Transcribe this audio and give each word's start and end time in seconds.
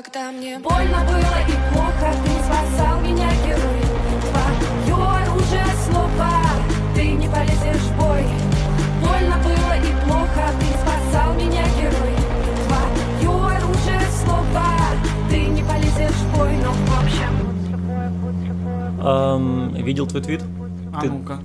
когда 0.00 0.32
мне 0.32 0.58
Больно 0.58 1.04
было 1.04 1.38
и 1.48 1.56
плохо, 1.72 2.08
ты 2.24 2.30
спасал 2.46 3.00
меня, 3.00 3.28
герой 3.44 3.80
Твое 4.30 4.96
оружие 5.20 5.66
слова, 5.86 6.34
ты 6.94 7.12
не 7.12 7.28
полезешь 7.28 7.86
в 7.90 7.98
бой 7.98 8.24
Больно 9.02 9.36
было 9.44 9.74
и 9.76 9.92
плохо, 10.04 10.44
ты 10.60 10.66
спасал 10.82 11.34
меня, 11.34 11.64
герой 11.80 12.14
Твое 12.66 13.56
оружие 13.56 14.04
слова, 14.24 14.72
ты 15.28 15.44
не 15.46 15.62
полезешь 15.62 16.20
в 16.22 16.38
бой 16.38 16.52
Но 16.56 16.72
в 16.72 16.98
общем 17.02 17.32
Ам, 19.04 19.74
видел 19.74 20.06
твой 20.06 20.22
твит? 20.22 20.42
А 20.94 21.00
Ты- 21.00 21.10
ну-ка. 21.10 21.40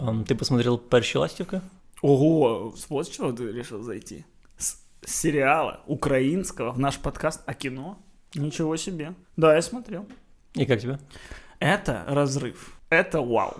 Ам, 0.00 0.24
ты 0.24 0.34
посмотрел 0.34 0.78
«Перші 0.78 1.18
ластівки»? 1.18 1.60
Ого, 2.02 2.72
вот 2.88 3.06
с 3.06 3.10
чего 3.10 3.32
ты 3.32 3.52
решил 3.52 3.82
зайти? 3.82 4.24
С 4.58 4.76
сериала 5.04 5.80
украинского 5.86 6.72
в 6.72 6.78
наш 6.78 6.98
подкаст 6.98 7.42
о 7.46 7.54
кино? 7.54 7.98
Ничего 8.34 8.76
себе. 8.76 9.14
Да, 9.36 9.54
я 9.54 9.62
смотрел. 9.62 10.06
И 10.54 10.66
как 10.66 10.80
тебе? 10.80 10.98
Это 11.60 12.04
разрыв. 12.06 12.78
Это 12.90 13.20
вау. 13.20 13.56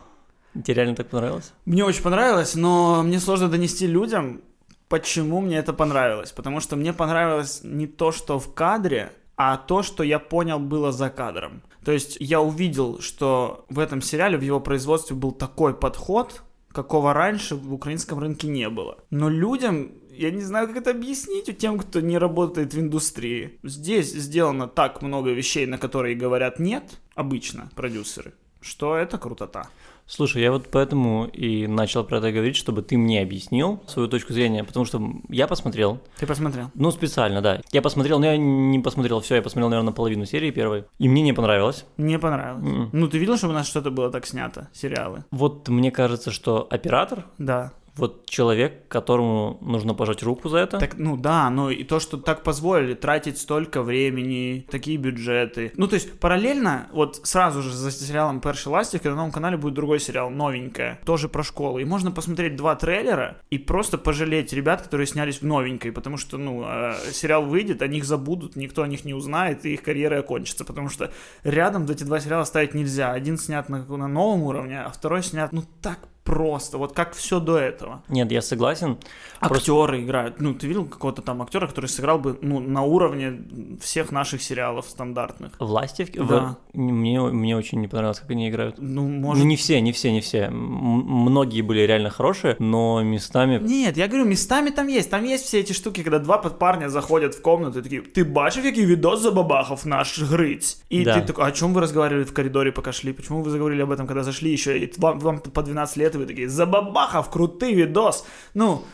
Тебе 0.54 0.74
реально 0.74 0.96
так 0.96 1.08
понравилось? 1.08 1.52
Мне 1.64 1.84
очень 1.84 2.02
понравилось, 2.02 2.54
но 2.54 3.02
мне 3.02 3.20
сложно 3.20 3.48
донести 3.48 3.86
людям, 3.86 4.40
почему 4.88 5.40
мне 5.40 5.58
это 5.58 5.72
понравилось. 5.72 6.32
Потому 6.32 6.60
что 6.60 6.76
мне 6.76 6.92
понравилось 6.92 7.60
не 7.62 7.86
то, 7.86 8.12
что 8.12 8.38
в 8.38 8.54
кадре, 8.54 9.12
а 9.36 9.56
то, 9.56 9.82
что 9.82 10.02
я 10.02 10.18
понял 10.18 10.58
было 10.58 10.92
за 10.92 11.10
кадром. 11.10 11.62
То 11.84 11.92
есть 11.92 12.16
я 12.20 12.40
увидел, 12.40 13.00
что 13.00 13.64
в 13.68 13.78
этом 13.78 14.02
сериале, 14.02 14.36
в 14.36 14.42
его 14.42 14.60
производстве 14.60 15.16
был 15.16 15.32
такой 15.32 15.74
подход, 15.74 16.42
какого 16.72 17.12
раньше 17.12 17.54
в 17.54 17.72
украинском 17.72 18.18
рынке 18.18 18.48
не 18.48 18.68
было. 18.68 18.98
Но 19.10 19.28
людям, 19.28 19.92
я 20.18 20.30
не 20.30 20.42
знаю, 20.42 20.66
как 20.68 20.76
это 20.78 20.90
объяснить 20.90 21.56
тем, 21.58 21.78
кто 21.78 22.00
не 22.00 22.18
работает 22.18 22.74
в 22.74 22.80
индустрии. 22.80 23.58
Здесь 23.62 24.12
сделано 24.12 24.66
так 24.68 25.02
много 25.02 25.30
вещей, 25.30 25.66
на 25.66 25.78
которые 25.78 26.14
говорят 26.16 26.58
нет, 26.58 26.84
обычно 27.14 27.70
продюсеры, 27.76 28.34
что 28.60 28.96
это 28.96 29.18
крутота. 29.18 29.68
Слушай, 30.10 30.40
я 30.40 30.52
вот 30.52 30.68
поэтому 30.70 31.26
и 31.26 31.66
начал 31.66 32.02
про 32.02 32.16
это 32.16 32.32
говорить, 32.32 32.56
чтобы 32.56 32.80
ты 32.80 32.96
мне 32.96 33.20
объяснил 33.20 33.82
свою 33.86 34.08
точку 34.08 34.32
зрения, 34.32 34.64
потому 34.64 34.86
что 34.86 35.02
я 35.28 35.46
посмотрел, 35.46 36.00
Ты 36.18 36.26
посмотрел? 36.26 36.70
ну 36.74 36.90
специально, 36.90 37.42
да. 37.42 37.60
Я 37.72 37.82
посмотрел, 37.82 38.18
но 38.18 38.24
я 38.24 38.38
не 38.38 38.78
посмотрел 38.78 39.20
все, 39.20 39.34
я 39.34 39.42
посмотрел, 39.42 39.68
наверное, 39.68 39.92
половину 39.92 40.24
серии 40.24 40.50
первой, 40.50 40.84
и 40.98 41.08
мне 41.10 41.20
не 41.20 41.34
понравилось. 41.34 41.84
Не 41.98 42.18
понравилось. 42.18 42.64
Мгм. 42.64 42.90
Ну, 42.94 43.08
ты 43.08 43.18
видел, 43.18 43.36
чтобы 43.36 43.52
у 43.52 43.56
нас 43.56 43.66
что-то 43.68 43.90
было 43.90 44.10
так 44.10 44.26
снято? 44.26 44.70
Сериалы? 44.72 45.24
Вот 45.30 45.68
мне 45.68 45.90
кажется, 45.90 46.30
что 46.30 46.66
оператор, 46.70 47.26
Да. 47.36 47.74
Вот 47.98 48.26
человек, 48.26 48.88
которому 48.88 49.58
нужно 49.60 49.94
пожать 49.94 50.22
руку 50.22 50.48
за 50.48 50.58
это. 50.58 50.78
Так, 50.78 50.96
ну 50.96 51.16
да, 51.16 51.50
но 51.50 51.70
и 51.70 51.84
то, 51.84 52.00
что 52.00 52.16
так 52.16 52.42
позволили 52.42 52.94
тратить 52.94 53.38
столько 53.38 53.82
времени, 53.82 54.66
такие 54.70 54.96
бюджеты. 54.96 55.72
Ну, 55.76 55.88
то 55.88 55.94
есть, 55.94 56.18
параллельно, 56.18 56.88
вот 56.92 57.20
сразу 57.24 57.62
же 57.62 57.74
за 57.74 57.90
сериалом 57.90 58.40
«Перший 58.40 58.68
ластик» 58.68 59.04
на 59.04 59.14
новом 59.14 59.32
канале 59.32 59.56
будет 59.56 59.74
другой 59.74 60.00
сериал, 60.00 60.30
новенькое, 60.30 61.00
тоже 61.04 61.28
про 61.28 61.42
школу. 61.42 61.78
И 61.78 61.84
можно 61.84 62.10
посмотреть 62.10 62.56
два 62.56 62.76
трейлера 62.76 63.38
и 63.50 63.58
просто 63.58 63.98
пожалеть 63.98 64.52
ребят, 64.52 64.82
которые 64.82 65.06
снялись 65.06 65.40
в 65.40 65.46
новенькой, 65.46 65.92
потому 65.92 66.16
что, 66.16 66.38
ну, 66.38 66.64
э, 66.64 66.94
сериал 67.12 67.44
выйдет, 67.44 67.82
о 67.82 67.88
них 67.88 68.04
забудут, 68.04 68.56
никто 68.56 68.82
о 68.82 68.88
них 68.88 69.04
не 69.04 69.14
узнает, 69.14 69.66
и 69.66 69.74
их 69.74 69.82
карьера 69.82 70.20
окончится, 70.20 70.64
потому 70.64 70.88
что 70.88 71.10
рядом 71.42 71.84
эти 71.90 72.04
два 72.04 72.20
сериала 72.20 72.44
ставить 72.44 72.74
нельзя. 72.74 73.12
Один 73.12 73.38
снят 73.38 73.68
на, 73.68 73.84
на 73.84 74.08
новом 74.08 74.42
уровне, 74.42 74.80
а 74.80 74.90
второй 74.90 75.22
снят, 75.22 75.52
ну, 75.52 75.64
так 75.82 75.98
просто, 76.32 76.78
вот 76.78 76.92
как 76.92 77.14
все 77.14 77.40
до 77.40 77.56
этого. 77.56 78.02
Нет, 78.08 78.32
я 78.32 78.42
согласен. 78.42 78.96
Просто- 79.40 79.72
Актеры 79.72 80.02
играют. 80.02 80.40
Ну, 80.40 80.54
ты 80.54 80.66
видел 80.68 80.84
какого-то 80.84 81.22
там 81.22 81.40
актера, 81.42 81.66
который 81.66 81.86
сыграл 81.86 82.18
бы 82.18 82.38
ну, 82.42 82.60
на 82.60 82.82
уровне 82.82 83.32
всех 83.80 84.12
наших 84.12 84.42
сериалов 84.42 84.84
стандартных? 84.88 85.50
Властевки? 85.60 86.18
Да. 86.18 86.24
В- 86.24 86.78
Мне, 86.78 87.20
мне 87.20 87.56
очень 87.56 87.80
не 87.80 87.88
понравилось, 87.88 88.20
как 88.20 88.30
они 88.30 88.48
играют. 88.50 88.74
Ну, 88.78 89.08
Ну, 89.08 89.08
может... 89.28 89.44
не 89.44 89.56
все, 89.56 89.80
не 89.80 89.92
все, 89.92 90.12
не 90.12 90.20
все. 90.20 90.38
М- 90.38 91.04
Многие 91.28 91.62
были 91.62 91.86
реально 91.86 92.10
хорошие, 92.10 92.56
но 92.58 93.02
местами... 93.02 93.58
Нет, 93.62 93.96
я 93.96 94.06
говорю, 94.08 94.24
местами 94.26 94.70
там 94.70 94.88
есть. 94.88 95.10
Там 95.10 95.24
есть 95.24 95.44
все 95.44 95.60
эти 95.60 95.72
штуки, 95.72 96.02
когда 96.02 96.18
два 96.18 96.38
парня 96.38 96.88
заходят 96.90 97.34
в 97.34 97.42
комнату 97.42 97.78
и 97.78 97.82
такие, 97.82 98.00
ты 98.02 98.24
бачив, 98.24 98.64
який 98.64 98.86
відос 98.86 99.20
забабахав 99.20 99.86
наш 99.86 100.18
Гриць? 100.22 100.82
И 100.92 101.04
Да. 101.04 101.14
ты 101.14 101.26
такой, 101.26 101.44
«А 101.44 101.48
о 101.48 101.52
чем 101.52 101.74
вы 101.74 101.80
разговаривали 101.80 102.24
в 102.24 102.32
коридоре, 102.32 102.72
пока 102.72 102.92
шли? 102.92 103.12
Почему 103.12 103.42
вы 103.42 103.50
заговорили 103.50 103.82
об 103.82 103.90
этом, 103.90 104.06
когда 104.06 104.22
зашли 104.22 104.52
еще? 104.52 104.78
И 104.78 104.92
вам, 104.98 105.20
вам 105.20 105.38
по 105.40 105.62
12 105.62 105.96
лет, 105.96 106.14
вы 106.18 106.26
такие, 106.26 106.48
забабахав, 106.48 107.30
крутый 107.30 107.72
видос. 107.74 108.24
Ну, 108.54 108.84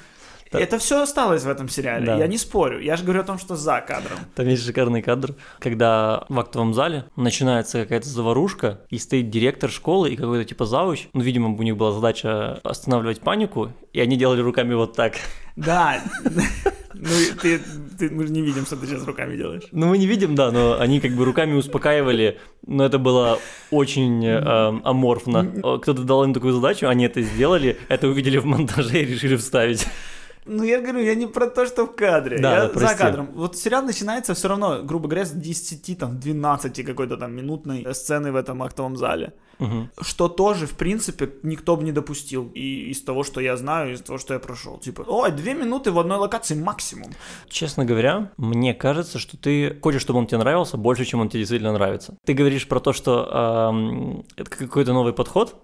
Да. 0.53 0.61
это 0.61 0.79
все 0.79 1.03
осталось 1.03 1.43
в 1.43 1.49
этом 1.49 1.69
сериале. 1.69 2.07
Да. 2.07 2.17
Я 2.17 2.27
не 2.29 2.39
спорю. 2.39 2.81
Я 2.81 2.97
же 2.97 3.03
говорю 3.03 3.21
о 3.23 3.25
том, 3.25 3.39
что 3.39 3.57
за 3.57 3.81
кадром. 3.81 4.19
Там 4.37 4.47
есть 4.47 4.65
шикарный 4.65 5.03
кадр, 5.03 5.35
когда 5.59 6.25
в 6.29 6.39
актовом 6.39 6.75
зале 6.75 7.07
начинается 7.17 7.83
какая-то 7.83 8.09
заварушка, 8.09 8.81
и 8.89 8.99
стоит 8.99 9.31
директор 9.31 9.69
школы 9.71 10.11
и 10.11 10.17
какой-то 10.17 10.45
типа 10.49 10.65
завуч. 10.65 11.09
Ну, 11.13 11.23
видимо, 11.23 11.49
у 11.49 11.63
них 11.63 11.77
была 11.77 11.91
задача 11.93 12.61
останавливать 12.63 13.21
панику, 13.21 13.73
и 13.93 14.01
они 14.01 14.17
делали 14.17 14.41
руками 14.43 14.75
вот 14.75 14.95
так. 14.95 15.15
Да. 15.57 16.01
Ну, 16.95 17.09
ты, 17.43 17.61
ты- 17.99 18.11
мы 18.11 18.27
же 18.27 18.33
не 18.33 18.41
видим, 18.43 18.65
что 18.67 18.77
ты 18.77 18.87
сейчас 18.87 19.05
руками 19.07 19.37
делаешь. 19.37 19.65
Ну, 19.73 19.87
мы 19.89 19.99
не 19.99 20.07
видим, 20.07 20.35
да, 20.35 20.51
но 20.51 20.79
они 20.81 21.01
как 21.01 21.13
бы 21.13 21.25
руками 21.25 21.55
успокаивали, 21.55 22.39
но 22.67 22.85
это 22.85 22.99
было 22.99 23.39
очень 23.71 24.25
э, 24.25 24.81
аморфно. 24.85 25.53
Э, 25.57 25.79
Кто-то 25.83 26.03
дал 26.03 26.25
им 26.25 26.33
такую 26.35 26.53
задачу, 26.55 26.87
они 26.89 27.05
это 27.05 27.21
сделали, 27.23 27.77
это 27.89 28.09
увидели 28.09 28.39
в 28.39 28.45
монтаже 28.47 29.03
и 29.03 29.05
решили 29.05 29.37
вставить. 29.37 29.87
Ну, 30.47 30.63
я 30.63 30.81
говорю, 30.81 31.01
я 31.01 31.15
не 31.15 31.27
про 31.27 31.47
то, 31.47 31.65
что 31.67 31.87
в 31.87 31.95
кадре. 31.97 32.39
Да, 32.39 32.51
я 32.53 32.61
да, 32.61 32.67
за 32.69 32.73
прости. 32.75 32.99
кадром. 32.99 33.31
Вот 33.35 33.57
сериал 33.57 33.83
начинается 33.83 34.35
все 34.35 34.49
равно, 34.49 34.83
грубо 34.83 35.09
говоря, 35.09 35.25
с 35.25 35.31
10, 35.33 35.99
там, 35.99 36.21
12 36.21 36.85
какой-то 36.85 37.17
там 37.17 37.35
минутной 37.35 37.87
сцены 37.95 38.31
в 38.31 38.37
этом 38.37 38.63
актовом 38.63 38.97
зале. 38.97 39.33
Мгм. 39.65 39.91
Что 40.01 40.29
тоже, 40.29 40.67
в 40.67 40.77
принципе, 40.77 41.31
никто 41.43 41.77
бы 41.77 41.85
не 41.85 41.93
допустил. 41.93 42.51
И 42.55 42.91
из 42.91 43.03
того, 43.03 43.25
что 43.25 43.41
я 43.41 43.57
знаю, 43.57 43.95
из 43.95 44.03
того, 44.03 44.19
что 44.19 44.35
я 44.35 44.41
прошел. 44.41 44.79
Типа, 44.79 45.05
ой, 45.07 45.33
две 45.33 45.55
минуты 45.55 45.91
в 45.91 45.99
одной 45.99 46.19
локации 46.19 46.55
максимум. 46.55 47.13
Честно 47.49 47.85
говоря, 47.85 48.31
мне 48.37 48.75
кажется, 48.75 49.19
что 49.19 49.37
ты 49.37 49.79
хочешь, 49.83 50.03
чтобы 50.03 50.19
он 50.19 50.27
тебе 50.27 50.39
нравился 50.39 50.77
больше, 50.77 51.05
чем 51.05 51.21
он 51.21 51.29
тебе 51.29 51.41
действительно 51.41 51.73
нравится. 51.73 52.17
Ты 52.25 52.35
говоришь 52.35 52.69
про 52.69 52.81
то, 52.81 52.93
что 52.93 53.71
эм, 53.73 54.25
это 54.37 54.51
какой-то 54.51 54.93
новый 54.93 55.13
подход, 55.13 55.57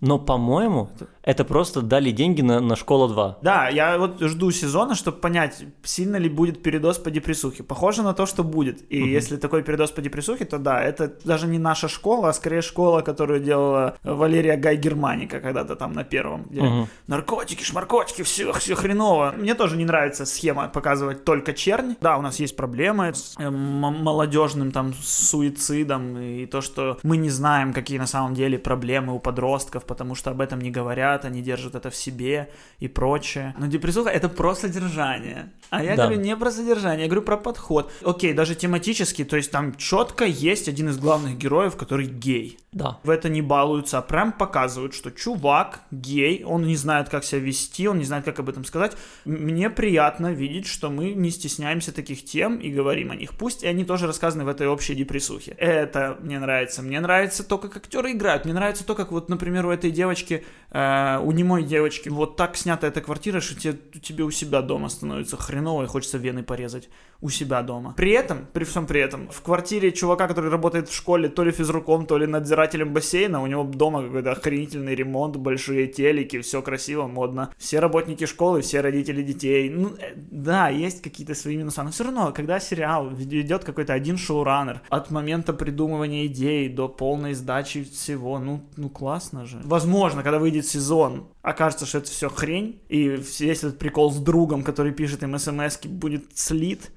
но, 0.00 0.18
по-моему, 0.18 0.90
это 1.22 1.44
просто 1.44 1.80
дали 1.80 2.10
деньги 2.10 2.42
на, 2.42 2.60
на 2.60 2.76
школа 2.76 3.08
2. 3.08 3.38
Да, 3.42 3.68
я 3.68 3.98
вот 3.98 4.20
жду 4.20 4.50
сезона, 4.50 4.94
чтобы 4.94 5.18
понять, 5.18 5.64
сильно 5.82 6.16
ли 6.16 6.28
будет 6.28 6.62
передоз 6.62 6.98
по 6.98 7.10
депрессухе. 7.10 7.62
Похоже 7.62 8.02
на 8.02 8.12
то, 8.12 8.26
что 8.26 8.44
будет. 8.44 8.84
И 8.92 8.98
если 8.98 9.36
такой 9.36 9.62
передоз 9.62 9.90
по 9.90 10.02
депрессухе, 10.02 10.44
то 10.44 10.58
да, 10.58 10.82
это 10.82 11.12
даже 11.24 11.46
не 11.46 11.58
наша 11.58 11.88
школа, 11.88 12.28
а 12.28 12.32
скорее 12.34 12.60
школа, 12.60 13.00
которую 13.28 13.44
делала 13.44 13.98
Валерия 14.04 14.56
Гай 14.56 14.76
Германика 14.76 15.40
когда-то 15.40 15.76
там 15.76 15.92
на 15.92 16.02
первом. 16.02 16.44
Где 16.50 16.62
Мгм. 16.62 16.88
наркотики, 17.08 17.62
шмаркотики, 17.62 18.22
все, 18.22 18.52
все 18.54 18.74
хреново. 18.74 19.34
Мне 19.36 19.54
тоже 19.54 19.76
не 19.76 19.84
нравится 19.84 20.24
схема 20.24 20.68
показывать 20.68 21.24
только 21.24 21.52
чернь. 21.52 21.94
Да, 22.00 22.16
у 22.16 22.22
нас 22.22 22.40
есть 22.40 22.56
проблемы 22.56 23.12
с 23.12 23.34
э, 23.38 23.50
молодежным 23.50 24.72
там 24.72 24.94
суицидом 24.94 26.16
и 26.18 26.46
то, 26.46 26.62
что 26.62 26.98
мы 27.02 27.18
не 27.18 27.28
знаем, 27.30 27.74
какие 27.74 27.98
на 27.98 28.06
самом 28.06 28.32
деле 28.34 28.58
проблемы 28.58 29.14
у 29.14 29.18
подростков, 29.18 29.84
потому 29.84 30.14
что 30.14 30.30
об 30.30 30.40
этом 30.40 30.60
не 30.62 30.70
говорят, 30.70 31.24
они 31.26 31.42
держат 31.42 31.74
это 31.74 31.90
в 31.90 31.94
себе 31.96 32.48
и 32.78 32.88
прочее. 32.88 33.54
Но 33.58 33.66
депрессуха 33.66 34.08
это 34.08 34.28
про 34.30 34.54
содержание. 34.54 35.50
А 35.70 35.82
я 35.84 35.96
Да. 35.96 36.06
говорю 36.06 36.22
не 36.22 36.34
про 36.36 36.50
содержание, 36.50 37.02
я 37.02 37.06
говорю 37.10 37.22
про 37.26 37.36
подход. 37.36 37.92
Окей, 38.04 38.32
даже 38.32 38.54
тематически, 38.54 39.24
то 39.24 39.36
есть 39.36 39.50
там 39.50 39.74
четко 39.76 40.24
есть 40.24 40.68
один 40.68 40.88
из 40.88 40.96
главных 40.98 41.36
героев, 41.36 41.76
который 41.76 42.06
гей. 42.06 42.58
Да. 42.72 42.98
В 43.02 43.08
это 43.08 43.30
не 43.30 43.40
балуются, 43.40 43.98
а 43.98 44.02
прям 44.02 44.30
показывают, 44.30 44.92
что 44.92 45.10
чувак 45.10 45.80
гей, 45.90 46.44
он 46.44 46.66
не 46.66 46.76
знает, 46.76 47.08
как 47.08 47.24
себя 47.24 47.40
вести, 47.40 47.88
он 47.88 47.98
не 47.98 48.04
знает, 48.04 48.26
как 48.26 48.38
об 48.40 48.48
этом 48.50 48.64
сказать. 48.64 48.92
Мне 49.24 49.70
приятно 49.70 50.32
видеть, 50.32 50.66
что 50.66 50.90
мы 50.90 51.12
не 51.12 51.30
стесняемся 51.30 51.94
таких 51.94 52.24
тем 52.24 52.58
и 52.58 52.70
говорим 52.70 53.10
о 53.10 53.16
них. 53.16 53.32
Пусть 53.38 53.62
и 53.62 53.66
они 53.66 53.84
тоже 53.84 54.06
рассказаны 54.06 54.44
в 54.44 54.48
этой 54.48 54.68
общей 54.68 54.94
депрессухе. 54.94 55.52
Это 55.52 56.18
мне 56.20 56.38
нравится. 56.38 56.82
Мне 56.82 57.00
нравится 57.00 57.42
то, 57.42 57.56
как 57.56 57.76
актеры 57.78 58.12
играют. 58.12 58.44
Мне 58.44 58.52
нравится 58.52 58.84
то, 58.84 58.94
как 58.94 59.12
вот, 59.12 59.30
например, 59.30 59.64
у 59.64 59.70
этой 59.70 59.90
девочки, 59.90 60.44
э, 60.70 61.18
у 61.22 61.32
немой 61.32 61.62
девочки, 61.62 62.10
вот 62.10 62.36
так 62.36 62.56
снята 62.56 62.86
эта 62.86 63.00
квартира, 63.00 63.40
что 63.40 63.58
тебе, 63.58 63.78
тебе 64.00 64.24
у 64.24 64.30
себя 64.30 64.60
дома 64.60 64.90
становится 64.90 65.38
хреново 65.38 65.84
и 65.84 65.86
хочется 65.86 66.18
вены 66.18 66.42
порезать 66.42 66.90
у 67.22 67.30
себя 67.30 67.62
дома. 67.62 67.94
При 67.96 68.12
этом, 68.12 68.46
при 68.52 68.64
всем 68.64 68.86
при 68.86 69.00
этом, 69.00 69.28
в 69.30 69.40
квартире 69.40 69.90
чувака, 69.90 70.28
который 70.28 70.50
работает 70.50 70.88
в 70.88 70.94
школе, 70.94 71.28
то 71.28 71.42
ли 71.44 71.50
физруком, 71.50 72.06
то 72.06 72.18
ли 72.18 72.26
надзирателем 72.26 72.57
бассейна, 72.66 73.42
у 73.42 73.46
него 73.46 73.64
дома 73.64 74.02
какой-то 74.02 74.32
охренительный 74.32 74.94
ремонт, 74.94 75.36
большие 75.36 75.86
телеки, 75.86 76.40
все 76.40 76.62
красиво, 76.62 77.06
модно. 77.06 77.52
Все 77.58 77.80
работники 77.80 78.26
школы, 78.26 78.60
все 78.60 78.80
родители 78.80 79.22
детей. 79.22 79.70
Ну, 79.70 79.94
э, 79.98 80.14
да, 80.16 80.68
есть 80.68 81.02
какие-то 81.02 81.34
свои 81.34 81.56
минусы, 81.56 81.82
но 81.82 81.90
все 81.90 82.04
равно, 82.04 82.32
когда 82.32 82.60
сериал 82.60 83.08
ведет 83.10 83.64
какой-то 83.64 83.92
один 83.92 84.16
шоураннер, 84.18 84.82
от 84.88 85.10
момента 85.10 85.52
придумывания 85.52 86.26
идей 86.26 86.68
до 86.68 86.88
полной 86.88 87.34
сдачи 87.34 87.84
всего, 87.84 88.38
ну, 88.38 88.62
ну 88.76 88.88
классно 88.88 89.46
же. 89.46 89.60
Возможно, 89.64 90.22
когда 90.22 90.38
выйдет 90.38 90.66
сезон, 90.66 91.28
окажется, 91.42 91.86
что 91.86 91.98
это 91.98 92.10
все 92.10 92.28
хрень, 92.28 92.80
и 92.88 93.08
весь 93.08 93.64
этот 93.64 93.78
прикол 93.78 94.10
с 94.12 94.18
другом, 94.18 94.62
который 94.62 94.92
пишет 94.92 95.22
им 95.22 95.38
смс 95.38 95.78
будет 95.84 96.36
слит, 96.36 96.90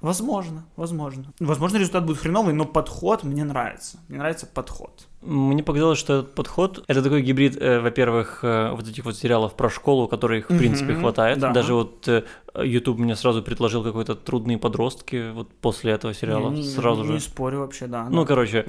Возможно, 0.00 0.64
возможно. 0.76 1.24
Возможно, 1.40 1.78
результат 1.78 2.04
будет 2.04 2.18
хреновый, 2.18 2.52
но 2.54 2.64
подход 2.64 3.24
мне 3.24 3.44
нравится. 3.44 3.98
Мне 4.08 4.18
нравится 4.18 4.46
подход. 4.46 5.06
Мне 5.22 5.62
показалось, 5.62 5.98
что 5.98 6.20
этот 6.20 6.34
подход 6.34 6.84
это 6.86 7.02
такой 7.02 7.22
гибрид, 7.22 7.56
э, 7.60 7.80
во-первых, 7.80 8.40
э, 8.42 8.70
вот 8.72 8.86
этих 8.86 9.04
вот 9.04 9.16
сериалов 9.16 9.54
про 9.54 9.70
школу, 9.70 10.06
которых 10.06 10.50
в 10.50 10.56
принципе 10.58 10.92
Мгм, 10.92 11.00
хватает. 11.00 11.38
да. 11.38 11.50
Даже 11.52 11.74
вот 11.74 12.06
э, 12.08 12.24
YouTube 12.62 12.98
мне 12.98 13.16
сразу 13.16 13.42
предложил 13.42 13.82
какой-то 13.82 14.14
трудные 14.14 14.58
подростки 14.58 15.32
вот 15.32 15.48
после 15.60 15.92
этого 15.92 16.12
сериала 16.14 16.50
Не- 16.50 16.62
сразу 16.62 17.00
не, 17.00 17.06
же. 17.08 17.12
Не 17.14 17.20
спорю 17.20 17.60
вообще, 17.60 17.86
да. 17.86 18.08
Ну, 18.08 18.20
да. 18.22 18.26
короче, 18.28 18.64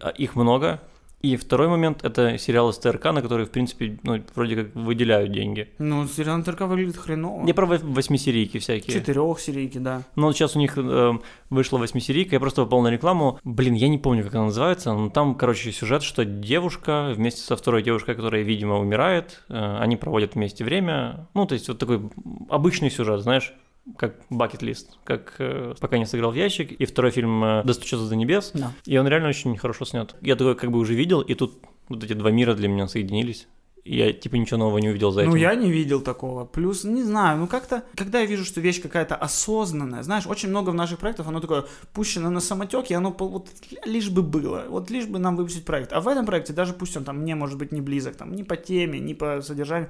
а, 0.00 0.08
их 0.08 0.34
много. 0.34 0.80
И 1.22 1.36
второй 1.36 1.68
момент 1.68 2.02
это 2.02 2.38
сериалы 2.38 2.72
с 2.72 2.78
ТРК, 2.78 3.06
на 3.12 3.20
которые, 3.20 3.46
в 3.46 3.50
принципе, 3.50 3.98
ну, 4.04 4.22
вроде 4.34 4.56
как 4.56 4.74
выделяют 4.74 5.32
деньги. 5.32 5.68
Ну, 5.78 6.06
сериал 6.06 6.38
на 6.38 6.44
ТРК 6.44 6.62
выглядит 6.62 6.96
хреново. 6.96 7.46
Я 7.46 7.52
про 7.52 7.66
вось- 7.66 7.84
восьмисерийки 7.84 8.58
всякие. 8.58 8.98
Четырех 8.98 9.38
серийки, 9.38 9.76
да. 9.78 10.02
Вот 10.16 10.34
сейчас 10.34 10.56
у 10.56 10.58
них 10.58 10.78
э, 10.78 11.12
вышла 11.50 11.76
восьмисерийка, 11.78 12.36
я 12.36 12.40
просто 12.40 12.64
попал 12.64 12.80
на 12.80 12.88
рекламу. 12.88 13.38
Блин, 13.44 13.74
я 13.74 13.88
не 13.88 13.98
помню, 13.98 14.24
как 14.24 14.34
она 14.34 14.44
называется, 14.46 14.94
но 14.94 15.10
там, 15.10 15.34
короче, 15.34 15.72
сюжет, 15.72 16.02
что 16.02 16.24
девушка 16.24 17.12
вместе 17.14 17.42
со 17.42 17.54
второй 17.54 17.82
девушкой, 17.82 18.14
которая, 18.14 18.42
видимо, 18.42 18.78
умирает, 18.78 19.42
э, 19.50 19.76
они 19.78 19.96
проводят 19.96 20.36
вместе 20.36 20.64
время. 20.64 21.28
Ну, 21.34 21.44
то 21.44 21.52
есть 21.52 21.68
вот 21.68 21.78
такой 21.78 22.00
обычный 22.48 22.90
сюжет, 22.90 23.20
знаешь, 23.20 23.52
как 23.96 24.16
бакет-лист, 24.30 24.98
как 25.04 25.34
э, 25.38 25.74
пока 25.80 25.98
не 25.98 26.06
сыграл 26.06 26.30
в 26.30 26.34
ящик. 26.34 26.72
И 26.72 26.84
второй 26.84 27.10
фильм 27.10 27.42
э, 27.42 27.62
«Достучаться 27.64 28.08
до 28.08 28.16
небес», 28.16 28.52
Да. 28.54 28.72
и 28.84 28.96
он 28.98 29.08
реально 29.08 29.28
очень 29.28 29.56
хорошо 29.56 29.84
снят. 29.84 30.14
Я 30.20 30.36
такой 30.36 30.54
как 30.54 30.70
бы 30.70 30.78
уже 30.78 30.94
видел, 30.94 31.20
и 31.20 31.34
тут 31.34 31.58
вот 31.88 32.04
эти 32.04 32.12
два 32.12 32.30
мира 32.30 32.54
для 32.54 32.68
меня 32.68 32.86
соединились. 32.88 33.48
Я 33.82 34.12
типа 34.12 34.34
ничего 34.36 34.58
нового 34.58 34.78
не 34.78 34.90
увидел 34.90 35.10
за 35.10 35.22
этим. 35.22 35.30
Ну, 35.30 35.36
я 35.36 35.54
не 35.54 35.70
видел 35.72 36.02
такого. 36.02 36.44
Плюс, 36.44 36.84
не 36.84 37.02
знаю, 37.02 37.38
ну 37.38 37.46
как-то, 37.46 37.82
когда 37.96 38.20
я 38.20 38.26
вижу, 38.26 38.44
что 38.44 38.60
вещь 38.60 38.80
какая-то 38.82 39.16
осознанная, 39.16 40.02
знаешь, 40.02 40.26
очень 40.26 40.50
много 40.50 40.70
в 40.70 40.74
наших 40.74 40.98
проектах, 40.98 41.26
оно 41.26 41.40
такое 41.40 41.64
пущено 41.94 42.28
на 42.28 42.40
самотек, 42.40 42.90
и 42.90 42.94
оно 42.94 43.16
вот 43.18 43.48
лишь 43.86 44.10
бы 44.10 44.22
было, 44.22 44.66
вот 44.68 44.90
лишь 44.90 45.06
бы 45.06 45.18
нам 45.18 45.34
выпустить 45.34 45.64
проект. 45.64 45.94
А 45.94 46.00
в 46.02 46.08
этом 46.08 46.26
проекте, 46.26 46.52
даже 46.52 46.74
пусть 46.74 46.96
он 46.98 47.04
там 47.04 47.20
мне, 47.20 47.34
может 47.34 47.56
быть, 47.58 47.72
не 47.72 47.80
близок, 47.80 48.16
там, 48.16 48.32
ни 48.32 48.42
по 48.42 48.56
теме, 48.56 49.00
ни 49.00 49.14
по 49.14 49.40
содержанию, 49.40 49.88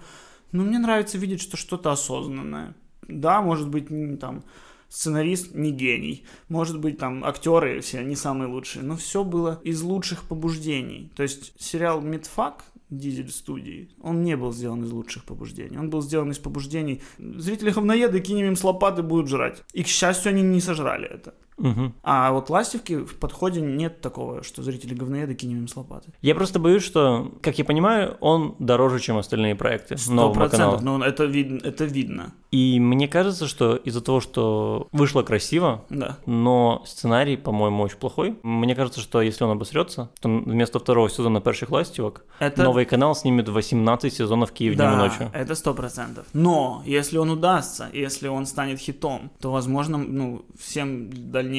но 0.53 0.63
мне 0.63 0.79
нравится 0.79 1.19
видеть, 1.19 1.43
что 1.43 1.57
что-то 1.57 1.91
осознанное. 1.91 2.75
Да, 3.11 3.43
может 3.43 3.69
быть, 3.69 3.89
там, 4.21 4.45
сценарист 4.89 5.55
не 5.55 5.71
гений, 5.71 6.25
может 6.49 6.79
быть, 6.79 6.99
там, 6.99 7.25
актеры 7.25 7.81
все 7.81 8.03
не 8.03 8.17
самые 8.17 8.49
лучшие, 8.49 8.85
но 8.85 8.97
все 8.97 9.25
было 9.25 9.61
из 9.65 9.83
лучших 9.83 10.25
побуждений. 10.25 11.11
То 11.17 11.23
есть 11.23 11.55
сериал 11.59 12.01
«Медфак» 12.01 12.65
Дизель 12.91 13.31
студии, 13.31 13.89
он 14.03 14.25
не 14.25 14.37
был 14.37 14.53
сделан 14.53 14.83
из 14.83 14.91
лучших 14.91 15.23
побуждений. 15.25 15.79
Он 15.79 15.91
был 15.91 16.03
сделан 16.03 16.33
из 16.33 16.41
побуждений. 16.41 17.01
Зрители 17.19 17.71
говноеды, 17.71 18.19
кинем 18.19 18.47
им 18.47 18.57
с 18.57 18.65
лопаты, 18.65 19.03
будут 19.03 19.29
жрать. 19.29 19.63
И, 19.73 19.85
к 19.85 19.87
счастью, 19.87 20.31
они 20.31 20.43
не 20.43 20.61
сожрали 20.61 21.07
это. 21.07 21.35
Мгм. 21.61 21.93
А 22.03 22.31
вот 22.33 22.51
ластівки 22.51 22.97
в 22.97 23.15
подходе 23.15 23.61
нет 23.61 24.01
такого, 24.01 24.43
что 24.43 24.63
зрители 24.63 24.95
говноеды, 24.95 25.35
кинем 25.35 25.59
им 25.59 25.69
с 25.69 25.77
лопаты. 25.77 26.09
Я 26.23 26.35
просто 26.35 26.59
боюсь, 26.59 26.83
что, 26.83 27.31
как 27.43 27.59
я 27.59 27.65
понимаю, 27.65 28.17
он 28.21 28.55
дороже, 28.59 28.99
чем 28.99 29.17
остальные 29.17 29.55
проекты 29.55 29.97
Сто 29.99 30.33
процентов, 30.33 30.83
но 30.83 31.05
это 31.05 31.25
видно, 31.25 31.61
это 31.65 31.85
видно. 31.85 32.33
И 32.51 32.81
мне 32.81 33.07
кажется, 33.09 33.47
что 33.47 33.77
из-за 33.77 34.01
того, 34.01 34.21
что 34.21 34.89
вышло 34.93 35.23
красиво, 35.23 35.85
Да. 35.91 36.17
но 36.27 36.83
сценарий, 36.87 37.37
по-моему, 37.37 37.83
очень 37.85 37.99
плохой. 37.99 38.35
Мне 38.43 38.75
кажется, 38.75 39.01
что 39.01 39.23
если 39.23 39.45
он 39.45 39.51
обосрется, 39.51 40.09
то 40.21 40.29
вместо 40.29 40.79
второго 40.79 41.09
сезона 41.11 41.41
«Перших 41.41 41.71
ластівок» 41.71 42.25
Это... 42.41 42.65
новый 42.65 42.87
канал 42.87 43.15
снимет 43.15 43.49
18 43.49 44.13
сезонов 44.13 44.51
«Киев 44.51 44.75
днем 44.75 44.87
и 44.89 44.91
Да, 44.91 44.97
ночью». 44.97 45.31
это 45.33 45.55
сто 45.55 45.75
процентов. 45.75 46.27
Но 46.33 46.83
если 46.87 47.19
он 47.19 47.31
удастся, 47.31 47.89
если 47.93 48.29
он 48.29 48.47
станет 48.47 48.79
хитом, 48.81 49.31
то, 49.41 49.53
возможно, 49.53 49.99
ну, 49.99 50.43
всем 50.59 51.11
дальнейшим 51.13 51.50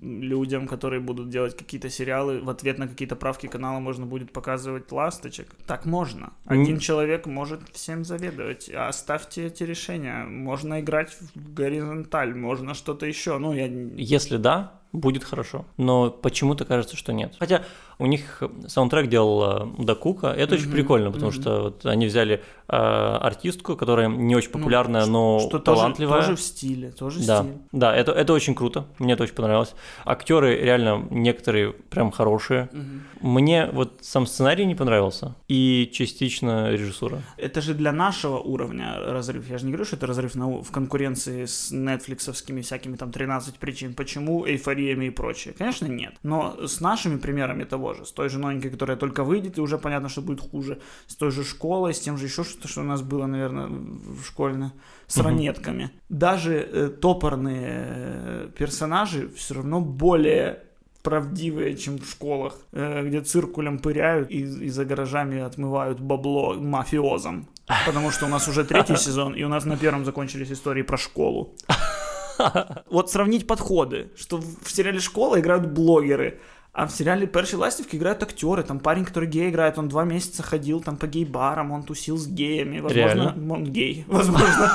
людям, 0.00 0.66
которые 0.66 1.00
будут 1.00 1.30
делать 1.30 1.56
какие-то 1.56 1.90
сериалы, 1.90 2.40
в 2.40 2.50
ответ 2.50 2.78
на 2.78 2.88
какие-то 2.88 3.16
правки 3.16 3.46
канала 3.46 3.80
можно 3.80 4.06
будет 4.06 4.32
показывать 4.32 4.92
ласточек. 4.92 5.54
Так 5.66 5.86
можно. 5.86 6.32
Один 6.44 6.74
М. 6.74 6.80
человек 6.80 7.26
может 7.26 7.60
всем 7.72 8.04
заведовать. 8.04 8.68
Оставьте 8.68 9.46
эти 9.46 9.62
решения. 9.62 10.24
Можно 10.24 10.80
играть 10.80 11.16
в 11.34 11.54
горизонталь, 11.54 12.34
можно 12.34 12.74
что-то 12.74 13.06
еще. 13.06 13.38
Ну, 13.38 13.52
я... 13.52 13.66
Если 13.66 14.36
да, 14.36 14.80
будет 14.92 15.24
хорошо. 15.24 15.66
Но 15.76 16.10
почему-то 16.10 16.64
кажется, 16.64 16.96
что 16.96 17.12
нет. 17.12 17.34
Хотя 17.38 17.64
у 17.98 18.06
них 18.06 18.42
саундтрек 18.68 19.08
делал 19.08 19.62
э, 19.78 19.84
Дакука, 19.84 20.28
это 20.28 20.54
очень 20.54 20.66
Мгм, 20.66 20.72
прикольно, 20.74 21.10
потому 21.10 21.30
мгм. 21.32 21.40
что 21.40 21.62
вот 21.62 21.86
они 21.86 22.06
взяли 22.06 22.42
э, 22.68 22.76
артистку, 22.76 23.76
которая 23.76 24.08
не 24.08 24.36
очень 24.36 24.50
Ну, 24.52 24.58
популярная, 24.58 25.02
ш- 25.02 25.10
но 25.10 25.38
что 25.40 25.58
тоже, 25.58 25.80
талантливая. 25.80 26.20
тоже 26.20 26.36
в 26.36 26.40
стиле, 26.40 26.90
тоже 26.90 27.26
Да, 27.26 27.42
стиль. 27.42 27.52
да, 27.72 27.96
это, 27.96 28.12
это 28.12 28.32
очень 28.32 28.54
круто, 28.54 28.84
мне 28.98 29.14
это 29.14 29.22
очень 29.24 29.34
понравилось. 29.34 29.74
Актеры 30.04 30.56
реально 30.60 31.06
некоторые 31.10 31.72
прям 31.72 32.10
хорошие. 32.10 32.68
Мгм. 32.72 33.02
Мне 33.20 33.66
вот 33.72 33.98
сам 34.02 34.26
сценарий 34.26 34.64
не 34.66 34.74
понравился 34.74 35.34
и 35.48 35.90
частично 35.92 36.70
режиссура. 36.70 37.22
Это 37.36 37.60
же 37.60 37.74
для 37.74 37.90
нашего 37.92 38.38
уровня 38.38 38.94
разрыв. 39.00 39.48
Я 39.48 39.58
же 39.58 39.64
не 39.66 39.72
говорю, 39.72 39.84
что 39.86 39.96
это 39.96 40.06
разрыв 40.06 40.34
на, 40.36 40.46
в 40.62 40.70
конкуренции 40.70 41.46
с 41.46 41.70
нетфликсовскими 41.72 42.60
всякими 42.60 42.96
там 42.96 43.10
13 43.12 43.56
причин, 43.56 43.94
почему, 43.94 44.46
эйфориями 44.46 45.06
и 45.06 45.10
прочее. 45.10 45.54
Конечно, 45.58 45.86
нет. 45.86 46.14
Но 46.22 46.56
с 46.66 46.80
нашими 46.80 47.16
примерами 47.18 47.64
того 47.64 47.87
же, 47.94 48.04
с 48.04 48.12
той 48.12 48.28
же 48.28 48.38
новенькой, 48.38 48.70
которая 48.70 48.96
только 48.96 49.24
выйдет, 49.24 49.58
и 49.58 49.60
уже 49.60 49.78
понятно, 49.78 50.08
что 50.08 50.22
будет 50.22 50.40
хуже, 50.40 50.80
с 51.06 51.16
той 51.16 51.30
же 51.30 51.44
школой, 51.44 51.92
с 51.94 52.00
тем 52.00 52.16
же 52.16 52.26
еще 52.26 52.44
что-то, 52.44 52.68
что 52.68 52.80
у 52.80 52.84
нас 52.84 53.02
было, 53.02 53.26
наверное, 53.26 53.66
в 53.68 54.24
школьно, 54.24 54.72
с 55.06 55.16
Мгм. 55.16 55.26
ранетками. 55.26 55.90
Даже 56.08 56.54
э, 56.54 56.88
топорные 56.88 57.68
э, 57.70 58.48
персонажи 58.58 59.28
все 59.36 59.54
равно 59.54 59.80
более 59.80 60.62
правдивые, 61.02 61.76
чем 61.76 61.98
в 61.98 62.06
школах, 62.10 62.54
э, 62.72 63.04
где 63.06 63.20
циркулем 63.20 63.78
пыряют 63.78 64.30
и, 64.30 64.40
и 64.40 64.68
за 64.68 64.84
гаражами 64.84 65.40
отмывают 65.40 66.00
бабло 66.00 66.54
мафиозам. 66.54 67.46
Потому 67.86 68.10
что 68.10 68.26
у 68.26 68.28
нас 68.28 68.48
уже 68.48 68.64
третий 68.64 68.96
сезон, 69.06 69.34
и 69.34 69.44
у 69.44 69.48
нас 69.48 69.64
на 69.64 69.76
первом 69.76 70.04
закончились 70.04 70.50
истории 70.50 70.82
про 70.82 70.96
школу. 70.96 71.54
Вот 72.90 73.10
сравнить 73.10 73.48
подходы, 73.48 74.10
что 74.16 74.36
в 74.38 74.70
сериале 74.70 75.00
«Школа» 75.00 75.40
играют 75.40 75.66
блогеры, 75.72 76.40
а 76.77 76.85
в 76.85 76.91
сериале 76.91 77.27
«Перші 77.27 77.55
ластівки» 77.55 77.97
играют 77.97 78.23
актеры. 78.23 78.63
Там 78.63 78.79
парень, 78.79 79.03
который 79.03 79.27
гей 79.27 79.49
играет, 79.49 79.77
он 79.77 79.87
два 79.89 80.03
месяца 80.05 80.41
ходил 80.43 80.81
там 80.81 80.97
по 80.97 81.05
гей-барам, 81.07 81.71
он 81.71 81.83
тусил 81.83 82.17
с 82.17 82.27
геями. 82.27 82.79
Возможно, 82.81 83.23
Реально? 83.23 83.53
он 83.53 83.63
гей, 83.63 84.05
возможно. 84.07 84.71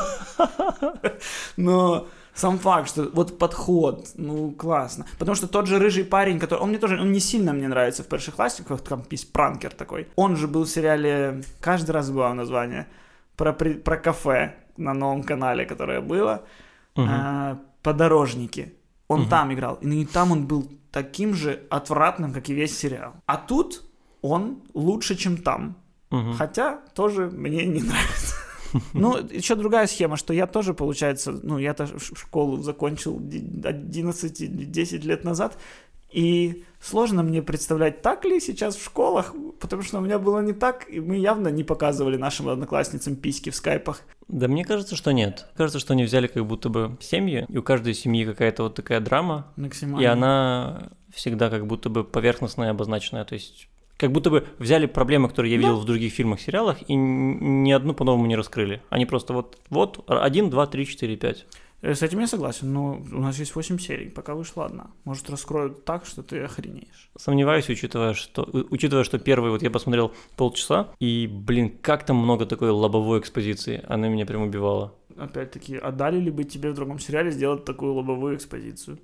Но 1.56 2.06
сам 2.34 2.58
факт, 2.58 2.88
что 2.88 3.10
вот 3.12 3.38
подход, 3.38 4.08
ну, 4.16 4.52
классно. 4.52 5.06
Потому 5.18 5.34
что 5.36 5.48
тот 5.48 5.66
же 5.66 5.78
рыжий 5.78 6.04
парень, 6.04 6.38
который... 6.38 6.60
Он 6.60 6.68
мне 6.68 6.78
тоже, 6.78 7.00
он 7.00 7.10
не 7.12 7.20
сильно 7.20 7.52
мне 7.52 7.66
нравится 7.68 8.02
в 8.02 8.06
«Перших 8.06 8.38
ластівках», 8.38 8.80
там 8.80 9.02
есть 9.10 9.32
пранкер 9.32 9.72
такой. 9.72 10.06
Он 10.16 10.36
же 10.36 10.46
был 10.46 10.62
в 10.64 10.68
сериале, 10.68 11.42
каждый 11.60 11.90
раз 11.90 12.10
было 12.10 12.32
название, 12.34 12.86
про, 13.36 13.52
при- 13.52 13.74
про 13.74 13.96
кафе 13.96 14.54
на 14.76 14.94
новом 14.94 15.22
канале, 15.24 15.64
которое 15.66 16.00
было. 16.00 16.42
Мгм. 16.96 17.08
А, 17.10 17.58
подорожники. 17.82 18.72
Он 19.08 19.20
Мгм. 19.20 19.28
там 19.30 19.52
играл. 19.52 19.78
И, 19.82 19.88
и 20.02 20.04
там 20.06 20.30
он 20.32 20.46
был 20.46 20.68
таким 20.93 21.33
же 21.33 21.65
отвратным, 21.69 22.31
как 22.31 22.47
и 22.49 22.53
весь 22.53 22.77
сериал. 22.77 23.15
А 23.25 23.35
тут 23.35 23.83
он 24.21 24.61
лучше, 24.73 25.15
чем 25.15 25.37
там. 25.37 25.75
Мгм. 26.11 26.33
Хотя 26.35 26.77
тоже 26.93 27.29
мне 27.31 27.65
не 27.65 27.81
нравится. 27.81 28.35
Ну, 28.93 29.17
еще 29.17 29.53
другая 29.53 29.85
схема, 29.85 30.17
что 30.17 30.33
я 30.33 30.47
тоже, 30.47 30.73
получается, 30.73 31.31
ну, 31.31 31.59
я-то 31.59 31.87
школу 31.99 32.57
закончил 32.57 33.19
11-10 33.19 35.05
лет 35.05 35.23
назад, 35.23 35.59
и 36.09 36.63
сложно 36.83 37.23
мне 37.23 37.41
представлять, 37.41 38.01
так 38.01 38.25
ли 38.25 38.39
сейчас 38.39 38.75
в 38.75 38.83
школах, 38.83 39.33
потому 39.59 39.81
что 39.81 39.99
у 39.99 40.01
меня 40.01 40.19
было 40.19 40.41
не 40.41 40.53
так, 40.53 40.89
и 40.89 40.99
мы 40.99 41.17
явно 41.17 41.47
не 41.47 41.63
показывали 41.63 42.17
нашим 42.17 42.49
одноклассницам 42.49 43.15
письки 43.15 43.49
в 43.49 43.55
скайпах. 43.55 44.01
Да 44.27 44.47
мне 44.47 44.65
кажется, 44.65 44.95
что 44.95 45.11
нет. 45.11 45.47
Кажется, 45.55 45.79
что 45.79 45.93
они 45.93 46.03
взяли 46.03 46.27
как 46.27 46.45
будто 46.45 46.69
бы 46.69 46.97
семью 46.99 47.45
и 47.47 47.57
у 47.57 47.63
каждой 47.63 47.93
семьи 47.93 48.25
какая-то 48.25 48.63
вот 48.63 48.75
такая 48.75 48.99
драма. 48.99 49.47
Максимально. 49.55 50.03
И 50.03 50.05
она 50.05 50.89
всегда 51.13 51.49
как 51.49 51.67
будто 51.67 51.89
бы 51.89 52.03
поверхностная, 52.03 52.71
обозначенная, 52.71 53.23
то 53.23 53.33
есть 53.33 53.69
как 53.97 54.11
будто 54.11 54.29
бы 54.29 54.45
взяли 54.59 54.85
проблемы, 54.85 55.29
которые 55.29 55.53
я 55.53 55.57
видел 55.57 55.77
да. 55.77 55.81
в 55.81 55.85
других 55.85 56.11
фильмах, 56.11 56.41
сериалах, 56.41 56.77
и 56.89 56.95
ни 56.95 57.71
одну 57.71 57.93
по-новому 57.93 58.25
не 58.25 58.35
раскрыли. 58.35 58.81
Они 58.89 59.05
просто 59.05 59.33
вот, 59.33 59.57
вот, 59.69 60.03
1, 60.07 60.49
2, 60.49 60.67
3, 60.67 60.85
4, 60.85 61.15
5. 61.15 61.45
С 61.83 62.01
этим 62.01 62.19
я 62.19 62.27
согласен, 62.27 62.71
но 62.71 63.01
у 63.11 63.19
нас 63.19 63.37
есть 63.39 63.55
8 63.55 63.77
серий, 63.77 64.09
пока 64.09 64.35
вышла 64.35 64.65
одна. 64.65 64.87
Может, 65.03 65.29
раскроют 65.29 65.83
так, 65.83 66.05
что 66.05 66.23
ты 66.23 66.39
охренеешь. 66.39 67.09
Сомневаюсь, 67.17 67.69
учитывая, 67.69 68.13
что, 68.13 68.47
учитывая, 68.69 69.03
что 69.03 69.19
первый, 69.19 69.51
вот 69.51 69.61
я 69.61 69.69
посмотрел 69.69 70.13
полчаса, 70.37 70.87
и, 70.99 71.27
блин, 71.27 71.77
как 71.81 72.05
там 72.05 72.15
много 72.15 72.45
такой 72.45 72.69
лобовой 72.69 73.19
экспозиции, 73.19 73.83
она 73.89 74.07
меня 74.07 74.25
прям 74.25 74.43
убивала. 74.43 74.93
Опять-таки, 75.17 75.75
а 75.75 75.91
дали 75.91 76.19
ли 76.21 76.31
бы 76.31 76.45
тебе 76.45 76.71
в 76.71 76.73
другом 76.73 76.99
сериале 76.99 77.31
сделать 77.31 77.65
такую 77.65 77.93
лобовую 77.93 78.37
экспозицию? 78.37 78.99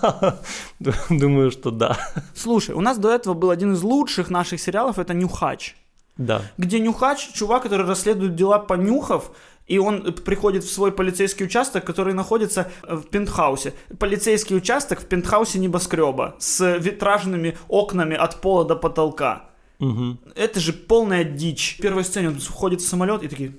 Думаю, 1.08 1.52
что 1.52 1.70
да. 1.70 1.96
Слушай, 2.34 2.74
у 2.74 2.80
нас 2.80 2.98
до 2.98 3.10
этого 3.10 3.34
был 3.34 3.50
один 3.50 3.74
из 3.74 3.82
лучших 3.82 4.28
наших 4.28 4.60
сериалов, 4.60 4.98
это 4.98 5.14
«Нюхач». 5.14 5.76
Да. 6.18 6.42
Где 6.58 6.78
нюхач, 6.78 7.32
чувак, 7.32 7.62
который 7.62 7.86
расследует 7.86 8.34
дела 8.34 8.58
понюхав, 8.58 9.30
и 9.72 9.78
он 9.78 10.12
приходит 10.12 10.64
в 10.64 10.70
свой 10.70 10.92
полицейский 10.92 11.46
участок, 11.46 11.86
который 11.86 12.12
находится 12.12 12.70
в 12.82 13.04
пентхаусе. 13.04 13.72
Полицейский 13.98 14.54
участок 14.54 15.00
в 15.00 15.06
пентхаусе 15.06 15.58
небоскреба 15.58 16.34
с 16.38 16.76
витражными 16.76 17.56
окнами 17.68 18.14
от 18.14 18.42
пола 18.42 18.66
до 18.66 18.76
потолка. 18.76 19.48
Мгм. 19.78 20.18
Это 20.36 20.60
же 20.60 20.74
полная 20.74 21.24
дичь. 21.24 21.76
В 21.78 21.82
первой 21.82 22.04
сцене 22.04 22.28
он 22.28 22.38
входит 22.38 22.82
в 22.82 22.86
самолет 22.86 23.22
и 23.22 23.28
такие, 23.28 23.52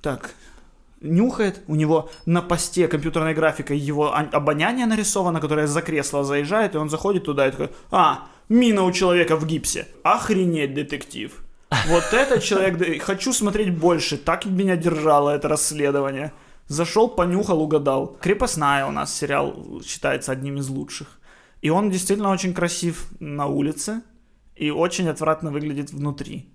так, 0.00 0.30
нюхает, 1.02 1.60
у 1.66 1.74
него 1.74 2.08
на 2.24 2.40
посте 2.40 2.88
компьютерной 2.88 3.34
графикой 3.34 3.76
его 3.76 4.14
ан- 4.14 4.30
обоняние 4.32 4.86
нарисовано, 4.86 5.38
которое 5.38 5.66
за 5.66 5.82
кресло 5.82 6.24
заезжает, 6.24 6.76
и 6.76 6.78
он 6.78 6.88
заходит 6.88 7.24
туда 7.24 7.46
и 7.46 7.50
такой, 7.50 7.68
а, 7.90 8.28
мина 8.48 8.84
у 8.84 8.92
человека 8.92 9.36
в 9.36 9.44
гипсе. 9.44 9.86
Охренеть, 10.02 10.72
детектив. 10.72 11.30
Вот 11.70 12.04
это 12.12 12.40
человек, 12.40 13.02
хочу 13.02 13.32
смотреть 13.32 13.76
больше, 13.76 14.16
так 14.16 14.44
меня 14.46 14.76
держало 14.76 15.30
это 15.30 15.48
расследование. 15.48 16.32
Зашел, 16.66 17.08
понюхал, 17.08 17.62
угадал. 17.62 18.16
«Крепостная» 18.20 18.86
у 18.86 18.90
нас 18.90 19.14
сериал 19.14 19.80
считается 19.84 20.32
одним 20.32 20.58
из 20.58 20.68
лучших. 20.68 21.18
И 21.62 21.70
он 21.70 21.90
действительно 21.90 22.30
очень 22.30 22.54
красив 22.54 23.06
на 23.20 23.46
улице 23.46 24.02
и 24.54 24.70
очень 24.70 25.08
отвратно 25.08 25.50
выглядит 25.50 25.90
внутри, 25.90 26.48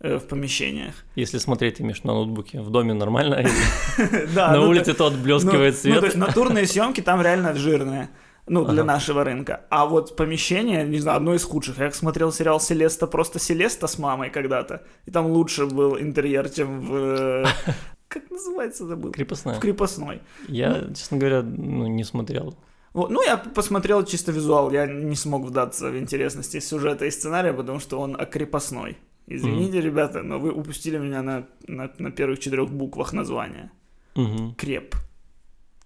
э, 0.00 0.18
в 0.18 0.26
помещениях. 0.26 0.94
Если 1.14 1.38
смотреть, 1.38 1.80
имеешь 1.80 2.02
на 2.02 2.12
ноутбуке, 2.12 2.60
в 2.60 2.70
доме 2.70 2.92
нормально, 2.92 3.44
на 4.34 4.56
ну, 4.56 4.68
улице 4.68 4.94
то- 4.94 5.06
отблескивает 5.06 5.78
ну, 5.84 5.90
ну, 5.90 5.94
то 5.94 6.00
свет. 6.00 6.04
есть 6.04 6.16
натурные 6.16 6.66
съемки 6.66 7.00
там 7.00 7.22
реально 7.22 7.54
жирные. 7.54 8.08
Ну, 8.48 8.64
для 8.64 8.82
Ага. 8.82 8.84
нашего 8.84 9.22
рынка. 9.24 9.64
А 9.70 9.86
вот 9.86 10.16
помещение, 10.16 10.84
не 10.84 10.98
знаю, 10.98 11.18
одно 11.18 11.34
из 11.34 11.44
худших. 11.44 11.78
Я 11.78 11.90
смотрел 11.92 12.32
сериал 12.32 12.60
«Селеста», 12.60 13.06
просто 13.06 13.38
«Селеста» 13.38 13.86
с 13.86 13.98
мамой 13.98 14.30
когда-то. 14.30 14.82
И 15.06 15.10
там 15.12 15.26
лучше 15.26 15.66
был 15.66 15.96
интерьер, 15.98 16.50
чем 16.50 16.80
в... 16.80 16.94
э, 16.94 17.44
Как 18.08 18.30
называется 18.30 18.84
забыл? 18.86 19.12
Крепостная. 19.12 19.54
В 19.54 19.60
крепостной. 19.60 20.20
Я, 20.48 20.88
честно 20.94 21.18
говоря, 21.18 21.42
ну, 21.42 21.86
не 21.86 22.04
смотрел. 22.04 22.56
Вот. 22.94 23.10
Ну, 23.10 23.22
я 23.22 23.36
посмотрел 23.38 24.04
чисто 24.04 24.32
визуал, 24.32 24.70
я 24.72 24.86
не 24.86 25.16
смог 25.16 25.44
вдаться 25.46 25.88
в 25.90 25.96
интересности 25.96 26.60
сюжета 26.60 27.06
и 27.06 27.10
сценария, 27.10 27.52
потому 27.52 27.78
что 27.80 28.00
он 28.00 28.16
о 28.20 28.26
крепостной. 28.26 28.98
Извините, 29.28 29.80
ребята, 29.80 30.22
но 30.22 30.38
вы 30.38 30.50
упустили 30.50 30.98
меня 30.98 31.22
на, 31.22 31.46
на, 31.68 31.90
на 31.98 32.10
первых 32.10 32.40
четырех 32.40 32.68
буквах 32.70 33.12
названия. 33.14 33.70
Мгм. 34.16 34.54
Креп. 34.56 34.94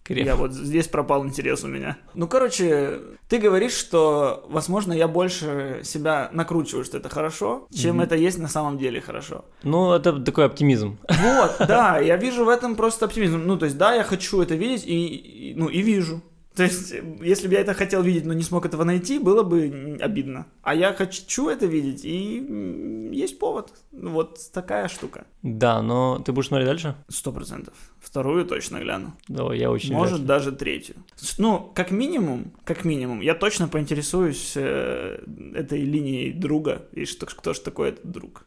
Креп. 0.06 0.24
Я 0.26 0.36
вот 0.36 0.52
здесь 0.52 0.86
пропал 0.88 1.24
интерес 1.26 1.64
у 1.64 1.68
меня. 1.68 1.96
Ну, 2.14 2.28
короче, 2.28 3.00
ты 3.28 3.38
говоришь, 3.38 3.72
что, 3.74 4.46
возможно, 4.48 4.92
я 4.92 5.08
больше 5.08 5.80
себя 5.82 6.28
накручиваю, 6.32 6.84
что 6.84 6.98
это 6.98 7.08
хорошо, 7.08 7.66
чем 7.74 7.96
Мгм. 7.96 8.04
это 8.04 8.14
есть 8.14 8.38
на 8.38 8.48
самом 8.48 8.78
деле 8.78 9.00
хорошо. 9.00 9.44
Ну, 9.64 9.92
это 9.92 10.12
такой 10.20 10.44
оптимизм. 10.46 10.98
Вот, 11.08 11.56
да, 11.68 11.98
я 11.98 12.16
вижу 12.16 12.44
в 12.44 12.48
этом 12.48 12.76
просто 12.76 13.06
оптимизм. 13.06 13.42
Ну, 13.44 13.56
то 13.58 13.64
есть, 13.66 13.76
да, 13.78 13.94
я 13.94 14.04
хочу 14.04 14.40
это 14.40 14.54
видеть, 14.54 14.84
и, 14.86 15.06
и- 15.06 15.54
ну, 15.56 15.68
и 15.68 15.82
вижу. 15.82 16.20
То 16.56 16.62
есть, 16.62 16.94
если 17.20 17.48
бы 17.48 17.54
я 17.54 17.60
это 17.60 17.74
хотел 17.74 18.02
видеть, 18.02 18.24
но 18.24 18.32
не 18.32 18.42
смог 18.42 18.64
этого 18.64 18.82
найти, 18.84 19.18
было 19.18 19.42
бы 19.42 19.98
обидно. 20.00 20.46
А 20.62 20.74
я 20.74 20.94
хочу 20.94 21.48
это 21.50 21.66
видеть, 21.66 22.04
и 22.04 23.10
есть 23.12 23.38
повод. 23.38 23.72
Вот 23.92 24.40
такая 24.52 24.88
штука. 24.88 25.26
Да, 25.42 25.82
но 25.82 26.18
ты 26.24 26.32
будешь 26.32 26.48
смотреть 26.48 26.68
дальше? 26.68 26.96
Сто 27.08 27.30
процентов. 27.30 27.74
Вторую 28.00 28.46
точно 28.46 28.78
гляну. 28.78 29.12
Давай, 29.28 29.58
я 29.58 29.70
очень 29.70 29.92
Может, 29.92 30.14
вряд 30.14 30.20
ли. 30.22 30.26
даже 30.26 30.52
третью. 30.52 30.96
Ну, 31.38 31.70
как 31.74 31.90
минимум, 31.90 32.52
как 32.64 32.84
минимум, 32.84 33.20
я 33.20 33.34
точно 33.34 33.68
поинтересуюсь 33.68 34.52
э, 34.56 35.22
этой 35.54 35.82
линией 35.82 36.32
друга, 36.32 36.86
и 36.92 37.04
что, 37.04 37.26
кто 37.26 37.52
же 37.52 37.60
такой 37.60 37.90
этот 37.90 38.10
друг. 38.10 38.46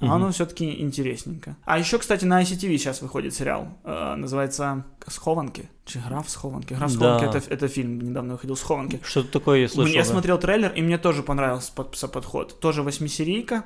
Мгм. 0.00 0.12
оно 0.12 0.30
все-таки 0.30 0.80
интересненько. 0.80 1.56
А 1.64 1.78
еще, 1.78 1.98
кстати, 1.98 2.24
на 2.24 2.40
ICTV 2.42 2.78
сейчас 2.78 3.02
выходит 3.02 3.34
сериал. 3.34 3.68
э, 3.84 4.14
называется 4.14 4.84
«Схованки». 5.06 5.68
Чи 5.84 5.98
«Граф 5.98 6.28
Схованки». 6.30 6.74
«Граф 6.74 6.90
Схованки» 6.92 7.24
Да. 7.24 7.30
это, 7.38 7.52
это 7.52 7.68
фильм, 7.68 8.00
недавно 8.00 8.34
выходил 8.34 8.56
«Схованки». 8.56 9.00
Что-то 9.04 9.32
такое 9.32 9.60
я 9.60 9.68
слышал. 9.68 9.92
я 9.92 10.02
да. 10.02 10.08
смотрел 10.08 10.38
трейлер, 10.38 10.72
и 10.72 10.82
мне 10.82 10.98
тоже 10.98 11.22
понравился 11.22 11.72
под- 11.72 11.98
подход. 12.12 12.60
Тоже 12.60 12.82
восьмисерийка. 12.82 13.64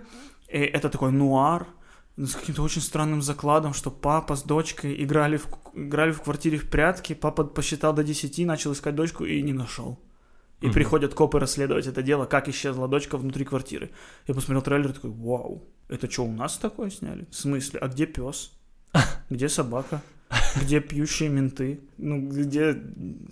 И 0.48 0.58
это 0.58 0.88
такой 0.88 1.12
нуар 1.12 1.66
с 2.16 2.34
каким-то 2.34 2.62
очень 2.62 2.82
странным 2.82 3.22
закладом, 3.22 3.72
что 3.74 3.90
папа 3.90 4.36
с 4.36 4.42
дочкой 4.42 5.02
играли 5.02 5.38
в, 5.38 5.46
играли 5.74 6.12
в 6.12 6.22
квартире 6.22 6.58
в 6.58 6.68
прятки, 6.68 7.14
папа 7.14 7.44
посчитал 7.44 7.94
до 7.94 8.04
10, 8.04 8.46
начал 8.46 8.72
искать 8.72 8.94
дочку 8.94 9.24
и 9.24 9.40
не 9.42 9.52
нашел. 9.52 9.98
И 10.62 10.66
Мгм. 10.66 10.74
приходят 10.74 11.14
копы 11.14 11.38
расследовать 11.40 11.86
это 11.86 12.02
дело, 12.02 12.24
как 12.26 12.48
исчезла 12.48 12.88
дочка 12.88 13.18
внутри 13.18 13.44
квартиры. 13.44 13.90
Я 14.28 14.34
посмотрел 14.34 14.62
трейлер 14.62 14.90
и 14.90 14.92
такой, 14.92 15.10
вау, 15.10 15.64
это 15.88 16.10
что, 16.10 16.24
у 16.24 16.32
нас 16.32 16.56
такое 16.56 16.90
сняли? 16.90 17.26
В 17.30 17.34
смысле? 17.34 17.80
А 17.80 17.88
где 17.88 18.06
пес? 18.06 18.52
Где 19.30 19.48
собака? 19.48 20.00
Где 20.62 20.80
пьющие 20.80 21.28
менты? 21.28 21.80
Ну, 21.98 22.28
где 22.28 22.76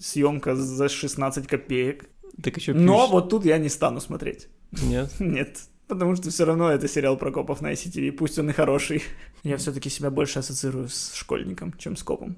съемка 0.00 0.54
за 0.56 0.88
16 0.88 1.46
копеек? 1.46 2.06
Так 2.42 2.56
еще 2.56 2.72
Но 2.74 3.06
вот 3.06 3.30
тут 3.30 3.44
я 3.44 3.58
не 3.58 3.68
стану 3.68 4.00
смотреть. 4.00 4.48
Нет. 4.82 5.10
Нет. 5.20 5.60
Потому 5.88 6.14
что 6.16 6.30
все 6.30 6.44
равно 6.44 6.70
это 6.70 6.88
сериал 6.88 7.16
про 7.16 7.30
копов 7.32 7.60
на 7.62 7.72
ICTV, 7.72 8.12
пусть 8.12 8.38
он 8.38 8.50
и 8.50 8.52
хороший. 8.52 9.02
Я 9.44 9.56
все-таки 9.56 9.90
себя 9.90 10.10
больше 10.10 10.38
ассоциирую 10.38 10.88
с 10.88 11.14
школьником, 11.14 11.72
чем 11.78 11.96
с 11.96 12.02
копом. 12.02 12.36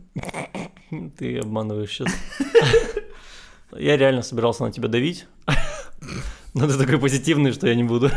Ты 1.18 1.38
обманываешь 1.38 1.90
сейчас. 1.90 2.12
Я 3.76 3.96
реально 3.96 4.22
собирался 4.22 4.64
на 4.64 4.72
тебя 4.72 4.88
давить. 4.88 5.26
Но 6.54 6.68
ты 6.68 6.76
такой 6.76 6.98
позитивный, 6.98 7.52
что 7.52 7.66
я 7.66 7.74
не 7.74 7.84
буду. 7.84 8.10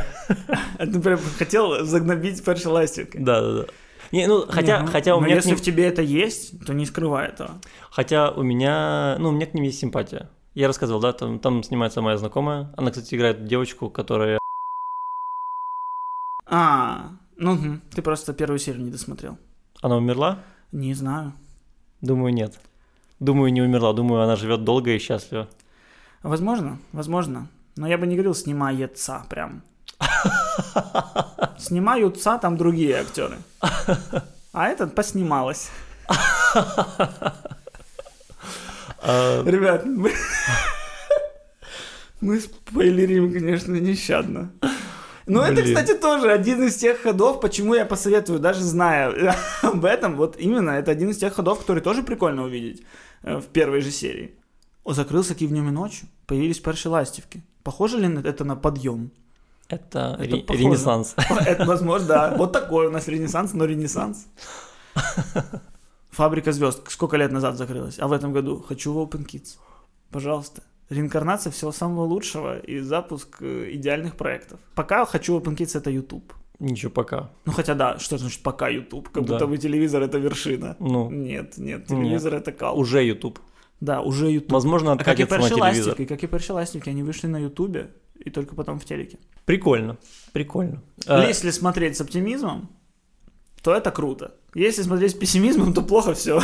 А 0.77 0.85
ты 0.85 0.99
прям 0.99 1.19
хотел 1.37 1.85
загнобить 1.85 2.45
ластівки. 2.65 3.17
Да, 3.17 3.41
да, 3.41 3.53
да. 3.61 3.65
Не, 4.11 4.27
ну, 4.27 4.45
хотя, 4.47 4.79
Не, 4.79 4.85
ну, 4.85 4.91
хотя 4.91 5.15
у 5.15 5.19
но 5.19 5.25
меня 5.25 5.35
если 5.35 5.49
ним- 5.49 5.57
в 5.57 5.61
тебе 5.61 5.85
это 5.87 6.01
есть, 6.01 6.65
то 6.65 6.73
не 6.73 6.85
скрывай 6.85 7.27
этого. 7.29 7.59
Хотя 7.89 8.31
у 8.31 8.43
меня, 8.43 9.15
ну, 9.19 9.29
у 9.29 9.31
меня 9.31 9.45
к 9.45 9.53
ним 9.53 9.63
есть 9.63 9.79
симпатия. 9.79 10.29
Я 10.53 10.67
рассказывал, 10.67 11.01
да, 11.01 11.11
там, 11.11 11.39
там 11.39 11.63
снимается 11.63 12.01
моя 12.01 12.17
знакомая. 12.17 12.73
Она, 12.77 12.91
кстати, 12.91 13.15
играет 13.15 13.45
девочку, 13.45 13.89
которая... 13.89 14.39
А, 16.45 17.11
ну 17.37 17.55
мгм, 17.55 17.81
ты 17.93 18.01
просто 18.01 18.33
первую 18.33 18.59
серию 18.59 18.83
не 18.83 18.91
досмотрел. 18.91 19.37
Она 19.81 19.97
умерла? 19.97 20.39
Не 20.71 20.93
знаю. 20.93 21.33
Думаю, 22.01 22.33
нет. 22.33 22.59
Думаю, 23.25 23.51
не 23.51 23.63
умерла. 23.63 23.91
Думаю, 23.93 24.21
она 24.21 24.35
живет 24.35 24.63
долго 24.63 24.91
и 24.91 24.99
счастливо. 24.99 25.47
Возможно, 26.21 26.77
возможно. 26.91 27.47
Но 27.75 27.87
я 27.87 27.97
бы 27.97 28.05
не 28.05 28.15
говорил 28.15 28.35
снимается 28.35 29.23
прям. 29.29 29.63
Снимаются 31.57 32.37
там 32.37 32.55
другие 32.55 32.97
актеры. 32.97 33.37
А 34.53 34.67
этот 34.67 34.95
поснималась. 34.95 35.69
А, 39.07 39.43
Ребят, 39.45 39.85
мы... 39.85 40.11
Мы 42.21 42.39
спойлерим, 42.39 43.31
конечно, 43.31 43.75
нещадно. 43.75 44.51
Но 45.27 45.45
это, 45.45 45.61
кстати, 45.61 45.93
тоже 45.93 46.31
один 46.31 46.63
из 46.63 46.75
тех 46.75 47.01
ходов, 47.01 47.39
почему 47.39 47.75
я 47.75 47.85
посоветую, 47.85 48.39
даже 48.39 48.61
зная 48.61 49.35
об 49.61 49.85
этом, 49.85 50.15
вот 50.15 50.37
именно, 50.39 50.71
это 50.71 50.89
один 50.89 51.11
из 51.11 51.17
тех 51.17 51.35
ходов, 51.35 51.59
который 51.59 51.83
тоже 51.83 52.01
прикольно 52.01 52.45
увидеть 52.45 52.81
в 53.25 53.45
первой 53.51 53.81
же 53.81 53.91
серии. 53.91 54.31
Закрылся 54.85 55.35
Киев 55.35 55.49
днем 55.49 55.67
и 55.67 55.71
ночью, 55.71 56.07
появились 56.25 56.59
перші 56.59 56.89
ластівки. 56.89 57.41
Похоже 57.63 57.97
ли 57.97 58.07
это 58.07 58.43
на 58.45 58.55
подъем? 58.55 59.09
Это, 59.69 60.17
Это 60.19 60.45
ре- 60.47 60.57
ренессанс. 60.57 61.15
Это, 61.47 61.65
возможно, 61.65 62.07
да. 62.07 62.35
Вот 62.37 62.51
такой 62.51 62.87
у 62.87 62.91
нас 62.91 63.07
ренессанс, 63.07 63.53
но 63.53 63.65
ренессанс. 63.65 64.27
Фабрика 66.11 66.51
звезд 66.51 66.91
сколько 66.91 67.17
лет 67.17 67.31
назад 67.31 67.57
закрылась? 67.57 67.99
А 67.99 68.07
в 68.07 68.11
этом 68.13 68.31
году 68.33 68.61
хочу 68.67 68.93
в 68.93 68.97
Open 68.97 69.25
Kids. 69.25 69.57
Пожалуйста. 70.11 70.61
Реинкарнация 70.89 71.51
всего 71.51 71.71
самого 71.71 72.05
лучшего 72.05 72.59
и 72.59 72.79
запуск 72.79 73.41
э, 73.41 73.71
идеальных 73.73 74.15
проектов. 74.15 74.59
Пока 74.75 75.05
хочу 75.05 75.33
в 75.33 75.41
Open 75.41 75.55
Kids 75.57 75.75
это 75.77 75.89
YouTube. 75.89 76.31
Ничего, 76.58 76.90
пока. 76.92 77.30
Ну 77.46 77.52
хотя 77.52 77.74
да, 77.74 77.98
что 77.98 78.18
значит 78.18 78.42
пока 78.42 78.68
YouTube? 78.68 79.08
Как 79.08 79.24
Да. 79.24 79.32
будто 79.32 79.46
бы 79.46 79.58
телевизор 79.58 80.02
это 80.02 80.18
вершина. 80.18 80.76
Ну, 80.80 81.10
Нет, 81.10 81.58
нет, 81.58 81.86
телевизор 81.86 82.34
это 82.34 82.52
кал. 82.52 82.78
уже 82.78 83.02
YouTube. 83.04 83.38
Да, 83.80 84.00
уже 84.02 84.26
YouTube. 84.30 84.52
Возможно, 84.52 84.92
а 84.92 84.96
как 84.96 85.06
и 85.20 85.22
откатится 85.22 85.36
на 85.36 85.40
перші 85.40 85.54
телевизор. 85.54 85.86
ластівки, 85.88 86.06
как 86.14 86.24
и 86.24 86.26
перші 86.26 86.52
ластівки, 86.52 86.90
они 86.90 87.04
вышли 87.04 87.28
на 87.28 87.38
Ютубе 87.38 87.86
и 88.26 88.30
только 88.30 88.54
потом 88.54 88.78
в 88.78 88.84
телеке. 88.84 89.16
Прикольно. 89.44 89.96
Прикольно. 90.32 90.80
А, 91.06 91.24
Если 91.28 91.50
смотреть 91.52 91.96
с 91.96 92.00
оптимизмом, 92.00 92.68
то 93.62 93.70
это 93.74 93.90
круто. 93.92 94.30
Если 94.56 94.82
смотреть 94.84 95.10
с 95.10 95.14
пессимизмом, 95.14 95.72
то 95.72 95.82
плохо 95.82 96.12
все. 96.12 96.40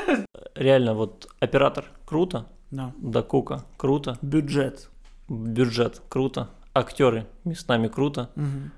Реально, 0.55 0.93
вот 0.93 1.27
оператор 1.39 1.85
круто, 2.05 2.45
Да. 2.71 2.91
Дакука 2.97 3.63
круто, 3.77 4.17
Бюджет. 4.21 4.89
бюджет 5.29 6.01
круто, 6.09 6.47
актеры 6.73 7.25
местами 7.45 7.87
круто, 7.89 8.27
Мгм. 8.35 8.71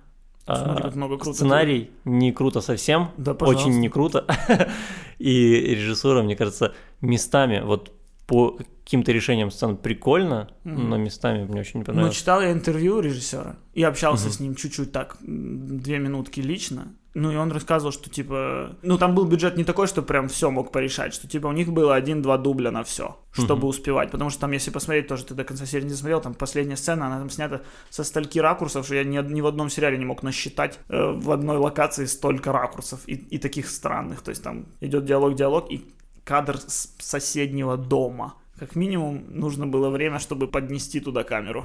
а, 0.47 0.57
Смотри, 0.57 0.83
как 0.83 0.95
много 0.97 1.19
круто. 1.19 1.35
сценарий 1.37 1.91
не 2.05 2.33
круто 2.33 2.61
совсем, 2.61 3.11
Да, 3.17 3.35
пожалуйста. 3.35 3.69
очень 3.69 3.81
не 3.81 3.89
круто, 3.89 4.27
и 5.19 5.75
режиссура, 5.75 6.23
мне 6.23 6.37
кажется, 6.37 6.75
местами 7.01 7.61
вот 7.65 7.93
по 8.33 8.57
каким-то 8.85 9.13
решениям 9.13 9.51
сцен 9.51 9.77
прикольно, 9.77 10.49
но 10.65 10.97
местами 10.97 11.45
мне 11.45 11.61
очень 11.61 11.75
не 11.75 11.81
Ну, 11.81 11.85
понравилось. 11.85 12.17
читал 12.17 12.41
я 12.41 12.51
интервью 12.51 13.01
режиссера 13.01 13.57
и 13.75 13.83
общался 13.83 14.31
с 14.31 14.41
ним 14.41 14.55
чуть-чуть 14.55 14.91
так, 14.91 15.19
две 15.21 15.99
минутки 15.99 16.41
лично. 16.41 16.95
Ну, 17.13 17.31
и 17.31 17.37
он 17.37 17.53
рассказывал, 17.53 17.93
что, 17.93 18.09
типа, 18.09 18.79
ну, 18.81 18.97
там 18.97 19.15
был 19.15 19.27
бюджет 19.27 19.59
не 19.59 19.65
такой, 19.65 19.87
что 19.87 20.01
прям 20.01 20.29
все 20.29 20.51
мог 20.51 20.73
порешать, 20.73 21.13
что, 21.13 21.29
типа, 21.29 21.49
у 21.49 21.53
них 21.53 21.71
было 21.71 21.95
один-два 21.95 22.39
дубля 22.39 22.71
на 22.71 22.85
все, 22.85 23.19
чтобы 23.33 23.69
успевать. 23.69 24.11
Потому 24.11 24.31
что 24.31 24.41
там, 24.41 24.53
если 24.53 24.71
посмотреть, 24.71 25.09
тоже 25.09 25.27
ты 25.27 25.35
до 25.35 25.45
конца 25.45 25.67
серии 25.67 25.85
не 25.85 25.91
смотрел, 25.91 26.23
там 26.23 26.33
последняя 26.33 26.79
сцена, 26.79 27.09
она 27.09 27.19
там 27.19 27.29
снята 27.29 27.61
со 27.91 28.03
стольки 28.03 28.39
ракурсов, 28.39 28.87
что 28.87 28.95
я 28.95 29.05
ни, 29.05 29.19
ни 29.31 29.43
в 29.43 29.47
одном 29.47 29.69
сериале 29.69 29.99
не 29.99 30.07
мог 30.07 30.23
насчитать 30.23 30.79
э, 30.89 31.13
в 31.13 31.31
одной 31.31 31.59
локации 31.59 32.07
столько 32.07 32.51
ракурсов 32.51 33.01
и, 33.07 33.13
и 33.13 33.37
таких 33.37 33.69
странных. 33.69 34.23
То 34.23 34.31
есть 34.31 34.43
там 34.43 34.65
идет 34.81 35.05
диалог-диалог 35.05 35.71
и 35.71 35.85
кадр 36.25 36.59
с 36.59 36.95
соседнего 36.99 37.77
дома. 37.77 38.35
Как 38.59 38.77
минимум, 38.77 39.25
нужно 39.29 39.67
было 39.67 39.91
время, 39.91 40.19
чтобы 40.19 40.47
поднести 40.47 41.01
туда 41.01 41.25
камеру. 41.25 41.65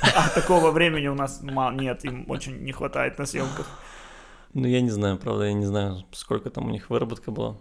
А 0.00 0.28
такого 0.28 0.70
времени 0.72 1.06
у 1.08 1.14
нас 1.14 1.40
нет, 1.42 2.04
им 2.04 2.24
очень 2.28 2.64
не 2.64 2.72
хватает 2.72 3.18
на 3.18 3.26
съемках. 3.26 3.68
Ну, 4.54 4.66
я 4.66 4.80
не 4.80 4.90
знаю, 4.90 5.18
правда, 5.18 5.44
я 5.44 5.52
не 5.52 5.66
знаю, 5.66 6.04
сколько 6.12 6.50
там 6.50 6.66
у 6.66 6.70
них 6.70 6.90
выработка 6.90 7.30
была. 7.30 7.56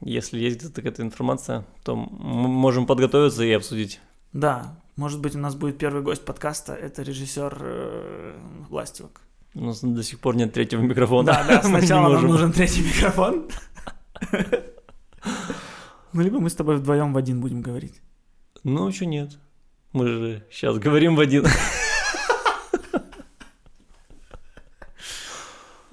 Если 0.00 0.38
есть 0.38 0.58
где-то 0.58 0.74
какая-то 0.74 1.02
информация, 1.02 1.64
то 1.84 1.92
м- 1.92 2.00
можем 2.10 2.86
подготовиться 2.86 3.44
и 3.44 3.52
обсудить. 3.52 4.00
Да, 4.32 4.78
может 4.96 5.20
быть, 5.20 5.34
у 5.36 5.38
нас 5.38 5.54
будет 5.54 5.78
первый 5.78 6.02
гость 6.02 6.24
подкаста, 6.24 6.74
это 6.74 7.02
режиссер 7.02 7.56
э, 7.60 8.38
Властевок. 8.68 9.20
У 9.54 9.64
нас 9.64 9.80
до 9.80 10.02
сих 10.02 10.18
пор 10.18 10.34
нет 10.36 10.52
третьего 10.52 10.80
микрофона. 10.82 11.26
Да, 11.32 11.44
да, 11.46 11.62
Мы 11.68 11.78
сначала 11.78 12.14
нам 12.14 12.26
нужен 12.26 12.52
третий 12.52 12.82
микрофон. 12.82 13.48
Ну, 16.13 16.21
либо 16.23 16.39
мы 16.39 16.49
с 16.49 16.55
тобой 16.55 16.75
вдвоем 16.75 17.13
в 17.13 17.17
один 17.17 17.39
будем 17.41 17.61
говорить. 17.61 18.01
Ну, 18.63 18.87
еще 18.87 19.05
нет. 19.05 19.37
Мы 19.93 20.07
же 20.07 20.43
сейчас 20.51 20.77
говорим 20.77 21.15
в 21.15 21.19
один. 21.19 21.45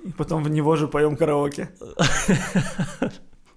И 0.05 0.13
потом 0.13 0.45
в 0.45 0.49
него 0.51 0.77
же 0.77 0.87
поем 0.89 1.17
караоке. 1.17 1.69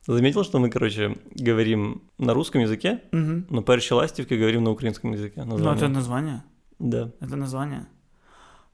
Заметил, 0.07 0.43
что 0.43 0.59
мы, 0.59 0.69
короче, 0.69 1.15
говорим 1.35 2.01
на 2.17 2.33
русском 2.33 2.61
языке, 2.61 2.99
Мгм. 3.11 3.43
но 3.49 3.61
перші 3.63 3.93
ластівки 3.93 4.37
говорим 4.37 4.63
на 4.63 4.69
українському 4.71 5.13
язике. 5.13 5.43
Ну, 5.45 5.57
название. 5.57 5.83
это 5.83 5.87
название. 5.87 6.41
Да. 6.79 7.11
Это 7.21 7.35
название. 7.35 7.85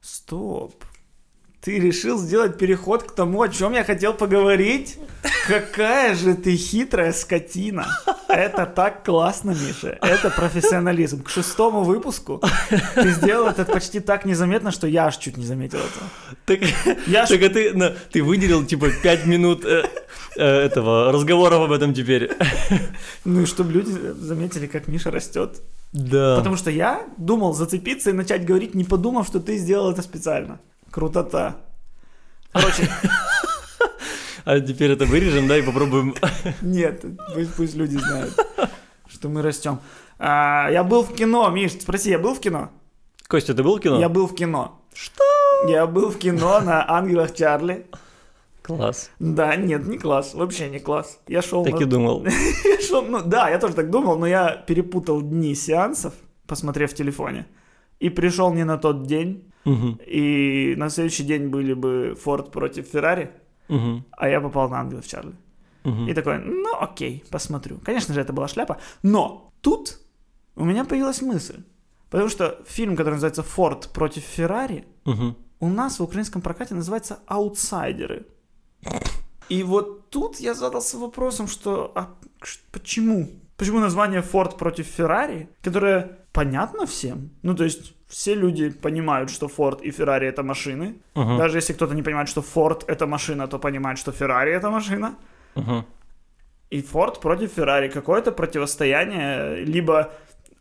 Стоп. 0.00 0.72
Ты 1.61 1.77
решил 1.77 2.17
сделать 2.17 2.57
переход 2.57 3.03
к 3.03 3.11
тому, 3.13 3.43
о 3.43 3.47
чем 3.47 3.73
я 3.73 3.83
хотел 3.83 4.15
поговорить? 4.15 4.97
Какая 5.47 6.15
же 6.15 6.33
ты 6.33 6.55
хитрая 6.55 7.13
скотина. 7.13 7.85
Это 8.27 8.65
так 8.65 9.05
классно, 9.05 9.51
Миша. 9.51 9.99
Это 10.01 10.31
профессионализм. 10.31 11.21
К 11.21 11.29
шестому 11.29 11.83
выпуску 11.83 12.41
ты 12.95 13.11
сделал 13.11 13.47
это 13.47 13.65
почти 13.65 13.99
так 13.99 14.25
незаметно, 14.25 14.71
что 14.71 14.87
я 14.87 15.05
аж 15.05 15.17
чуть 15.17 15.37
не 15.37 15.45
заметил 15.45 15.77
этого. 15.77 16.09
Так, 16.45 16.59
Я 17.05 17.27
так 17.27 17.43
а 17.43 17.49
ты, 17.49 17.73
на- 17.75 17.91
ты 18.11 18.23
выделил, 18.23 18.65
типа, 18.65 18.87
5 19.03 19.25
минут 19.27 19.63
э, 19.63 19.83
э, 20.37 20.43
этого 20.43 21.11
разговоров 21.11 21.61
об 21.61 21.71
этом 21.71 21.93
теперь. 21.93 22.31
Ну 23.23 23.41
и 23.41 23.45
чтобы 23.45 23.71
люди 23.73 23.91
заметили, 24.19 24.65
как 24.65 24.87
Миша 24.87 25.11
растет. 25.11 25.61
Да. 25.93 26.37
Потому 26.37 26.55
что 26.55 26.71
я 26.71 27.03
думал 27.17 27.53
зацепиться 27.53 28.09
и 28.09 28.13
начать 28.13 28.45
говорить, 28.45 28.73
не 28.73 28.83
подумав, 28.83 29.27
что 29.27 29.39
ты 29.39 29.57
сделал 29.57 29.91
это 29.91 30.01
специально. 30.01 30.59
Крутота. 30.91 31.57
Короче, 32.51 32.89
А 34.45 34.59
теперь 34.59 34.91
это 34.91 35.05
вырежем, 35.05 35.47
да, 35.47 35.57
и 35.57 35.61
попробуем. 35.61 36.15
Нет, 36.61 37.05
пусть, 37.33 37.53
пусть 37.53 37.75
люди 37.75 37.97
знают, 37.97 38.33
что 39.07 39.29
мы 39.29 39.41
растем. 39.41 39.79
А, 40.17 40.69
я 40.71 40.83
был 40.83 41.03
в 41.03 41.13
кино, 41.13 41.49
Миш, 41.49 41.73
спроси, 41.73 42.09
я 42.09 42.19
был 42.19 42.33
в 42.33 42.39
кино? 42.39 42.69
Костя, 43.27 43.53
ты 43.53 43.63
был 43.63 43.77
в 43.77 43.79
кино? 43.79 43.99
Я 43.99 44.09
был 44.09 44.27
в 44.27 44.35
кино. 44.35 44.81
Что? 44.93 45.23
Я 45.67 45.85
был 45.85 46.09
в 46.09 46.17
кино 46.17 46.59
на 46.59 46.83
«Ангелах 46.89 47.33
Чарли». 47.35 47.85
Класс. 48.63 49.09
Да, 49.19 49.55
нет, 49.55 49.87
не 49.87 49.97
класс, 49.97 50.33
вообще 50.33 50.69
не 50.69 50.79
класс. 50.79 51.19
Я 51.27 51.41
шел 51.41 51.63
Так 51.63 51.75
на- 51.75 51.83
и 51.83 51.85
думал. 51.85 52.25
Я 52.63 52.79
шел, 52.81 53.01
ну 53.03 53.21
да, 53.23 53.49
я 53.49 53.57
тоже 53.57 53.73
так 53.73 53.89
думал, 53.89 54.19
но 54.19 54.27
я 54.27 54.55
перепутал 54.55 55.21
дни 55.21 55.55
сеансов, 55.55 56.13
посмотрев 56.45 56.91
в 56.91 56.95
телефоне, 56.95 57.47
и 57.99 58.09
пришел 58.09 58.53
не 58.53 58.63
на 58.63 58.77
тот 58.77 59.07
день, 59.07 59.50
Мгм, 59.65 59.99
и 60.07 60.73
на 60.77 60.89
следующий 60.89 61.23
день 61.23 61.47
были 61.49 61.73
бы 61.73 62.15
Форд 62.23 62.51
против 62.51 62.87
Феррари, 62.87 63.31
мгм, 63.69 64.03
а 64.11 64.27
я 64.29 64.41
попал 64.41 64.69
на 64.69 64.79
«Ангелов 64.79 65.07
Чарли». 65.07 65.33
мгм. 65.83 66.07
И 66.07 66.13
такой, 66.13 66.39
ну 66.39 66.73
окей, 66.79 67.23
посмотрю. 67.29 67.77
Конечно 67.85 68.13
же, 68.13 68.21
это 68.21 68.33
была 68.33 68.47
шляпа. 68.47 68.77
Но 69.03 69.51
тут 69.61 69.99
у 70.55 70.65
меня 70.65 70.83
появилась 70.85 71.21
мысль. 71.21 71.63
Потому 72.09 72.29
что 72.29 72.61
фильм, 72.67 72.95
который 72.95 73.13
называется 73.13 73.43
«Форд 73.43 73.89
против 73.93 74.23
Феррари», 74.23 74.83
Мгм. 75.05 75.35
у 75.59 75.69
нас 75.69 75.99
в 75.99 76.03
украинском 76.03 76.41
прокате 76.41 76.75
называется 76.75 77.19
«Аутсайдеры». 77.27 78.25
И 79.49 79.63
вот 79.63 80.09
тут 80.09 80.39
я 80.39 80.53
задался 80.53 80.97
вопросом, 80.97 81.47
что 81.47 81.91
а 81.95 82.15
почему? 82.71 83.29
Почему 83.57 83.79
название 83.79 84.21
«Форд 84.21 84.57
против 84.57 84.87
Феррари», 84.87 85.49
которое 85.61 86.19
понятно 86.33 86.85
всем? 86.85 87.29
Ну, 87.43 87.53
то 87.55 87.63
есть 87.63 87.93
все 88.11 88.35
люди 88.35 88.69
понимают, 88.69 89.29
что 89.29 89.47
Форд 89.47 89.81
и 89.81 89.91
Феррари 89.91 90.27
это 90.27 90.43
машины. 90.43 90.95
Мгм. 91.15 91.37
Даже 91.37 91.57
если 91.57 91.73
кто-то 91.73 91.95
не 91.95 92.03
понимает, 92.03 92.29
что 92.29 92.41
Форд 92.41 92.83
это 92.89 93.07
машина, 93.07 93.47
то 93.47 93.59
понимает, 93.59 93.97
что 93.97 94.11
Феррари 94.11 94.51
это 94.51 94.69
машина. 94.69 95.15
Мгм. 95.55 95.85
И 96.69 96.81
Форд 96.81 97.21
против 97.21 97.53
Феррари. 97.53 97.89
Какое-то 97.89 98.31
противостояние 98.31 99.65
либо 99.65 100.11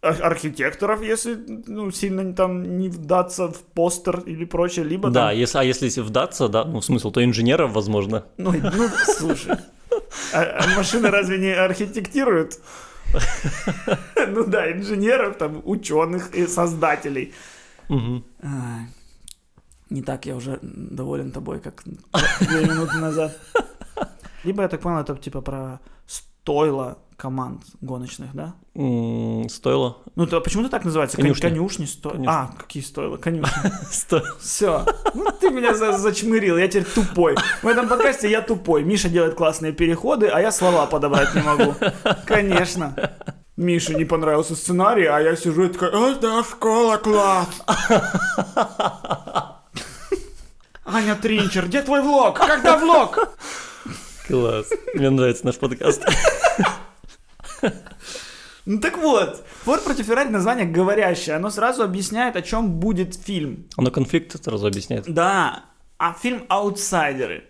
ар- 0.02 0.22
архитекторов, 0.22 1.02
если 1.02 1.36
ну, 1.66 1.90
сильно 1.90 2.32
там 2.34 2.78
не 2.78 2.88
вдаться 2.88 3.48
в 3.48 3.58
постер 3.74 4.20
или 4.26 4.44
прочее, 4.44 4.84
либо 4.84 5.10
Да, 5.10 5.28
там... 5.28 5.38
если, 5.38 5.58
а 5.58 5.64
если 5.64 6.02
вдаться, 6.02 6.48
да, 6.48 6.64
ну, 6.64 6.80
смысл, 6.80 7.10
то 7.10 7.20
инженеров, 7.24 7.72
возможно. 7.72 8.22
Ну, 8.38 8.52
ну, 8.52 8.88
слушай, 9.18 9.56
а, 10.34 10.42
а 10.42 10.76
машины 10.76 11.10
разве 11.10 11.38
не 11.38 11.52
архитектируют? 11.52 12.60
Ну 14.28 14.44
да, 14.46 14.70
инженеров, 14.72 15.36
там, 15.38 15.60
ученых 15.64 16.34
и 16.34 16.46
создателей. 16.46 17.32
Ай, 18.42 18.86
Не 19.90 20.02
так 20.02 20.26
я 20.26 20.36
уже 20.36 20.58
доволен 20.62 21.30
тобой, 21.32 21.60
как 21.60 21.82
две 22.40 22.66
минуты 22.66 22.96
назад. 22.98 23.38
Либо, 24.44 24.62
я 24.62 24.68
так 24.68 24.80
понял, 24.80 25.00
это 25.00 25.16
типа 25.16 25.40
про 25.42 25.80
стойло 26.42 26.98
команд 27.16 27.62
гоночных, 27.82 28.30
да? 28.34 28.54
Стоило. 29.50 29.98
Ну, 30.16 30.26
то 30.26 30.40
почему 30.40 30.62
это 30.62 30.70
так 30.70 30.84
называется? 30.86 31.16
Кон- 31.16 31.24
Конюшни. 31.24 31.42
Конюшни, 31.48 31.84
сто... 31.84 32.10
Конюшни. 32.10 32.28
А, 32.32 32.50
какие 32.58 32.82
стоило? 32.82 33.18
Конюшни. 33.18 33.70
Все. 34.40 34.86
Ну, 35.14 35.26
ты 35.38 35.50
меня 35.50 35.74
за- 35.74 35.98
зачмырил, 35.98 36.56
я 36.56 36.66
теперь 36.68 36.84
тупой. 36.86 37.36
В 37.62 37.66
этом 37.66 37.88
подкасте 37.88 38.30
я 38.30 38.40
тупой. 38.40 38.84
Миша 38.84 39.10
делает 39.10 39.34
классные 39.34 39.72
переходы, 39.72 40.28
а 40.28 40.40
я 40.40 40.50
слова 40.50 40.86
подобрать 40.86 41.34
не 41.34 41.42
могу. 41.42 41.74
Конечно. 42.24 42.94
Мише 43.56 43.94
не 43.94 44.06
понравился 44.06 44.56
сценарий, 44.56 45.04
а 45.04 45.20
я 45.20 45.36
сижу 45.36 45.64
и 45.64 45.68
такой, 45.68 46.12
это 46.12 46.42
школа 46.42 46.96
класс. 46.96 47.48
Аня 50.92 51.14
Тринчер, 51.14 51.66
где 51.66 51.82
твой 51.82 52.00
влог? 52.02 52.36
Когда 52.38 52.76
влог? 52.78 53.28
Класс. 54.30 54.70
Мне 54.94 55.10
нравится 55.10 55.44
наш 55.44 55.56
подкаст. 55.56 56.02
Ну 58.66 58.78
так 58.78 58.98
вот, 58.98 59.44
Форд 59.64 59.84
против 59.84 60.06
Феррари 60.06 60.28
название 60.28 60.66
говорящее, 60.66 61.36
оно 61.36 61.50
сразу 61.50 61.82
объясняет, 61.82 62.36
о 62.36 62.42
чем 62.42 62.78
будет 62.78 63.14
фильм. 63.16 63.66
Оно 63.76 63.90
конфликт 63.90 64.42
сразу 64.44 64.66
объясняет. 64.66 65.12
Да, 65.12 65.64
а 65.98 66.12
фильм 66.12 66.44
«Аутсайдеры» 66.48 67.44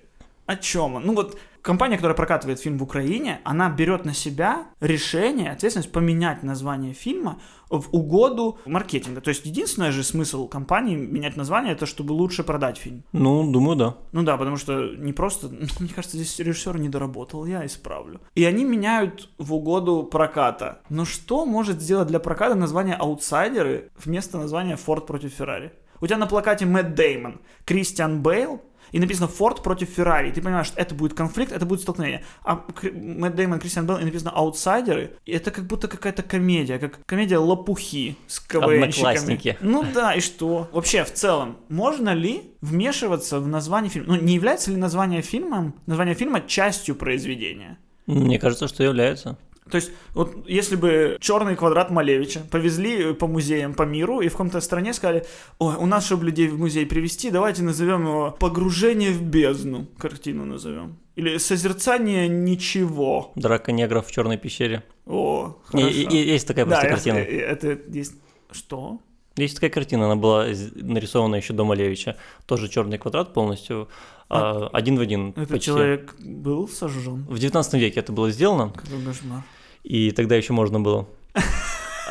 о 0.46 0.56
чем 0.56 0.96
он? 0.96 1.06
Ну 1.06 1.14
вот 1.14 1.38
компания, 1.62 1.96
которая 1.96 2.16
прокатывает 2.16 2.60
фильм 2.60 2.78
в 2.78 2.82
Украине, 2.82 3.40
она 3.44 3.68
берет 3.68 4.04
на 4.04 4.14
себя 4.14 4.66
решение, 4.80 5.50
ответственность 5.50 5.92
поменять 5.92 6.42
название 6.42 6.92
фильма 6.92 7.40
в 7.68 7.88
угоду 7.92 8.58
маркетинга. 8.66 9.20
То 9.20 9.28
есть 9.28 9.46
единственный 9.46 9.92
же 9.92 10.02
смысл 10.02 10.48
компании 10.48 10.96
менять 10.96 11.36
название, 11.36 11.72
это 11.72 11.86
чтобы 11.86 12.12
лучше 12.12 12.42
продать 12.42 12.78
фильм. 12.78 13.04
Ну, 13.12 13.50
думаю, 13.50 13.76
да. 13.76 13.96
Ну 14.12 14.22
да, 14.22 14.36
потому 14.36 14.56
что 14.56 14.94
не 14.96 15.12
просто... 15.12 15.48
Мне 15.80 15.90
кажется, 15.94 16.16
здесь 16.16 16.38
режиссер 16.38 16.78
не 16.78 16.88
доработал, 16.88 17.46
я 17.46 17.64
исправлю. 17.64 18.20
И 18.34 18.44
они 18.44 18.64
меняют 18.64 19.30
в 19.38 19.54
угоду 19.54 20.02
проката. 20.02 20.80
Но 20.88 21.04
что 21.04 21.46
может 21.46 21.80
сделать 21.80 22.08
для 22.08 22.18
проката 22.18 22.54
название 22.54 22.96
«Аутсайдеры» 22.96 23.90
вместо 23.96 24.38
названия 24.38 24.76
«Форд 24.76 25.06
против 25.06 25.32
Феррари»? 25.32 25.72
У 26.00 26.06
тебя 26.06 26.16
на 26.16 26.26
плакате 26.26 26.64
Мэтт 26.64 26.94
Деймон, 26.94 27.40
Кристиан 27.66 28.22
Бейл, 28.22 28.62
и 28.92 28.98
написано 28.98 29.28
«Форд 29.28 29.62
против 29.62 29.88
Феррари». 29.90 30.30
Ты 30.30 30.42
понимаешь, 30.42 30.66
что 30.66 30.80
это 30.80 30.94
будет 30.94 31.14
конфликт, 31.14 31.52
это 31.52 31.66
будет 31.66 31.80
столкновение. 31.80 32.24
А 32.44 32.64
Мэтт 32.82 33.36
Деймон, 33.36 33.60
Кристиан 33.60 33.86
Бейл, 33.86 33.98
и 33.98 34.04
написано 34.04 34.30
«Аутсайдеры». 34.30 35.16
И 35.26 35.32
это 35.32 35.50
как 35.50 35.66
будто 35.66 35.88
какая-то 35.88 36.22
комедия, 36.22 36.78
как 36.78 37.04
комедия 37.06 37.38
лопухи 37.38 38.16
с 38.26 38.40
КВНщиками. 38.40 39.56
Ну 39.60 39.84
да, 39.94 40.14
и 40.14 40.20
что? 40.20 40.68
Вообще, 40.72 41.04
в 41.04 41.12
целом, 41.12 41.56
можно 41.68 42.14
ли 42.14 42.42
вмешиваться 42.60 43.40
в 43.40 43.48
название 43.48 43.90
фильма? 43.90 44.14
Ну, 44.14 44.20
не 44.20 44.34
является 44.34 44.70
ли 44.70 44.76
название 44.76 45.22
фильма, 45.22 45.72
название 45.86 46.14
фильма 46.14 46.40
частью 46.40 46.94
произведения? 46.94 47.78
Мне 48.06 48.38
кажется, 48.38 48.66
что 48.68 48.82
является. 48.82 49.38
То 49.70 49.76
есть, 49.76 49.90
вот 50.14 50.48
если 50.48 50.76
бы 50.76 51.16
черный 51.20 51.56
квадрат 51.56 51.90
Малевича 51.90 52.40
повезли 52.50 53.14
по 53.14 53.26
музеям 53.26 53.74
по 53.74 53.84
миру 53.84 54.20
и 54.20 54.28
в 54.28 54.32
каком-то 54.32 54.60
стране 54.60 54.92
сказали, 54.94 55.24
ой, 55.58 55.74
у 55.76 55.86
нас, 55.86 56.06
чтобы 56.06 56.24
людей 56.26 56.48
в 56.48 56.58
музей 56.58 56.86
привести, 56.86 57.30
давайте 57.30 57.62
назовем 57.62 58.02
его 58.06 58.36
«Погружение 58.38 59.10
в 59.12 59.22
бездну», 59.22 59.86
картину 59.98 60.44
назовем. 60.44 60.96
Или 61.16 61.38
«Созерцание 61.38 62.28
ничего». 62.28 63.32
Драка 63.36 63.72
негров 63.72 64.06
в 64.06 64.12
черной 64.12 64.36
пещере. 64.38 64.82
О, 65.06 65.56
хорошо. 65.64 65.88
и- 65.88 66.02
и 66.06 66.32
есть 66.32 66.46
такая 66.46 66.66
просто 66.66 66.84
да, 66.84 66.88
картина. 66.90 67.16
я- 67.18 67.24
это 67.50 67.78
есть... 67.88 68.14
Что? 68.52 68.98
Есть 69.36 69.54
такая 69.54 69.70
картина, 69.70 70.06
она 70.06 70.16
была 70.16 70.46
нарисована 70.74 71.36
еще 71.36 71.52
до 71.52 71.64
Малевича. 71.64 72.16
Тоже 72.46 72.68
черный 72.68 72.98
квадрат 72.98 73.32
полностью, 73.32 73.88
а, 74.28 74.68
один 74.72 74.98
в 74.98 75.00
один. 75.00 75.30
Этот 75.30 75.48
почти. 75.48 75.66
человек 75.66 76.14
был 76.18 76.68
сожжен? 76.68 77.24
В 77.28 77.38
19 77.38 77.74
веке 77.74 78.00
это 78.00 78.12
было 78.12 78.30
сделано, 78.30 78.70
Какой 78.70 79.02
кошмар. 79.04 79.42
И 79.82 80.10
тогда 80.10 80.36
еще 80.36 80.52
можно 80.52 80.80
было. 80.80 81.06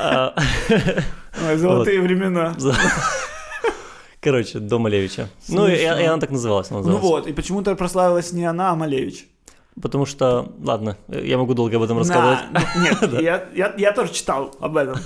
А, 0.01 0.33
золотые 1.57 1.99
времена. 1.99 2.55
Короче, 4.21 4.59
до 4.59 4.79
Малевича. 4.79 5.27
Ну, 5.49 5.67
и, 5.67 5.75
и 5.75 5.83
она 5.83 6.17
так 6.19 6.29
называлась. 6.31 6.71
она 6.71 6.79
Ну 6.81 6.97
вот, 6.97 7.27
и 7.27 7.33
почему-то 7.33 7.75
прославилась 7.75 8.31
не 8.31 8.45
она, 8.45 8.71
а 8.71 8.75
Малевич. 8.75 9.27
Потому 9.81 10.05
что, 10.05 10.51
ладно, 10.63 10.97
я 11.07 11.37
могу 11.37 11.53
долго 11.53 11.75
об 11.75 11.83
этом 11.83 11.97
рассказывать. 11.97 12.39
Ну, 12.51 12.81
нет, 12.81 13.21
я, 13.21 13.49
я, 13.53 13.73
я 13.77 13.91
тоже 13.91 14.13
читал 14.13 14.55
об 14.59 14.77
этом. 14.77 14.99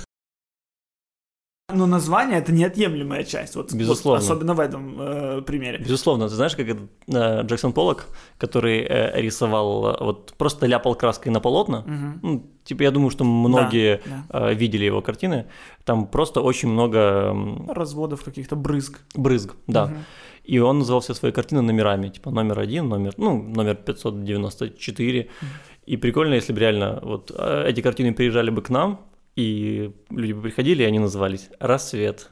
Но 1.72 1.86
название 1.86 2.38
это 2.40 2.52
неотъемлемая 2.52 3.24
часть, 3.24 3.56
вот, 3.56 3.72
вот 3.72 3.80
Безусловно. 3.80 4.20
особенно 4.20 4.52
в 4.52 4.60
этом 4.60 4.96
э, 5.00 5.42
примере. 5.42 5.78
Безусловно, 5.78 6.28
ты 6.28 6.34
знаешь, 6.34 6.54
как 6.54 6.68
этот, 6.68 6.90
э, 7.08 7.42
Джексон 7.46 7.72
Поллок, 7.72 8.04
который 8.36 8.80
э, 8.86 9.18
рисовал, 9.22 9.86
э, 9.86 9.96
вот 10.04 10.34
просто 10.36 10.66
ляпал 10.66 10.94
краской 10.94 11.32
на 11.32 11.40
полотна, 11.40 11.80
Мгм. 11.86 12.18
ну, 12.22 12.46
типа 12.64 12.82
я 12.82 12.90
думаю, 12.90 13.08
что 13.08 13.24
многие 13.24 14.02
да. 14.04 14.50
э, 14.50 14.54
видели 14.54 14.84
его 14.84 15.00
картины, 15.00 15.46
там 15.84 16.06
просто 16.06 16.42
очень 16.42 16.68
много 16.68 17.34
Разводов 17.68 18.24
каких-то 18.24 18.56
брызг. 18.56 19.00
брызг, 19.14 19.54
да. 19.66 19.86
Мгм. 19.86 20.04
И 20.44 20.58
он 20.58 20.78
называл 20.80 21.00
все 21.00 21.14
свои 21.14 21.32
картины 21.32 21.62
номерами, 21.62 22.10
типа 22.10 22.30
номер 22.30 22.58
один, 22.60 22.88
номер, 22.90 23.14
ну, 23.16 23.42
номер 23.42 23.76
594. 23.76 25.30
И 25.86 25.96
прикольно, 25.96 26.34
если 26.34 26.52
бы 26.52 26.60
реально 26.60 27.00
вот 27.02 27.32
э, 27.34 27.64
эти 27.70 27.80
картины 27.80 28.12
приезжали 28.12 28.50
бы 28.50 28.60
к 28.60 28.68
нам, 28.68 29.00
и 29.36 29.92
люди 30.10 30.32
бы 30.32 30.42
приходили, 30.42 30.82
и 30.82 30.86
они 30.86 30.98
назывались 30.98 31.48
«Рассвет», 31.60 32.30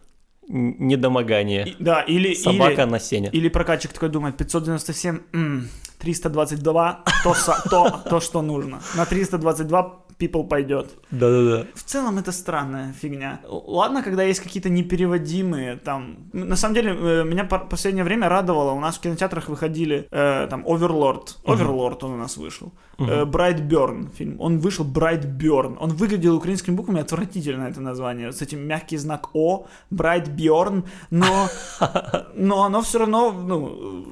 «Недомогание», 0.48 1.66
И- 1.68 1.76
да, 1.78 2.02
или, 2.02 2.34
«Собака 2.34 2.82
или, 2.82 2.90
на 2.90 2.98
сене». 2.98 3.30
или 3.32 3.48
прокатчик 3.48 3.92
такой 3.92 4.08
думает, 4.08 4.36
597, 4.36 5.20
м, 5.32 5.68
322, 5.98 7.04
то, 7.24 7.34
то, 7.70 8.02
то, 8.10 8.20
что 8.20 8.42
нужно. 8.42 8.80
На 8.96 9.06
322 9.06 10.01
people 10.22 10.46
пойдет. 10.46 10.90
Да-да-да. 11.10 11.66
В 11.74 11.82
целом 11.82 12.18
это 12.18 12.32
странная 12.32 12.92
фигня. 12.92 13.40
Ладно, 13.48 14.02
когда 14.02 14.22
есть 14.22 14.40
какие-то 14.40 14.68
непереводимые 14.70 15.76
там. 15.76 16.16
На 16.32 16.56
самом 16.56 16.74
деле, 16.74 16.90
э, 16.92 17.24
меня 17.24 17.44
по- 17.44 17.58
последнее 17.58 18.04
время 18.04 18.28
радовало. 18.28 18.72
У 18.72 18.80
нас 18.80 18.96
в 18.96 19.00
кинотеатрах 19.00 19.48
выходили 19.48 20.06
э, 20.10 20.46
там 20.48 20.64
Оверлорд. 20.66 21.38
Оверлорд 21.44 22.04
он 22.04 22.12
у 22.12 22.16
нас 22.16 22.36
вышел. 22.36 22.72
Э, 22.98 23.24
Брайтберн 23.24 24.10
фильм. 24.18 24.40
Он 24.40 24.58
вышел 24.58 24.84
Брайтберн. 24.84 25.76
Он 25.80 25.90
выглядел 25.90 26.36
украинскими 26.36 26.76
буквами 26.76 27.00
отвратительно 27.00 27.64
это 27.64 27.80
название. 27.80 28.32
С 28.32 28.42
этим 28.42 28.66
мягкий 28.66 28.98
знак 28.98 29.30
О. 29.34 29.66
Брайтберн. 29.90 30.84
Но, 31.10 31.48
но 32.34 32.64
оно 32.64 32.80
все 32.82 32.98
равно, 32.98 33.32
ну, 33.32 34.04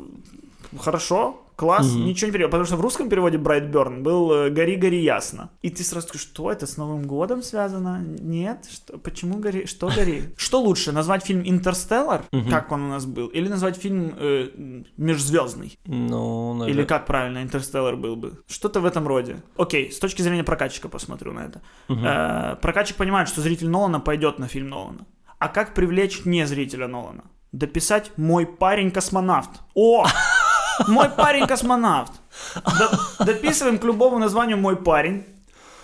э, 0.72 0.78
хорошо. 0.78 1.34
Класс, 1.60 1.92
ничего 1.92 2.28
не 2.28 2.32
перевод. 2.32 2.50
Потому 2.50 2.64
что 2.64 2.76
в 2.76 2.80
русском 2.80 3.10
переводе 3.10 3.36
Брайтберн 3.36 4.02
был 4.02 4.32
э, 4.32 4.50
«Гори, 4.50 4.76
гори 4.76 5.02
ясно». 5.02 5.50
И 5.60 5.68
ты 5.68 5.84
сразу 5.84 6.06
такой, 6.06 6.20
что 6.20 6.50
это 6.50 6.66
с 6.66 6.78
Новым 6.78 7.02
годом 7.02 7.42
связано? 7.42 8.02
Нет? 8.20 8.66
Что, 8.70 8.96
почему 8.96 9.38
гори? 9.38 9.66
Что 9.66 9.90
гори? 9.94 10.22
Что 10.38 10.62
лучше, 10.62 10.92
назвать 10.92 11.26
фильм 11.26 11.42
«Интерстеллар», 11.44 12.22
как 12.50 12.72
он 12.72 12.84
у 12.84 12.88
нас 12.88 13.04
был, 13.04 13.26
или 13.26 13.48
назвать 13.48 13.76
фильм 13.76 14.14
э, 14.18 14.48
«Межзвездный»? 14.96 15.78
Ну, 15.84 16.54
наверное. 16.54 16.82
Или 16.82 16.86
как 16.86 17.04
правильно 17.04 17.42
«Интерстеллар» 17.42 17.96
был 17.96 18.16
бы? 18.16 18.32
Что-то 18.48 18.80
в 18.80 18.86
этом 18.86 19.06
роде. 19.06 19.36
Окей, 19.58 19.92
с 19.92 19.98
точки 19.98 20.22
зрения 20.22 20.44
прокатчика 20.44 20.88
посмотрю 20.88 21.32
на 21.32 21.40
это. 21.40 21.60
Э, 21.88 22.56
прокатчик 22.62 22.96
понимает, 22.96 23.28
что 23.28 23.42
зритель 23.42 23.68
Нолана 23.68 24.00
пойдет 24.00 24.38
на 24.38 24.48
фильм 24.48 24.70
Нолана. 24.70 25.06
А 25.38 25.48
как 25.48 25.74
привлечь 25.74 26.24
не 26.24 26.46
зрителя 26.46 26.88
Нолана? 26.88 27.24
Дописать 27.52 28.12
«Мой 28.16 28.46
парень-космонавт». 28.46 29.50
О! 29.74 30.06
Мой 30.88 31.08
парень-космонавт. 31.10 32.12
До- 32.54 33.24
дописываем 33.24 33.78
к 33.78 33.84
любому 33.84 34.18
названию 34.18 34.56
«Мой 34.58 34.76
парень». 34.76 35.24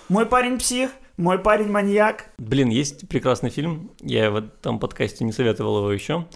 Мой 0.09 0.25
парень-псих, 0.27 0.91
мой 1.17 1.39
парень-маньяк. 1.39 2.27
Блин, 2.39 2.69
есть 2.69 3.09
прекрасный 3.09 3.51
фильм, 3.51 3.91
я 4.01 4.31
в 4.31 4.37
этом 4.37 4.79
подкасте 4.79 5.25
не 5.25 5.33
советовал 5.33 5.79
его 5.79 5.93
еще. 5.93 6.27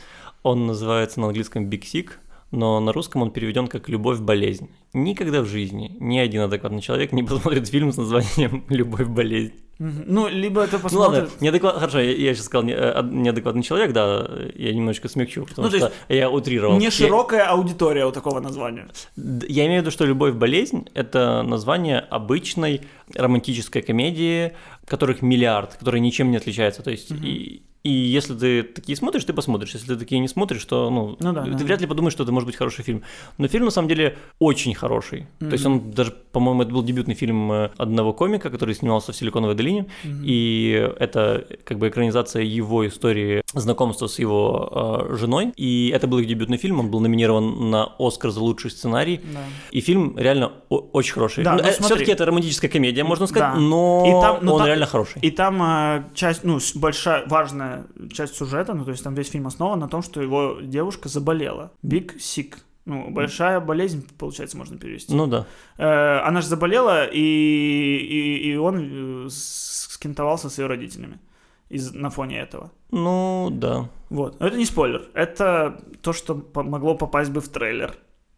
Он 0.42 0.66
называется 0.66 1.20
на 1.20 1.26
английском 1.28 1.68
Big 1.68 1.82
Sick, 1.82 2.10
но 2.50 2.80
на 2.80 2.92
русском 2.92 3.22
он 3.22 3.30
переведен 3.30 3.68
как 3.68 3.88
«Любовь-болезнь». 3.88 4.70
Никогда 4.92 5.42
в 5.42 5.46
жизни 5.46 5.96
ни 6.00 6.18
один 6.18 6.42
адекватный 6.42 6.80
человек 6.80 7.12
не 7.12 7.22
посмотрит 7.24 7.68
фильм 7.68 7.92
с 7.92 7.96
названием 7.96 8.64
«Любовь-болезнь». 8.68 9.54
Ну, 9.80 10.28
либо 10.28 10.60
это 10.62 10.78
Ну 10.92 10.98
ладно, 10.98 11.20
посмотрит... 11.22 11.40
неадекват... 11.40 11.76
хорошо, 11.78 12.00
я, 12.00 12.12
я 12.14 12.34
сейчас 12.34 12.44
сказал 12.44 12.64
не- 12.64 12.74
э, 12.74 13.02
неадекватный 13.02 13.62
человек, 13.62 13.92
да, 13.92 14.28
я 14.54 14.74
немножечко 14.74 15.08
смягчу, 15.08 15.46
потому 15.46 15.68
Ну, 15.68 15.72
то 15.72 15.78
что 15.78 15.92
я 16.14 16.28
утрировал. 16.30 16.76
Не 16.78 16.84
Я- 16.84 16.90
широкая 16.90 17.46
аудитория 17.48 18.04
у 18.04 18.12
такого 18.12 18.40
названия. 18.40 18.88
Я 19.16 19.64
имею 19.66 19.80
в 19.80 19.84
виду, 19.84 19.90
что 19.90 20.04
«Любовь-болезнь»— 20.04 20.86
это 20.94 21.42
название 21.42 21.98
обычной 22.00 22.82
романтической 23.14 23.80
комедии, 23.80 24.52
которых 24.86 25.22
миллиард, 25.22 25.76
которые 25.76 26.00
ничем 26.02 26.30
не 26.30 26.36
отличаются. 26.36 26.82
То 26.82 26.90
есть, 26.90 27.10
и, 27.10 27.62
и 27.82 27.90
если 27.90 28.34
ты 28.34 28.62
такие 28.62 28.94
смотришь, 28.96 29.24
ты 29.24 29.32
посмотришь. 29.32 29.72
Если 29.72 29.86
ты 29.88 29.96
такие 29.96 30.20
не 30.20 30.28
смотришь, 30.28 30.64
то 30.66 30.90
ну, 30.90 31.16
Ну 31.18 31.32
да, 31.32 31.44
ты 31.44 31.50
да, 31.52 31.64
вряд 31.64 31.80
ли 31.80 31.86
подумаешь, 31.86 32.12
что 32.12 32.24
это 32.24 32.32
может 32.32 32.46
быть 32.46 32.56
хороший 32.56 32.84
фильм. 32.84 33.02
Но 33.38 33.48
фильм 33.48 33.64
на 33.64 33.70
самом 33.70 33.88
деле 33.88 34.18
очень 34.38 34.74
хороший. 34.74 35.26
То 35.38 35.46
есть 35.52 35.64
он 35.64 35.90
даже, 35.90 36.12
по-моему, 36.32 36.62
это 36.62 36.72
был 36.72 36.82
дебютный 36.82 37.14
фильм 37.14 37.50
э, 37.50 37.70
одного 37.78 38.12
комика, 38.12 38.50
который 38.50 38.74
снимался 38.74 39.12
в 39.12 39.16
Силиконовой 39.16 39.54
долине. 39.54 39.86
И 40.04 40.92
это 40.98 41.46
как 41.64 41.78
бы 41.78 41.88
экранизация 41.88 42.42
его 42.42 42.86
истории 42.86 43.42
знакомства 43.54 44.08
с 44.08 44.18
его 44.18 45.06
э, 45.10 45.16
женой. 45.16 45.52
И 45.56 45.90
это 45.94 46.06
был 46.06 46.18
их 46.18 46.26
дебютный 46.26 46.58
фильм. 46.58 46.80
Он 46.80 46.90
был 46.90 47.00
номинирован 47.00 47.70
на 47.70 47.92
Оскар 47.98 48.30
за 48.30 48.40
лучший 48.40 48.70
сценарий. 48.70 49.20
Да. 49.32 49.40
И 49.70 49.80
фильм 49.80 50.18
реально 50.18 50.52
очень 50.68 51.14
хороший. 51.14 51.44
Да, 51.44 51.52
ну 51.52 51.58
смотри. 51.62 51.82
все-таки 51.84 52.12
это 52.12 52.26
романтическая 52.26 52.70
комедия, 52.70 53.04
можно 53.04 53.26
сказать, 53.26 53.54
Да. 53.54 53.60
но 53.60 54.04
И 54.06 54.10
там- 54.20 54.44
но 54.44 54.52
он 54.52 54.58
там- 54.58 54.66
реально 54.66 54.86
хороший. 54.86 55.18
И 55.22 55.30
там 55.30 55.62
э, 55.62 56.04
часть, 56.14 56.44
ну, 56.44 56.58
большая, 56.74 57.24
важная 57.26 57.69
часть 58.12 58.36
сюжета, 58.36 58.74
ну, 58.74 58.84
то 58.84 58.90
есть 58.90 59.04
там 59.04 59.14
весь 59.14 59.30
фильм 59.30 59.46
основан 59.46 59.80
на 59.80 59.88
том, 59.88 60.02
что 60.02 60.20
его 60.22 60.58
девушка 60.62 61.08
заболела. 61.08 61.72
Big 61.82 62.16
sick. 62.16 62.54
Ну, 62.86 63.10
большая 63.10 63.60
болезнь, 63.60 64.06
получается, 64.18 64.56
можно 64.56 64.78
перевести. 64.78 65.14
Ну 65.14 65.26
да. 65.26 65.46
Э, 65.78 66.20
она 66.26 66.40
же 66.40 66.48
заболела, 66.48 67.06
и, 67.06 67.18
и, 67.20 68.50
и 68.50 68.56
он 68.56 69.26
э, 69.26 69.28
скинтовался 69.30 70.48
с 70.48 70.58
ее 70.58 70.66
родителями 70.66 71.20
из, 71.68 71.92
на 71.94 72.10
фоне 72.10 72.40
этого. 72.40 72.72
Ну 72.90 73.48
да. 73.52 73.88
Вот. 74.08 74.40
Но 74.40 74.46
это 74.46 74.56
не 74.56 74.64
спойлер. 74.64 75.08
Это 75.14 75.80
то, 76.02 76.12
что 76.12 76.44
могло 76.54 76.94
попасть 76.94 77.30
бы 77.30 77.40
в 77.40 77.48
трейлер. 77.48 77.96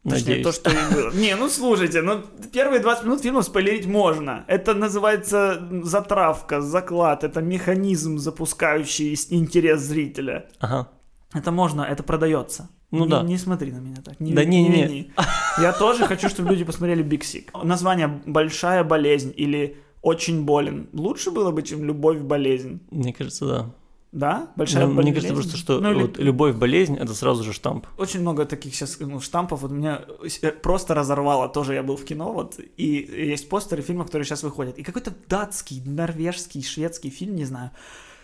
Точнее, 0.09 0.43
то, 0.43 0.53
что 0.53 0.71
и 0.71 0.95
было. 0.95 1.13
Не, 1.15 1.37
ну 1.37 1.49
слушайте, 1.49 2.03
ну 2.03 2.23
первые 2.53 2.81
20 2.81 3.05
минут 3.05 3.23
фильма 3.23 3.43
спойлерить 3.43 3.87
можно. 3.87 4.45
Это 4.49 4.75
называется 4.75 5.69
затравка, 5.85 6.61
заклад, 6.61 7.23
это 7.25 7.41
механизм, 7.41 8.19
запускающий 8.19 9.17
интерес 9.31 9.81
зрителя. 9.81 10.49
Ага. 10.59 10.89
Это 11.35 11.53
можно, 11.53 11.83
это 11.83 12.03
продается. 12.03 12.69
Ну 12.91 13.05
не, 13.05 13.11
да. 13.11 13.23
Не 13.23 13.39
смотри 13.39 13.73
на 13.73 13.79
меня 13.79 14.03
так. 14.05 14.21
Не, 14.21 14.35
Да 14.35 14.45
не, 14.45 14.69
не. 14.69 14.83
вини. 14.87 15.13
Я 15.59 15.73
тоже 15.73 16.05
хочу, 16.07 16.29
чтобы 16.29 16.51
люди 16.51 16.65
посмотрели 16.65 17.03
Big 17.05 17.21
Sick. 17.21 17.65
Название 17.65 18.09
«Большая 18.27 18.85
болезнь» 18.85 19.33
или 19.35 19.77
«Очень 20.03 20.45
болен» 20.45 20.89
лучше 20.93 21.31
было 21.31 21.53
бы, 21.53 21.63
чем 21.63 21.85
«Любовь-болезнь». 21.85 22.81
Мне 22.91 23.13
кажется, 23.15 23.47
да. 23.47 23.75
Да? 24.13 24.49
Большая 24.57 24.87
Ну, 24.87 24.95
болезнь. 24.95 25.03
мне 25.03 25.15
кажется 25.15 25.35
просто, 25.35 25.57
что 25.57 25.81
Ну, 25.81 25.91
или- 25.91 26.03
вот 26.03 26.19
любовь, 26.19 26.55
болезнь 26.55 26.97
это 26.99 27.15
сразу 27.15 27.43
же 27.45 27.53
штамп. 27.55 27.87
Очень 27.97 28.21
много 28.21 28.45
таких 28.45 28.75
сейчас 28.75 29.01
ну, 29.01 29.21
штампов. 29.21 29.63
Вот 29.63 29.71
меня 29.71 30.03
э, 30.43 30.51
просто 30.51 30.95
разорвало. 30.95 31.49
Тоже 31.49 31.73
я 31.75 31.83
был 31.83 31.97
в 31.97 32.05
кино, 32.05 32.33
вот, 32.33 32.61
и 32.77 32.85
есть 33.33 33.49
постеры 33.49 33.81
фильмов, 33.83 34.07
которые 34.07 34.27
сейчас 34.27 34.43
выходят. 34.43 34.77
И 34.79 34.83
какой-то 34.83 35.13
датский, 35.29 35.83
норвежский, 35.87 36.63
шведский 36.63 37.09
фильм, 37.11 37.37
не 37.37 37.47
знаю, 37.47 37.71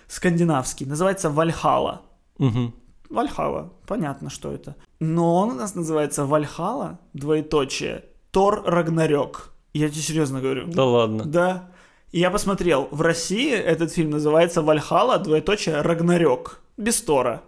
скандинавский, 0.09 0.85
называется 0.87 1.31
«Вальхала». 1.31 2.03
Мгм. 2.39 2.75
Вальхала, 3.09 3.73
понятно, 3.87 4.29
что 4.29 4.53
это. 4.53 4.77
Но 5.01 5.37
он 5.37 5.51
у 5.51 5.55
нас 5.55 5.75
называется 5.75 6.27
Вальхала, 6.27 6.99
двоеточие, 7.15 8.05
Тор 8.31 8.63
Рагнарёк. 8.67 9.55
Я 9.73 9.89
тебе 9.89 10.03
серьезно 10.03 10.41
говорю. 10.43 10.67
Да 10.67 10.85
ладно. 10.85 11.25
Да. 11.25 11.71
И 12.13 12.21
я 12.21 12.31
посмотрел, 12.31 12.89
в 12.91 13.03
России 13.03 13.53
этот 13.53 13.93
фильм 13.93 14.11
называется 14.11 14.63
Вальхала, 14.63 15.19
двоеточие, 15.19 15.83
Рагнарёк. 15.83 16.61
Без 16.77 17.03
Тора. 17.03 17.43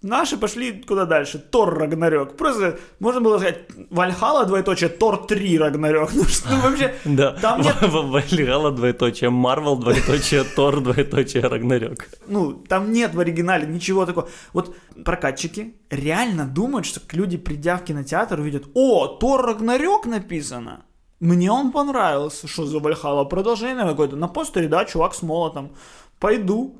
Наши 0.00 0.36
пошли 0.36 0.80
куда 0.86 1.06
дальше. 1.06 1.38
Тор 1.40 1.76
Рагнарёк. 1.76 2.36
Просто 2.36 2.78
можно 3.00 3.20
было 3.20 3.38
сказать 3.38 3.66
Вальхала, 3.90 4.46
двоеточие, 4.46 4.90
Тор 4.90 5.26
3 5.26 5.58
Рагнарёк. 5.58 6.10
Ну 6.14 6.22
что 6.24 6.48
ну, 6.50 6.60
вообще, 6.60 6.94
Да, 7.04 7.32
там 7.32 7.60
нет, 7.62 7.74
Вальгала, 7.82 8.70
двоеточие, 8.70 9.30
Марвел, 9.30 9.76
двоеточие, 9.76 10.44
Тор, 10.44 10.80
двоеточие, 10.80 11.42
Рагнарёк. 11.42 12.06
ну, 12.28 12.52
там 12.52 12.92
нет 12.92 13.14
в 13.14 13.18
оригинале 13.20 13.66
ничего 13.66 14.06
такого. 14.06 14.28
Вот 14.52 14.76
прокатчики 15.04 15.74
реально 15.90 16.46
думают, 16.46 16.86
что 16.86 17.00
люди, 17.12 17.36
придя 17.36 17.76
в 17.76 17.84
кинотеатр, 17.84 18.38
увидят, 18.38 18.66
о, 18.74 19.08
Тор 19.08 19.44
Рагнарёк 19.44 20.06
написано. 20.06 20.84
Мне 21.20 21.50
он 21.50 21.72
понравился. 21.72 22.46
Что 22.46 22.66
за 22.66 22.78
Вальхала? 22.78 23.24
Продолжение 23.24 23.84
какое-то. 23.84 24.16
На 24.16 24.28
постере, 24.28 24.68
да, 24.68 24.84
чувак 24.84 25.14
с 25.14 25.22
молотом. 25.22 25.72
Пойду. 26.18 26.76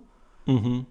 Мгм. 0.47 0.87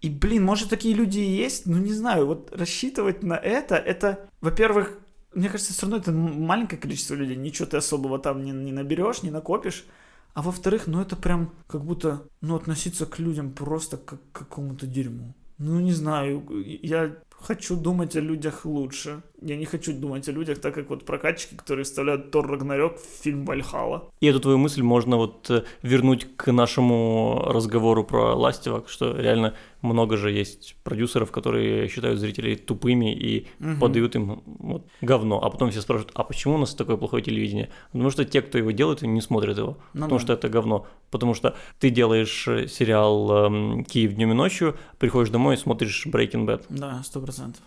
И, 0.00 0.08
блин, 0.08 0.44
может, 0.44 0.70
такие 0.70 0.94
люди 0.94 1.18
и 1.18 1.36
есть, 1.36 1.66
ну, 1.66 1.76
не 1.76 1.92
знаю, 1.92 2.26
вот 2.26 2.50
рассчитывать 2.56 3.22
на 3.22 3.34
это, 3.34 3.76
это, 3.76 4.30
во-первых, 4.40 4.98
мне 5.34 5.48
кажется, 5.48 5.74
все 5.74 5.82
равно 5.82 5.98
это 5.98 6.10
маленькое 6.10 6.80
количество 6.80 7.14
людей, 7.14 7.36
ничего 7.36 7.66
ты 7.68 7.76
особого 7.76 8.18
там 8.18 8.42
не, 8.42 8.52
не 8.52 8.72
наберешь, 8.72 9.22
не 9.22 9.30
накопишь. 9.30 9.84
А 10.32 10.42
во-вторых, 10.42 10.86
ну, 10.86 11.02
это 11.02 11.16
прям 11.16 11.52
как 11.66 11.84
будто, 11.84 12.22
ну, 12.40 12.56
относиться 12.56 13.04
к 13.04 13.18
людям 13.18 13.52
просто 13.52 13.98
как 13.98 14.20
к 14.32 14.38
какому-то 14.38 14.86
дерьму. 14.86 15.34
Ну, 15.58 15.80
не 15.80 15.92
знаю, 15.92 16.46
я 16.64 17.16
хочу 17.30 17.76
думать 17.76 18.16
о 18.16 18.20
людях 18.20 18.64
лучше. 18.64 19.22
Я 19.42 19.56
не 19.56 19.64
хочу 19.64 19.92
думать 19.92 20.28
о 20.28 20.32
людях 20.32 20.58
так, 20.58 20.74
как 20.74 20.90
вот 20.90 21.04
прокатчики, 21.04 21.54
которые 21.54 21.84
вставляют 21.84 22.30
Тор 22.30 22.46
Рагнарёк 22.46 22.98
в 22.98 23.22
фильм 23.22 23.44
Вальхала. 23.44 24.10
И 24.20 24.26
эту 24.26 24.40
твою 24.40 24.58
мысль 24.58 24.82
можно 24.82 25.16
вот 25.16 25.50
э, 25.50 25.64
вернуть 25.82 26.26
к 26.36 26.52
нашему 26.52 27.42
разговору 27.46 28.04
про 28.04 28.34
Ластевак, 28.34 28.88
что 28.88 29.16
реально 29.16 29.54
много 29.82 30.16
же 30.16 30.30
есть 30.30 30.76
продюсеров, 30.84 31.30
которые 31.30 31.88
считают 31.88 32.20
зрителей 32.20 32.56
тупыми 32.56 33.14
и 33.14 33.46
подают 33.80 34.14
им 34.14 34.42
вот 34.58 34.86
говно. 35.00 35.42
А 35.42 35.50
потом 35.50 35.70
все 35.70 35.80
спрашивают, 35.80 36.12
а 36.14 36.24
почему 36.24 36.54
у 36.54 36.58
нас 36.58 36.74
такое 36.74 36.96
плохое 36.96 37.22
телевидение? 37.22 37.70
Потому 37.92 38.10
что 38.10 38.24
те, 38.24 38.42
кто 38.42 38.58
его 38.58 38.72
делает, 38.72 39.02
не 39.02 39.20
смотрят 39.20 39.56
его. 39.56 39.78
Ну 39.94 40.02
потому 40.02 40.18
да. 40.18 40.24
что 40.24 40.32
это 40.34 40.48
говно. 40.48 40.86
Потому 41.10 41.34
что 41.34 41.56
ты 41.78 41.90
делаешь 41.90 42.46
э, 42.46 42.66
сериал 42.68 43.46
эм, 43.46 43.84
«Киев 43.84 44.14
днем 44.14 44.32
и 44.32 44.34
ночью», 44.34 44.76
приходишь 44.98 45.30
домой 45.30 45.54
и 45.54 45.58
смотришь 45.58 46.06
Breaking 46.06 46.46
Bad. 46.46 46.64
Да, 46.68 47.02
сто 47.04 47.20
процентов. 47.20 47.62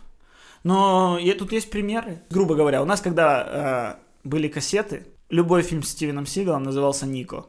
Но 0.63 1.17
и 1.19 1.32
тут 1.34 1.52
есть 1.52 1.69
примеры. 1.69 2.21
Грубо 2.30 2.56
говоря, 2.56 2.82
у 2.82 2.86
нас 2.86 3.02
когда 3.02 3.97
э, 4.23 4.28
были 4.28 4.47
кассеты, 4.47 5.06
любой 5.30 5.62
фильм 5.62 5.84
с 5.84 5.89
Стивеном 5.89 6.26
Сигалом 6.26 6.63
назывался 6.63 7.06
Нико. 7.06 7.45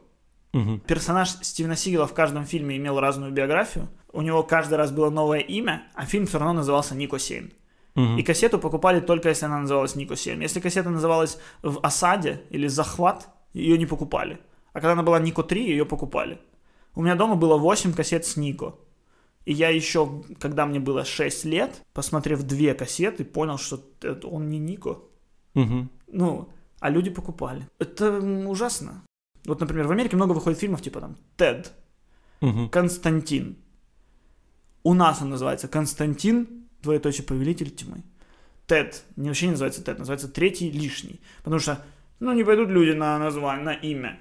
Мгм. 0.53 0.79
Персонаж 0.79 1.29
Стивена 1.41 1.75
Сигала 1.75 2.07
в 2.07 2.13
каждом 2.13 2.45
фильме 2.45 2.77
имел 2.77 2.99
разную 2.99 3.31
биографию. 3.31 3.89
У 4.13 4.21
него 4.21 4.41
каждый 4.43 4.75
раз 4.75 4.91
было 4.91 5.09
новое 5.09 5.39
имя, 5.39 5.83
а 5.93 6.05
фильм 6.05 6.27
все 6.27 6.39
равно 6.39 6.53
назывался 6.53 6.95
Нико 6.95 7.19
7. 7.19 7.49
Мгм. 7.95 8.17
И 8.17 8.23
кассету 8.23 8.57
покупали 8.59 9.01
только 9.01 9.29
если 9.29 9.45
она 9.45 9.59
называлась 9.59 9.95
Нико 9.95 10.15
7. 10.15 10.41
Если 10.41 10.61
кассета 10.61 10.89
называлась 10.89 11.37
в 11.61 11.79
осаде 11.83 12.41
или 12.49 12.67
захват, 12.67 13.27
ее 13.53 13.77
не 13.77 13.85
покупали. 13.85 14.39
А 14.71 14.79
когда 14.79 14.93
она 14.93 15.03
была 15.03 15.19
Нико 15.19 15.43
3, 15.43 15.69
ее 15.69 15.85
покупали. 15.85 16.39
У 16.95 17.01
меня 17.01 17.15
дома 17.15 17.35
было 17.35 17.57
8 17.57 17.93
кассет 17.93 18.25
с 18.25 18.37
Нико. 18.37 18.75
И 19.45 19.53
я 19.53 19.69
еще, 19.69 20.23
когда 20.39 20.65
мне 20.65 20.79
было 20.79 21.05
6 21.05 21.45
лет, 21.45 21.83
посмотрев 21.93 22.43
две 22.43 22.73
кассеты, 22.73 23.23
понял, 23.23 23.57
что 23.57 23.79
он 24.23 24.49
не 24.49 24.57
Нико. 24.59 24.99
Мгм. 25.53 25.89
Ну, 26.07 26.49
а 26.79 26.89
люди 26.89 27.09
покупали. 27.11 27.67
Это 27.79 28.19
ужасно. 28.19 29.03
Вот, 29.45 29.59
например, 29.59 29.87
в 29.87 29.91
Америке 29.91 30.15
много 30.15 30.33
выходит 30.33 30.59
фильмов, 30.59 30.81
типа 30.81 30.99
там 31.01 31.15
«Тед», 31.37 31.71
Мгм. 32.41 32.69
«Константин». 32.69 33.57
У 34.83 34.93
нас 34.93 35.21
он 35.21 35.29
называется 35.29 35.67
«Константин, 35.67 36.67
двоеточие 36.81 37.23
повелитель 37.25 37.69
тьмы». 37.71 38.03
«Тед» 38.67 39.03
не 39.15 39.27
вообще 39.29 39.45
не 39.45 39.51
называется 39.51 39.83
«Тед», 39.83 39.99
называется 39.99 40.27
«Третий 40.27 40.71
лишний». 40.71 41.21
Потому 41.43 41.59
что, 41.59 41.83
ну, 42.19 42.33
не 42.33 42.43
пойдут 42.43 42.69
люди 42.69 42.91
на 42.91 43.17
название, 43.19 43.63
на 43.65 43.73
имя. 43.73 44.19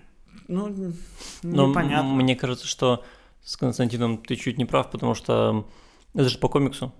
Ну, 0.48 0.68
н- 0.68 0.94
Но 1.42 1.68
непонятно. 1.68 2.08
м- 2.08 2.16
мне 2.16 2.36
кажется, 2.36 2.66
что 2.66 3.04
с 3.44 3.56
Константином 3.56 4.18
ты 4.18 4.36
чуть 4.36 4.58
не 4.58 4.64
прав, 4.64 4.90
потому 4.90 5.14
что 5.14 5.66
это 6.14 6.28
же 6.28 6.38
по 6.38 6.48
комиксу. 6.48 6.92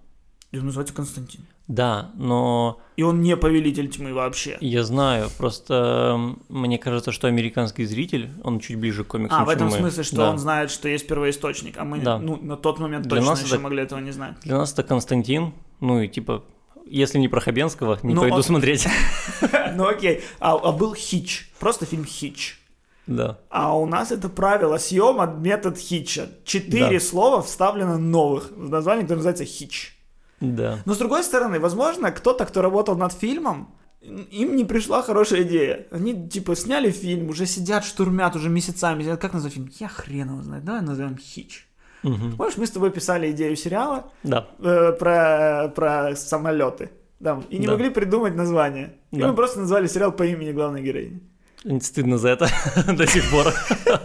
И 0.53 0.59
он 0.59 0.67
называется 0.67 0.95
Константин. 0.95 1.47
Да, 1.67 2.11
но 2.15 2.79
И 2.97 3.03
он 3.03 3.23
не 3.23 3.37
повелитель 3.37 3.89
тьмы 3.89 4.13
вообще. 4.13 4.57
я 4.61 4.85
знаю, 4.85 5.29
просто 5.37 6.37
мне 6.49 6.79
кажется, 6.79 7.11
что 7.11 7.27
американский 7.27 7.87
зритель, 7.87 8.31
он 8.45 8.61
чуть 8.61 8.77
ближе 8.79 9.03
к 9.03 9.09
комиксу, 9.09 9.35
А, 9.37 9.45
в 9.45 9.49
этом 9.49 9.69
мы. 9.69 9.79
смысле, 9.79 10.03
что 10.05 10.17
Да. 10.17 10.31
он 10.31 10.39
знает, 10.39 10.71
что 10.71 10.89
есть 10.89 11.09
первоисточник, 11.09 11.77
а 11.79 11.85
мы, 11.85 11.99
Да. 12.01 12.19
ну, 12.19 12.37
на 12.37 12.57
тот 12.57 12.79
момент 12.79 13.07
Для 13.07 13.17
точно 13.17 13.31
нас 13.31 13.43
еще 13.43 13.55
это- 13.55 13.63
могли 13.65 13.83
этого 13.83 13.99
не 13.99 14.13
знать. 14.13 14.37
Для 14.45 14.59
нас 14.59 14.73
это 14.75 14.83
Константин, 14.85 15.55
ну 15.81 16.01
и 16.03 16.09
типа, 16.09 16.45
если 16.87 17.19
не 17.19 17.29
про 17.29 17.41
Хабенского, 17.41 17.99
не 18.03 18.15
Ну, 18.15 18.21
пойду 18.21 18.37
он- 18.37 18.43
смотреть. 18.43 18.87
Ну 19.75 19.89
окей, 19.89 20.21
а, 20.39 20.53
а 20.55 20.71
был 20.73 20.95
Хич, 20.95 21.51
просто 21.59 21.87
фильм 21.87 22.05
Хич. 22.05 22.61
Да. 23.07 23.39
А 23.51 23.77
у 23.79 23.87
нас 23.87 24.11
это 24.13 24.29
правило 24.29 24.79
съема 24.79 25.27
метод 25.27 25.77
Хича. 25.79 26.29
Четыре 26.45 26.99
Да. 26.99 27.05
слова 27.05 27.43
вставлено 27.43 27.99
новых 27.99 28.51
в 28.53 28.69
название, 28.71 29.03
которое 29.05 29.19
называется 29.19 29.45
Хич. 29.45 29.97
Да. 30.41 30.79
Но 30.87 30.95
с 30.95 30.99
другой 30.99 31.23
стороны, 31.23 31.61
возможно, 31.61 32.11
кто-то, 32.11 32.45
кто 32.47 32.63
работал 32.63 32.97
над 32.97 33.13
фильмом, 33.13 33.75
им 34.03 34.57
не 34.57 34.65
пришла 34.65 35.03
хорошая 35.03 35.43
идея. 35.43 35.87
Они, 35.91 36.29
типа, 36.29 36.57
сняли 36.57 36.91
фильм, 36.91 37.29
уже 37.29 37.47
сидят, 37.47 37.85
штурмят 37.85 38.37
уже 38.37 38.49
месяцами. 38.51 39.03
Сидят, 39.03 39.21
как 39.21 39.33
назвать 39.33 39.55
фильм? 39.55 39.71
Я 39.81 39.89
хрен 39.89 40.29
его 40.31 40.43
знает. 40.43 40.65
Давай 40.65 40.83
назовем 40.83 41.17
Хич. 41.19 41.67
Мгм. 42.03 42.37
Помнишь, 42.37 42.59
мы 42.59 42.67
с 42.67 42.71
тобой 42.71 42.91
писали 42.91 43.31
идею 43.31 43.57
сериала 43.57 44.11
Да. 44.23 44.47
э, 44.59 44.93
про, 44.93 45.73
про 45.75 46.15
самолеты. 46.17 46.91
Да, 47.21 47.41
и 47.49 47.57
не 47.59 47.67
Да. 47.67 47.73
могли 47.73 47.89
придумать 47.89 48.35
название. 48.35 48.93
И 49.11 49.19
Да. 49.21 49.29
мы 49.29 49.35
просто 49.35 49.61
назвали 49.61 49.87
сериал 49.87 50.13
по 50.13 50.23
имени 50.27 50.53
главной 50.53 50.83
героини. 50.83 51.21
Стыдно 51.81 52.19
за 52.19 52.29
это 52.29 52.49
до 52.87 53.07
сих 53.07 53.31
пор. 53.31 53.53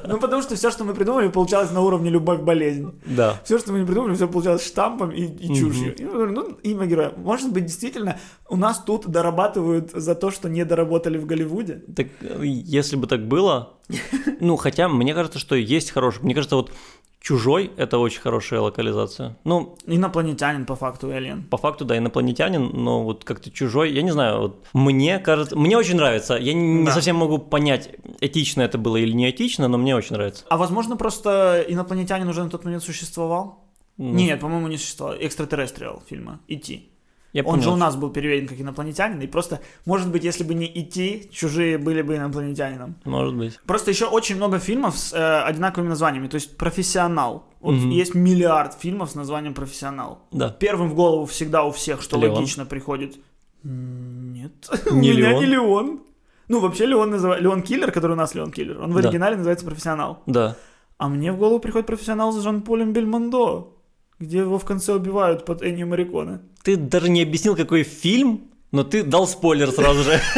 Ну, 0.10 0.20
потому 0.20 0.42
что 0.42 0.56
все, 0.56 0.72
что 0.72 0.84
мы 0.84 0.96
придумали, 0.96 1.28
получалось 1.28 1.72
на 1.72 1.82
уровне 1.82 2.10
любовь-болезнь. 2.10 2.92
Да. 3.06 3.40
Все, 3.44 3.60
что 3.60 3.72
мы 3.72 3.80
не 3.80 3.86
придумали, 3.86 4.16
все 4.16 4.28
получалось 4.28 4.66
штампом 4.66 5.12
и, 5.12 5.26
и 5.26 5.56
чушью. 5.56 5.96
И 5.96 6.04
мы 6.04 6.14
говорим, 6.14 6.34
ну, 6.34 6.58
имя 6.64 6.88
героя. 6.88 7.14
Может 7.16 7.52
быть, 7.52 7.66
действительно, 7.66 8.18
у 8.48 8.56
нас 8.56 8.82
тут 8.84 9.08
дорабатывают 9.08 9.92
за 9.92 10.16
то, 10.16 10.32
что 10.32 10.50
не 10.50 10.66
доработали 10.66 11.20
в 11.20 11.28
Голливуде. 11.28 11.84
Так 11.96 12.08
э, 12.22 12.42
если 12.44 12.96
бы 12.96 13.06
так 13.06 13.28
было, 13.28 13.74
ну 14.40 14.56
хотя 14.56 14.90
мне 14.90 15.14
кажется, 15.14 15.38
что 15.38 15.56
есть 15.56 15.92
хороший. 15.92 16.24
Мне 16.24 16.34
кажется, 16.34 16.56
вот 16.56 16.72
чужой 17.20 17.72
это 17.78 17.98
очень 17.98 18.22
хорошая 18.22 18.62
локализация. 18.62 19.38
Ну, 19.44 19.76
Инопланетянин, 19.86 20.66
по 20.66 20.76
факту, 20.76 21.08
Alien. 21.12 21.44
по 21.50 21.58
факту, 21.58 21.86
да, 21.86 21.98
инопланетянин, 21.98 22.70
но 22.74 23.04
вот 23.04 23.24
как-то 23.24 23.52
чужой, 23.52 23.92
я 23.92 24.02
не 24.02 24.12
знаю, 24.12 24.40
вот 24.42 24.66
мне 24.74 25.20
кажется, 25.20 25.58
мне 25.58 25.78
очень 25.78 25.96
нравится. 25.98 26.36
Я 26.36 26.54
не 26.54 26.86
Да. 26.86 26.92
совсем 26.94 27.18
могу 27.18 27.38
понять, 27.38 27.90
этично 28.22 28.62
это 28.62 28.78
было 28.78 28.98
или 28.98 29.12
не 29.12 29.30
этично, 29.30 29.68
но 29.68 29.78
мне 29.78 29.96
очень 29.96 30.16
нравится. 30.16 30.46
А 30.50 30.58
возможно, 30.58 30.96
просто 30.98 31.64
инопланетянин 31.68 32.28
уже 32.28 32.44
на 32.44 32.50
тот 32.50 32.64
момент 32.66 32.84
существовал? 32.84 33.66
Ну, 33.98 34.14
Нет, 34.14 34.40
по-моему, 34.40 34.68
не 34.70 34.78
существовал. 34.78 35.16
Экстратеррестриал 35.20 36.02
фильма. 36.10 36.40
Идти. 36.48 36.90
Я 37.34 37.44
Он 37.44 37.62
же 37.62 37.70
у 37.70 37.76
нас 37.76 37.96
был 37.96 38.10
переведен 38.10 38.48
как 38.48 38.60
инопланетянин, 38.60 39.22
и 39.22 39.28
просто, 39.28 39.60
может 39.86 40.10
быть, 40.12 40.24
если 40.24 40.44
бы 40.44 40.54
не 40.54 40.66
идти, 40.82 41.30
чужие 41.32 41.78
были 41.78 42.02
бы 42.02 42.16
инопланетянином. 42.16 42.96
Может 43.06 43.36
быть. 43.36 43.60
Просто 43.68 43.92
еще 43.92 44.06
очень 44.06 44.36
много 44.38 44.60
фильмов 44.60 44.98
с 44.98 45.14
э, 45.14 45.42
одинаковыми 45.44 45.90
названиями, 45.90 46.28
то 46.28 46.36
есть 46.36 46.58
профессионал. 46.58 47.44
Вот 47.62 47.76
Мгм. 47.76 47.90
есть 47.90 48.16
миллиард 48.16 48.74
фильмов 48.74 49.12
с 49.12 49.16
названием 49.16 49.54
профессионал. 49.54 50.20
Да. 50.32 50.50
Первым 50.50 50.90
в 50.90 50.96
голову 50.96 51.26
всегда 51.26 51.64
у 51.66 51.72
всех, 51.72 52.02
что 52.02 52.18
Леон. 52.18 52.36
логично 52.36 52.66
приходит. 52.66 53.18
Нет. 53.64 54.70
Не 54.92 55.12
у 55.12 55.14
меня 55.14 55.30
Леон? 55.32 55.40
не 55.40 55.46
Леон. 55.46 56.00
Ну, 56.48 56.60
вообще 56.62 56.86
Леон 56.88 57.12
называется... 57.12 57.44
Леон 57.44 57.62
Киллер, 57.62 57.92
который 57.92 58.14
у 58.14 58.16
нас 58.16 58.34
Леон 58.34 58.52
Киллер. 58.52 58.82
Он 58.82 58.92
в 58.92 58.96
Да. 59.02 59.08
оригинале 59.08 59.36
называется 59.36 59.66
профессионал. 59.66 60.24
Да. 60.26 60.56
А 60.98 61.08
мне 61.10 61.32
в 61.32 61.38
голову 61.38 61.60
приходит 61.60 61.86
профессионал 61.88 62.32
с 62.32 62.42
Жан-Полем 62.42 62.92
Бельмондо, 62.92 63.74
где 64.20 64.40
его 64.40 64.60
в 64.60 64.66
конце 64.66 64.94
убивают 64.94 65.46
под 65.46 65.64
Эннио 65.64 65.88
Мариконе. 65.88 66.40
Ты 66.64 66.76
даже 66.76 67.10
не 67.10 67.24
объяснил, 67.24 67.56
какой 67.56 67.84
фильм, 67.84 68.50
но 68.72 68.84
ты 68.84 69.04
дал 69.04 69.28
спойлер 69.28 69.72
сразу 69.72 70.04
же. 70.04 70.20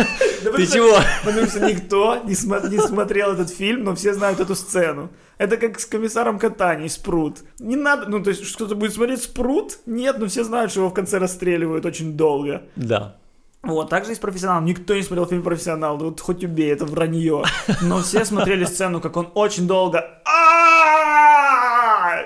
Ты 0.41 0.65
чего? 0.65 0.97
Потому 1.23 1.47
что 1.47 1.59
никто 1.69 2.17
не, 2.23 2.33
смо- 2.33 2.67
не 2.67 2.79
смотрел 2.79 3.33
этот 3.33 3.51
фильм, 3.51 3.83
но 3.83 3.93
все 3.93 4.13
знают 4.13 4.39
эту 4.39 4.55
сцену. 4.55 5.11
Это 5.37 5.57
как 5.57 5.79
с 5.79 5.85
комиссаром 5.85 6.39
Катани, 6.39 6.87
Спрут. 6.87 7.39
Не 7.59 7.75
надо, 7.75 8.07
ну 8.07 8.23
то 8.23 8.31
есть 8.31 8.55
кто-то 8.55 8.73
будет 8.73 8.93
смотреть 8.93 9.21
Спрут? 9.21 9.79
Нет, 9.85 10.17
но 10.17 10.27
все 10.27 10.43
знают, 10.43 10.71
что 10.71 10.79
его 10.79 10.89
в 10.89 10.93
конце 10.93 11.19
расстреливают 11.19 11.85
очень 11.85 12.13
долго. 12.17 12.63
Да. 12.75 13.17
Вот, 13.61 13.89
также 13.89 14.13
и 14.13 14.15
с 14.15 14.19
профессионалом. 14.19 14.65
Никто 14.65 14.95
не 14.95 15.03
смотрел 15.03 15.27
фильм 15.27 15.43
«Профессионал», 15.43 15.95
вот 15.97 16.19
хоть 16.19 16.43
убей, 16.43 16.71
это 16.71 16.85
вранье. 16.85 17.43
Но 17.83 17.99
все 17.99 18.25
смотрели 18.25 18.65
сцену, 18.65 18.99
как 19.01 19.15
он 19.17 19.29
очень 19.35 19.67
долго 19.67 20.03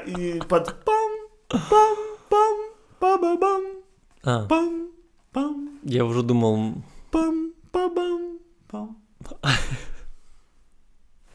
и 0.06 0.42
под 0.48 0.84
пам 0.84 1.12
А, 4.24 4.48
я 5.84 6.06
уже 6.06 6.24
думал, 6.24 6.74
пам 7.12 7.54
па 7.72 7.90
бам 7.90 8.40
пам 8.68 8.98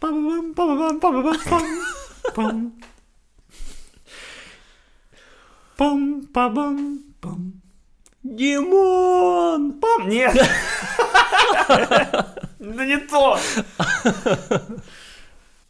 Па-ба-бам, 0.01 0.55
па-ба-бам, 0.55 1.01
па-ба-бам, 1.01 1.37
пам 1.44 1.62
пам 2.35 2.73
пам 5.77 6.23
па-бам 6.33 7.01
Пам. 7.20 7.53
Димон! 8.23 9.79
Пам. 9.81 10.09
Нет. 10.09 10.35
Да 12.59 12.85
не 12.85 12.96
то. 12.96 13.38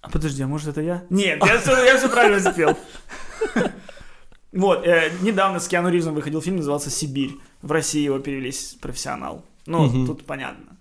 А 0.00 0.08
подожди, 0.10 0.42
а 0.42 0.46
может 0.46 0.68
это 0.68 0.80
я? 0.80 1.02
Нет, 1.10 1.44
я 1.44 1.58
все, 1.58 1.84
я 1.84 1.96
все 1.98 2.08
правильно 2.08 2.52
спел. 2.52 2.76
Вот, 4.52 4.84
э, 4.86 5.12
недавно 5.22 5.60
с 5.60 5.68
Киану 5.68 5.90
Ривзом 5.90 6.14
выходил 6.14 6.40
фильм, 6.42 6.56
назывался 6.56 6.90
«Сибирь». 6.90 7.36
В 7.62 7.70
России 7.70 8.02
его 8.02 8.18
перевели 8.18 8.52
«Профессионал». 8.80 9.44
Ну, 9.66 9.84
Мгм. 9.86 10.06
тут 10.06 10.24
понятно. 10.26 10.76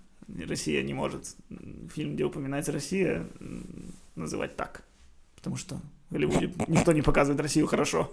Россия 0.48 0.82
не 0.82 0.94
может 0.94 1.36
фильм, 1.94 2.14
где 2.14 2.24
упоминается 2.24 2.72
Россия, 2.72 3.26
называть 4.16 4.56
так. 4.56 4.82
Потому 5.36 5.56
что 5.56 5.80
в 6.08 6.14
Голливуде 6.14 6.52
никто 6.68 6.92
не 6.92 7.02
показывает 7.02 7.40
Россию 7.40 7.66
хорошо. 7.66 8.10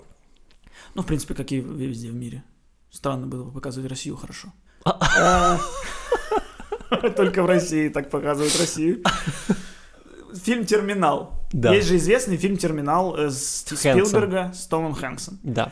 Ну, 0.96 1.02
в 1.02 1.06
принципе, 1.06 1.34
как 1.34 1.52
и 1.52 1.60
везде 1.60 2.10
в 2.10 2.15
мире. 2.15 2.43
Странно 2.91 3.28
было 3.28 3.43
бы 3.43 3.52
показывать 3.52 3.89
Россию 3.89 4.15
хорошо. 4.15 4.54
А, 4.86 5.60
Только 7.15 7.43
в 7.43 7.46
России 7.46 7.89
так 7.89 8.10
показывают 8.10 8.56
Россию. 8.60 9.04
Фильм 10.43 10.65
«Терминал». 10.65 11.34
Да. 11.52 11.73
Есть 11.73 11.88
же 11.88 11.95
известный 11.97 12.38
фильм 12.38 12.58
«Терминал» 12.58 13.15
э, 13.15 13.30
с 13.30 13.65
Хэнксом. 13.67 14.06
Спилберга 14.06 14.52
с 14.54 14.67
Томом 14.67 14.93
Хэнксом. 14.93 15.39
Да. 15.43 15.71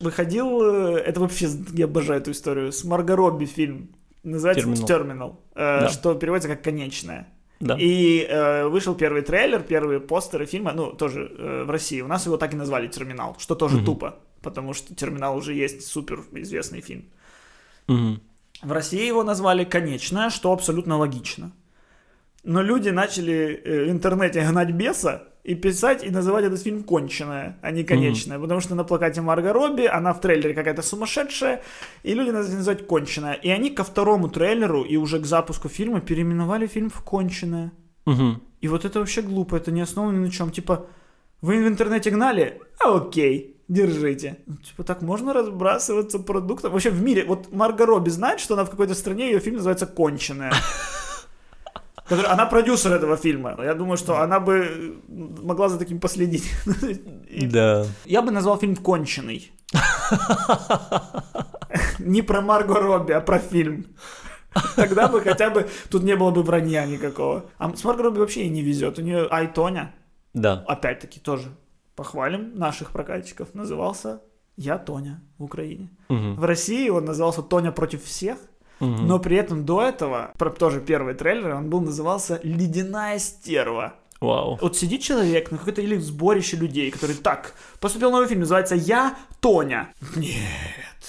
Выходил, 0.00 0.62
э, 0.62 0.98
это 0.98 1.20
вообще, 1.20 1.48
я 1.72 1.86
обожаю 1.86 2.20
эту 2.20 2.32
историю, 2.32 2.70
с 2.72 2.84
Марго 2.84 3.16
Робби 3.16 3.46
фильм. 3.46 3.94
Называется 4.22 4.64
«Терминал». 4.64 4.86
«Терминал», 4.86 5.40
э, 5.54 5.80
Да. 5.82 5.88
что 5.88 6.14
переводится 6.14 6.48
как 6.48 6.62
«конечная». 6.62 7.28
Да. 7.60 7.76
И 7.80 8.26
э, 8.28 8.66
вышел 8.68 8.94
первый 8.94 9.22
трейлер, 9.22 9.62
первые 9.62 9.98
постеры 10.00 10.44
фильма, 10.44 10.72
ну, 10.72 10.92
тоже 10.92 11.32
э, 11.38 11.64
в 11.64 11.70
России. 11.70 12.02
У 12.02 12.06
нас 12.06 12.26
его 12.26 12.36
так 12.36 12.52
и 12.52 12.56
назвали 12.56 12.86
«Терминал», 12.88 13.36
что 13.38 13.54
тоже 13.54 13.76
Мгм. 13.76 13.84
тупо, 13.86 14.18
потому 14.42 14.74
что 14.74 14.94
«Терминал» 14.94 15.36
уже 15.36 15.54
есть 15.54 15.86
супер 15.86 16.22
известный 16.32 16.82
фильм. 16.82 17.06
Мгм. 17.88 18.20
В 18.62 18.72
России 18.72 19.06
его 19.06 19.22
назвали 19.24 19.64
«Конечная», 19.64 20.28
что 20.28 20.52
абсолютно 20.52 20.98
логично. 20.98 21.52
Но 22.46 22.62
люди 22.62 22.90
начали 22.90 23.60
э, 23.64 23.86
в 23.86 23.90
интернете 23.90 24.48
гнать 24.48 24.70
беса 24.70 25.24
и 25.42 25.56
писать 25.56 26.04
и 26.04 26.10
называть 26.10 26.44
этот 26.44 26.62
фильм 26.62 26.84
«Конченая», 26.84 27.58
а 27.60 27.72
не 27.72 27.82
«Конечная», 27.82 28.38
потому 28.38 28.60
что 28.60 28.76
на 28.76 28.84
плакате 28.84 29.20
Марго 29.20 29.52
Робби, 29.52 29.84
она 29.84 30.12
в 30.12 30.20
трейлере 30.20 30.54
какая-то 30.54 30.82
сумасшедшая, 30.82 31.60
и 32.04 32.14
люди 32.14 32.30
начали 32.30 32.54
называть 32.54 32.86
«Конченая». 32.86 33.34
И 33.34 33.50
они 33.50 33.70
ко 33.70 33.82
второму 33.82 34.28
трейлеру 34.28 34.84
и 34.84 34.96
уже 34.96 35.18
к 35.18 35.26
запуску 35.26 35.68
фильма 35.68 36.00
переименовали 36.00 36.68
фильм 36.68 36.88
в 36.88 37.02
«Конченая». 37.02 37.72
Мгм. 38.06 38.40
И 38.60 38.68
вот 38.68 38.84
это 38.84 39.00
вообще 39.00 39.22
глупо, 39.22 39.56
это 39.56 39.72
не 39.72 39.80
основано 39.80 40.18
ни 40.18 40.26
на 40.26 40.30
чем. 40.30 40.52
Типа, 40.52 40.86
вы 41.40 41.64
в 41.64 41.66
интернете 41.66 42.10
гнали? 42.10 42.60
А 42.78 42.96
окей, 42.96 43.56
держите. 43.66 44.36
Ну, 44.46 44.56
Типа, 44.56 44.84
так 44.84 45.02
можно 45.02 45.32
разбрасываться 45.32 46.20
продуктом? 46.20 46.72
Вообще 46.72 46.90
в 46.90 47.02
мире, 47.02 47.24
вот 47.24 47.52
Марго 47.52 47.86
Робби 47.86 48.10
знает, 48.10 48.38
что 48.38 48.54
она 48.54 48.64
в 48.64 48.70
какой-то 48.70 48.94
стране, 48.94 49.32
ее 49.32 49.40
фильм 49.40 49.56
называется 49.56 49.86
«Конченая». 49.86 50.52
Который- 52.08 52.26
Она 52.30 52.46
продюсер 52.46 52.92
этого 52.92 53.16
фильма. 53.16 53.56
Я 53.64 53.74
думаю, 53.74 53.96
что 53.96 54.20
она 54.20 54.38
бы 54.40 54.96
могла 55.08 55.68
за 55.68 55.78
таким 55.78 55.98
последить. 56.00 56.44
И 57.28 57.46
Да. 57.46 57.84
Я 58.04 58.22
бы 58.22 58.30
назвал 58.30 58.58
фильм 58.58 58.76
«Конченый». 58.76 59.50
Не 61.98 62.22
про 62.22 62.40
Марго 62.40 62.74
Робби, 62.74 63.12
а 63.12 63.20
про 63.20 63.38
фильм. 63.38 63.86
Тогда 64.76 65.08
бы 65.08 65.20
хотя 65.20 65.50
бы 65.50 65.68
тут 65.90 66.02
не 66.02 66.16
было 66.16 66.30
бы 66.30 66.42
вранья 66.42 66.86
никакого. 66.86 67.44
А 67.58 67.74
с 67.76 67.84
Марго 67.84 68.02
Робби 68.04 68.18
вообще 68.20 68.44
и 68.44 68.48
не 68.48 68.62
везет. 68.62 68.98
У 68.98 69.02
нее 69.02 69.26
Айтоня, 69.30 69.94
Да. 70.34 70.64
опять-таки 70.66 71.20
тоже 71.20 71.48
похвалим 71.94 72.54
наших 72.58 72.90
прокатчиков, 72.90 73.48
назывался 73.54 74.20
«Я 74.56 74.78
Тоня» 74.78 75.20
в 75.38 75.44
Украине. 75.44 75.90
Мгм. 76.08 76.36
В 76.36 76.44
России 76.44 76.88
он 76.88 77.04
назывался 77.04 77.42
«Тоня 77.42 77.72
против 77.72 78.04
всех», 78.04 78.38
Мгм. 78.80 79.06
но 79.06 79.18
при 79.18 79.36
этом 79.36 79.64
до 79.64 79.82
этого, 79.82 80.32
про 80.38 80.50
тоже 80.50 80.80
первый 80.80 81.14
трейлер, 81.14 81.54
он 81.54 81.70
был 81.70 81.80
назывался 81.80 82.40
«Ледяная 82.42 83.18
стерва». 83.18 83.94
Вау. 84.20 84.58
Вот 84.60 84.76
сидит 84.76 85.02
человек 85.02 85.50
на 85.50 85.58
какое-то 85.58 85.82
или 85.82 85.98
сборище 85.98 86.56
людей, 86.56 86.90
который 86.90 87.16
так, 87.16 87.54
поступил 87.80 88.10
новый 88.10 88.28
фильм, 88.28 88.40
называется 88.40 88.74
«Я 88.74 89.16
Тоня». 89.40 89.92
Нет, 90.16 90.36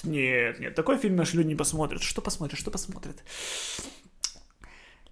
нет, 0.04 0.60
нет, 0.60 0.76
такой 0.76 0.98
фильм 0.98 1.16
наши 1.16 1.38
люди 1.38 1.48
не 1.48 1.56
посмотрят. 1.56 2.02
Что 2.02 2.22
посмотрят, 2.22 2.60
что 2.60 2.70
посмотрят? 2.70 3.16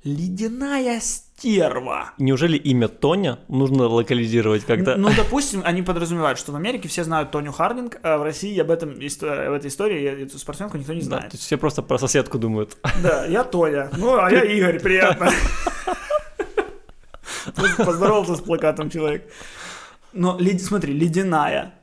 Ледяная 0.06 1.00
стерва. 1.02 2.12
Неужели 2.20 2.58
имя 2.58 2.88
Тоня 2.88 3.40
нужно 3.48 3.88
локализировать 3.88 4.64
как-то? 4.64 4.96
Ну, 4.98 5.10
допустим, 5.18 5.64
они 5.66 5.82
подразумевают, 5.82 6.38
что 6.38 6.52
в 6.52 6.56
Америке 6.56 6.88
все 6.88 7.04
знают 7.04 7.32
Тоню 7.32 7.52
Хардинг, 7.52 7.98
а 8.04 8.20
в 8.20 8.24
России 8.24 8.58
об 8.60 8.70
этом 8.70 8.92
об 8.92 8.98
этой 9.00 9.68
истории, 9.68 10.04
эту 10.24 10.38
спортсменку 10.38 10.78
никто 10.78 10.94
не 10.94 11.00
Да, 11.02 11.06
знает. 11.08 11.30
то 11.32 11.36
есть 11.38 11.44
все 11.44 11.58
просто 11.58 11.82
про 11.82 11.98
соседку 11.98 12.38
думают. 12.38 12.78
Да, 13.02 13.26
я 13.26 13.44
Тоня. 13.44 13.90
Ну, 13.98 14.16
а 14.16 14.30
я 14.32 14.44
Игорь, 14.44 14.80
приятно. 14.80 15.32
Поздоровался 17.78 18.36
с 18.36 18.42
плакатом 18.42 18.92
человек. 18.92 19.28
Но, 20.14 20.38
смотри, 20.60 20.94
ледяная. 20.94 21.74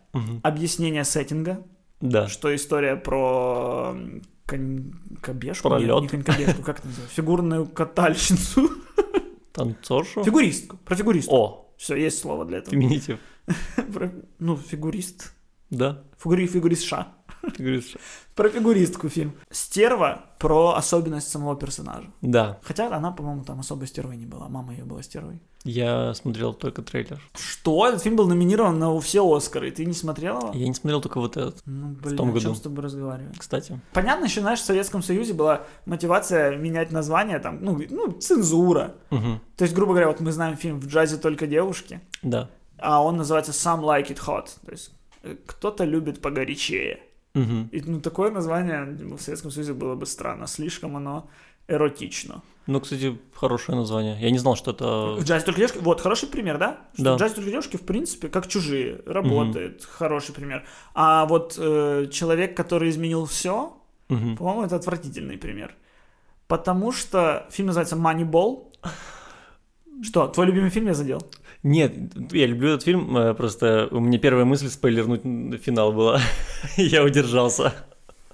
Объяснение 0.42 1.04
сеттинга, 1.04 1.62
Да. 2.00 2.28
что 2.28 2.54
история 2.54 2.94
про 2.96 3.96
м, 4.48 4.92
конь- 5.14 5.20
кобежку? 5.20 5.68
Про 5.68 5.78
Нет, 5.80 6.00
не 6.02 6.08
конькобежку, 6.08 6.62
как 6.62 6.78
это 6.78 6.88
называется? 6.88 7.14
Фигурную 7.16 7.66
катальщицу. 7.66 8.70
Танцоршу? 9.52 10.24
Фигуристку. 10.24 10.76
Про 10.84 10.96
фигуристку. 10.96 11.34
О, 11.34 11.74
Все, 11.76 11.96
есть 11.96 12.18
слово 12.20 12.44
для 12.44 12.58
этого. 12.58 12.70
феминитив. 12.72 13.18
Ну, 14.38 14.56
фигурист. 14.56 15.34
Да. 15.70 16.02
Фигури, 16.22 16.46
фигуристша. 16.46 17.08
Говоришь. 17.58 17.96
Про 18.34 18.48
фигуристку 18.48 19.08
фильм. 19.08 19.32
Стерва 19.50 20.24
про 20.38 20.74
особенность 20.74 21.28
самого 21.30 21.56
персонажа. 21.56 22.08
Да. 22.22 22.58
Хотя 22.62 22.94
она, 22.94 23.10
по-моему, 23.12 23.44
там 23.44 23.60
особой 23.60 23.86
стервой 23.88 24.16
не 24.16 24.26
была. 24.26 24.48
Мама 24.48 24.72
ее 24.72 24.84
была 24.84 25.02
стервой. 25.02 25.40
Я 25.64 26.12
смотрел 26.14 26.54
только 26.54 26.82
трейлер. 26.82 27.20
Что? 27.34 27.86
Этот 27.86 28.02
фильм 28.02 28.16
был 28.16 28.26
номинирован 28.26 28.78
на 28.78 28.98
все 29.00 29.22
Оскары. 29.22 29.70
Ты 29.70 29.84
не 29.84 29.92
смотрел 29.92 30.38
его? 30.40 30.50
Я 30.54 30.66
не 30.66 30.74
смотрел 30.74 31.00
только 31.00 31.20
вот 31.20 31.36
этот, 31.36 31.62
Ну, 31.66 31.90
блин, 31.90 32.16
том 32.16 32.30
о 32.30 32.32
чем 32.40 32.42
году. 32.50 32.54
с 32.56 32.60
тобой 32.60 32.84
разговариваем? 32.84 33.32
кстати. 33.38 33.80
Понятно, 33.92 34.24
еще, 34.24 34.40
знаешь, 34.40 34.58
в 34.60 34.64
Советском 34.64 35.02
Союзе 35.02 35.34
была 35.34 35.62
мотивация 35.86 36.56
менять 36.56 36.90
название, 36.90 37.38
там, 37.38 37.58
ну, 37.62 37.80
ну, 37.90 38.10
цензура. 38.12 38.94
Мгм. 39.10 39.40
То 39.56 39.62
есть, 39.64 39.74
грубо 39.74 39.92
говоря, 39.92 40.08
вот 40.08 40.18
мы 40.20 40.32
знаем 40.32 40.56
фильм 40.56 40.80
«В 40.80 40.86
джазе 40.88 41.16
только 41.16 41.46
девушки», 41.46 42.00
Да. 42.22 42.48
а 42.78 43.04
он 43.04 43.16
называется 43.16 43.52
«Some 43.52 43.82
like 43.82 44.08
it 44.08 44.18
hot». 44.26 44.46
То 44.66 44.72
есть, 44.72 44.90
э, 45.22 45.36
кто-то 45.46 45.84
любит 45.84 46.20
погорячее. 46.20 46.98
Мгм. 47.34 47.68
И, 47.72 47.80
ну, 47.80 48.00
такое 48.00 48.30
название 48.30 48.84
в 48.84 49.20
Советском 49.20 49.50
Союзе 49.50 49.72
было 49.72 49.94
бы 49.94 50.06
странно. 50.06 50.46
Слишком 50.46 50.96
оно 50.96 51.28
эротично. 51.68 52.42
Ну, 52.66 52.80
кстати, 52.80 53.18
хорошее 53.34 53.78
название. 53.78 54.16
Я 54.20 54.30
не 54.30 54.38
знал, 54.38 54.54
что 54.56 54.70
это... 54.72 55.16
джазе 55.24 55.44
только 55.44 55.58
девушки. 55.60 55.78
Вот, 55.80 56.00
хороший 56.00 56.28
пример, 56.28 56.58
да? 56.58 56.80
Что 56.94 57.02
Да. 57.04 57.16
в 57.16 57.20
джазе 57.20 57.34
только 57.34 57.50
девушки, 57.50 57.76
в 57.76 57.82
принципе, 57.82 58.28
как 58.28 58.46
чужие, 58.48 59.00
работает. 59.06 59.84
Хороший 59.84 60.34
пример. 60.34 60.64
А 60.94 61.24
вот 61.26 61.56
э, 61.58 62.06
человек, 62.12 62.56
который 62.56 62.90
изменил 62.90 63.24
все, 63.26 63.76
Мгм. 64.08 64.36
по-моему, 64.36 64.62
это 64.64 64.76
отвратительный 64.76 65.38
пример. 65.38 65.74
Потому 66.48 66.92
что 66.92 67.46
фильм 67.50 67.68
называется 67.68 67.96
Moneyball. 67.96 68.66
Что, 70.02 70.28
твой 70.28 70.46
любимый 70.46 70.70
фильм 70.70 70.86
я 70.86 70.94
задел? 70.94 71.20
Нет, 71.62 71.92
я 72.32 72.46
люблю 72.46 72.70
этот 72.70 72.82
фильм, 72.82 73.16
э, 73.16 73.34
просто 73.34 73.88
у 73.92 74.00
меня 74.00 74.18
первая 74.18 74.44
мысль 74.44 74.68
спойлернуть 74.68 75.22
финал 75.62 75.92
была. 75.92 76.20
Я 76.76 77.04
удержался. 77.04 77.72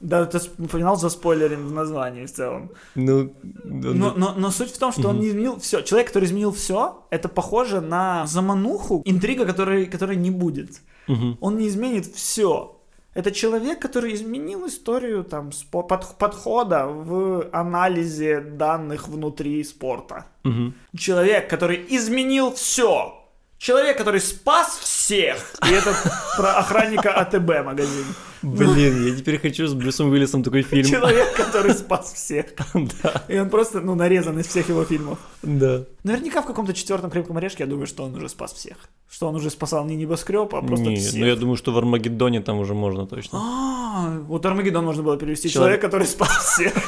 Да, 0.01 0.25
ты 0.27 0.39
финал 0.39 0.97
за 0.97 1.11
спойлерим 1.11 1.67
в 1.67 1.73
названии 1.73 2.25
в 2.25 2.33
целом. 2.33 2.71
Ну, 2.95 3.33
Но, 3.65 4.13
но, 4.17 4.35
но 4.37 4.51
суть 4.51 4.71
в 4.71 4.79
том, 4.79 4.93
что 4.93 5.09
он 5.09 5.17
Мгм. 5.17 5.23
не 5.25 5.29
изменил 5.31 5.59
все. 5.59 5.83
Человек, 5.83 6.07
который 6.09 6.25
изменил 6.25 6.53
все, 6.53 7.05
это 7.11 7.29
похоже 7.29 7.81
на 7.81 8.25
замануху, 8.27 9.03
интрига, 9.05 9.45
которой, 9.45 9.87
которой 9.87 10.17
не 10.17 10.31
будет. 10.31 10.81
мгм. 11.09 11.37
Он 11.41 11.59
не 11.59 11.67
изменит 11.69 12.07
все. 12.07 12.78
Это 13.19 13.33
человек, 13.33 13.83
который 13.83 14.15
изменил 14.15 14.67
историю 14.69 15.25
там, 15.25 15.49
спо- 15.49 15.83
под- 15.89 16.19
подхода 16.19 16.87
в 16.87 17.49
анализе 17.53 18.41
данных 18.41 19.09
внутри 19.09 19.65
спорта. 19.65 20.25
Мгм. 20.45 20.73
Человек, 20.97 21.51
который 21.51 21.85
изменил 21.97 22.53
все. 22.53 23.15
Человек, 23.59 23.99
который 23.99 24.21
спас 24.21 24.79
всех. 24.79 25.39
И 25.69 25.73
это 25.73 25.93
про 26.37 26.59
охранника 26.59 27.13
АТБ 27.13 27.65
магазин. 27.65 28.05
Блин, 28.41 29.05
я 29.09 29.17
теперь 29.17 29.41
хочу 29.41 29.67
с 29.67 29.75
Брюсом 29.75 30.11
Уиллисом 30.11 30.45
такой 30.45 30.63
фильм. 30.63 30.89
Человек, 30.89 31.35
который 31.35 31.75
спас 31.75 32.13
всех. 32.13 32.47
Да, 33.03 33.25
И 33.27 33.37
он 33.37 33.51
просто, 33.51 33.81
ну, 33.81 33.97
нарезан 33.97 34.39
из 34.39 34.47
всех 34.47 34.69
его 34.69 34.85
фильмов. 34.85 35.19
да. 35.43 35.83
Наверняка 36.05 36.41
в 36.43 36.47
каком-то 36.47 36.73
четвертом 36.73 37.11
крепком 37.11 37.37
орешке, 37.37 37.65
я 37.65 37.69
думаю, 37.69 37.89
что 37.89 38.05
он 38.05 38.15
уже 38.15 38.29
спас 38.29 38.53
всех. 38.53 38.77
Что 39.11 39.27
он 39.29 39.35
уже 39.35 39.51
спасал 39.51 39.85
не 39.87 39.97
небоскреб, 39.97 40.55
а 40.55 40.63
просто 40.63 40.87
Не, 40.87 40.97
всех. 40.97 41.15
ну 41.21 41.27
я 41.27 41.35
думаю, 41.35 41.57
что 41.57 41.73
в 41.73 41.79
Армагеддоне 41.79 42.41
там 42.41 42.61
уже 42.61 42.75
можно 42.75 43.07
точно. 43.09 43.41
А, 43.43 44.19
вот 44.29 44.47
Армагеддон 44.47 44.85
можно 44.85 45.03
было 45.03 45.17
перевести. 45.19 45.49
Человек- 45.51 45.81
который 45.81 46.07
спас 46.07 46.31
всех. 46.55 46.73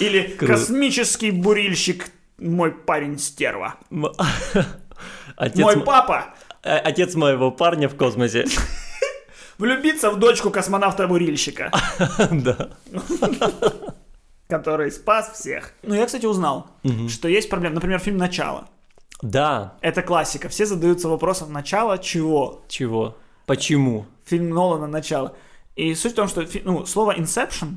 Или 0.00 0.22
космический 0.38 1.30
бурильщик, 1.30 2.10
мой 2.38 2.72
парень 2.72 3.18
стерва. 3.18 3.76
Отец, 5.36 5.58
Мой 5.64 5.80
папа. 5.82 6.34
э, 6.62 6.76
отец 6.76 7.14
моего 7.14 7.50
парня 7.50 7.88
в 7.88 7.96
космосе. 7.96 8.44
Влюбиться 9.58 10.10
в 10.10 10.18
дочку 10.18 10.50
космонавта-бурильщика, 10.50 11.70
Да. 12.30 12.70
который 14.48 14.90
спас 14.90 15.30
всех. 15.32 15.72
Ну, 15.82 15.94
я, 15.94 16.06
кстати, 16.06 16.26
узнал, 16.26 16.68
что 17.08 17.28
есть 17.28 17.48
проблема. 17.50 17.76
Например, 17.76 17.98
фильм 17.98 18.16
«Начало». 18.18 18.68
Да. 19.22 19.74
Это 19.80 20.02
классика. 20.02 20.48
Все 20.48 20.66
задаются 20.66 21.08
вопросом 21.08 21.52
«Начало 21.52 21.98
чего?» 21.98 22.62
Чего? 22.68 23.16
Почему? 23.46 24.06
Фильм 24.24 24.50
Нолана 24.50 24.86
«Начало». 24.86 25.36
И 25.76 25.94
суть 25.94 26.12
в 26.12 26.16
том, 26.16 26.28
что 26.28 26.44
ну, 26.64 26.86
слово 26.86 27.16
«Inception», 27.16 27.76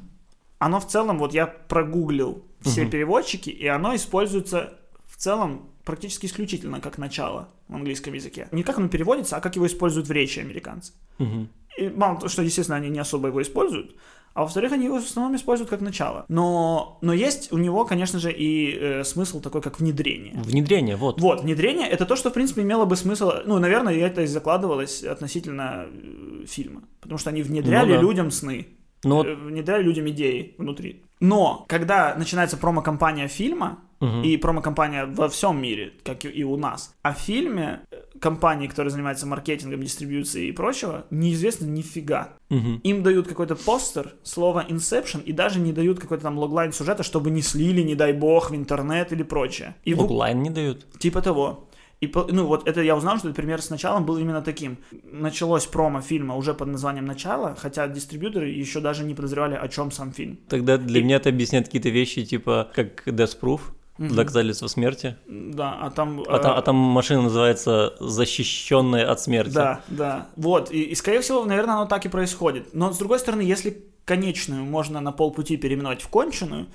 оно 0.59 0.79
в 0.79 0.87
целом, 0.87 1.19
вот 1.19 1.33
я 1.33 1.45
прогуглил 1.47 2.43
все 2.61 2.85
переводчики, 2.85 3.49
и 3.49 3.67
оно 3.67 3.95
используется 3.95 4.79
в 5.05 5.17
целом 5.17 5.69
практически 5.83 6.25
исключительно 6.25 6.81
как 6.81 6.97
начало 6.97 7.49
в 7.67 7.75
английском 7.75 8.13
языке. 8.13 8.47
Не 8.51 8.63
как 8.63 8.77
оно 8.77 8.89
переводится, 8.89 9.37
а 9.37 9.41
как 9.41 9.55
его 9.55 9.65
используют 9.65 10.07
в 10.07 10.11
речи 10.11 10.39
американцы. 10.39 10.93
Мгм. 11.17 11.49
И 11.77 11.89
мало 11.89 12.17
того, 12.17 12.27
что, 12.27 12.41
естественно, 12.41 12.77
они 12.77 12.89
не 12.89 12.99
особо 12.99 13.29
его 13.29 13.41
используют, 13.41 13.95
а 14.33 14.41
во-вторых, 14.41 14.71
они 14.71 14.85
его 14.85 14.99
в 14.99 15.03
основном 15.03 15.35
используют 15.35 15.69
как 15.69 15.81
начало. 15.81 16.25
Но, 16.27 16.99
но 17.01 17.11
есть 17.11 17.51
у 17.51 17.57
него, 17.57 17.85
конечно 17.85 18.19
же, 18.19 18.31
и 18.31 18.77
э, 18.79 19.03
смысл 19.03 19.41
такой, 19.41 19.61
как 19.61 19.79
внедрение. 19.79 20.33
Внедрение, 20.35 20.95
вот. 20.95 21.19
Вот, 21.19 21.41
внедрение 21.41 21.87
это 21.87 22.05
то, 22.05 22.15
что, 22.15 22.29
в 22.29 22.33
принципе, 22.33 22.61
имело 22.61 22.85
бы 22.85 22.95
смысл. 22.95 23.31
Ну, 23.45 23.57
наверное, 23.57 23.95
это 23.95 24.21
и 24.21 24.27
закладывалось 24.27 25.03
относительно 25.03 25.87
э, 25.87 26.45
фильма. 26.45 26.83
Потому 27.01 27.17
что 27.17 27.31
они 27.31 27.41
внедряли 27.41 27.93
Ну 27.93 27.95
да. 27.95 28.01
людям 28.01 28.29
сны, 28.29 28.67
Ну 29.03 29.15
вот, 29.15 29.25
э, 29.25 29.33
внедряли 29.33 29.81
людям 29.81 30.07
идеи 30.09 30.53
внутри. 30.59 31.03
Но 31.19 31.65
когда 31.67 32.15
начинается 32.15 32.57
промо-компания 32.57 33.27
фильма, 33.27 33.79
Мгм. 33.99 34.21
и 34.21 34.37
промо-компания 34.37 35.05
во 35.07 35.27
всем 35.27 35.59
мире, 35.59 35.91
как 36.03 36.23
и 36.25 36.43
у 36.43 36.55
нас, 36.55 36.93
о 37.01 37.13
фильме 37.13 37.81
э, 37.89 37.95
компании, 38.19 38.67
которые 38.67 38.91
занимаются 38.91 39.25
маркетингом, 39.25 39.81
дистрибьюцией 39.81 40.49
и 40.49 40.51
прочего, 40.51 41.05
неизвестно 41.09 41.65
нифига. 41.65 42.29
мгм. 42.49 42.79
Им 42.83 43.01
дают 43.03 43.27
какой-то 43.27 43.55
постер, 43.55 44.13
слово 44.23 44.63
Inception, 44.69 45.23
и 45.23 45.33
даже 45.33 45.59
не 45.59 45.73
дают 45.73 45.99
какой-то 45.99 46.23
там 46.23 46.37
логлайн 46.37 46.71
сюжета, 46.73 47.01
чтобы 47.03 47.31
не 47.31 47.41
слили, 47.41 47.81
не 47.81 47.95
дай 47.95 48.13
бог, 48.13 48.51
в 48.51 48.55
интернет 48.55 49.11
или 49.11 49.23
прочее. 49.23 49.75
И 49.83 49.95
в- 49.95 49.99
Логлайн 50.01 50.43
не 50.43 50.49
дают. 50.51 50.85
Типа 50.99 51.21
того. 51.21 51.66
И, 51.99 52.11
ну, 52.29 52.45
вот 52.45 52.67
это 52.67 52.81
я 52.81 52.95
узнал, 52.95 53.17
что 53.17 53.29
этот 53.29 53.37
пример 53.37 53.61
с 53.61 53.71
началом 53.71 54.05
был 54.05 54.17
именно 54.17 54.41
таким. 54.41 54.77
Началось 55.03 55.65
промо 55.65 56.01
фильма 56.01 56.35
уже 56.35 56.53
под 56.53 56.67
названием 56.67 57.05
«Начало», 57.05 57.55
хотя 57.55 57.87
дистрибьюторы 57.87 58.49
еще 58.49 58.81
даже 58.81 59.03
не 59.03 59.15
подозревали, 59.15 59.55
о 59.55 59.67
чем 59.67 59.91
сам 59.91 60.11
фильм. 60.11 60.37
Тогда 60.47 60.77
для 60.77 61.03
меня 61.03 61.15
это 61.15 61.29
объясняет 61.29 61.65
какие-то 61.65 61.89
вещи, 61.89 62.23
типа, 62.23 62.69
как 62.75 63.07
Death 63.07 63.39
Proof, 63.41 63.61
доказательство 63.97 64.67
смерти. 64.67 65.17
Да, 65.27 65.77
а 65.81 65.89
там... 65.89 66.21
А, 66.27 66.37
там, 66.37 66.51
э, 66.51 66.55
а 66.55 66.61
там 66.61 66.75
машина 66.75 67.23
называется 67.23 67.95
«Защищенная 67.99 69.09
от 69.09 69.19
смерти». 69.19 69.53
Да, 69.53 69.81
да. 69.87 70.27
Вот, 70.35 70.71
и, 70.71 70.83
и, 70.83 70.95
скорее 70.95 71.21
всего, 71.21 71.45
наверное, 71.45 71.75
оно 71.75 71.85
так 71.87 72.05
и 72.05 72.09
происходит. 72.09 72.75
Но, 72.75 72.93
с 72.93 72.97
другой 72.99 73.17
стороны, 73.17 73.41
если 73.41 73.85
конечную 74.05 74.63
можно 74.63 75.01
на 75.01 75.11
полпути 75.11 75.57
переименовать 75.57 76.03
в 76.03 76.09
конченую, 76.09 76.67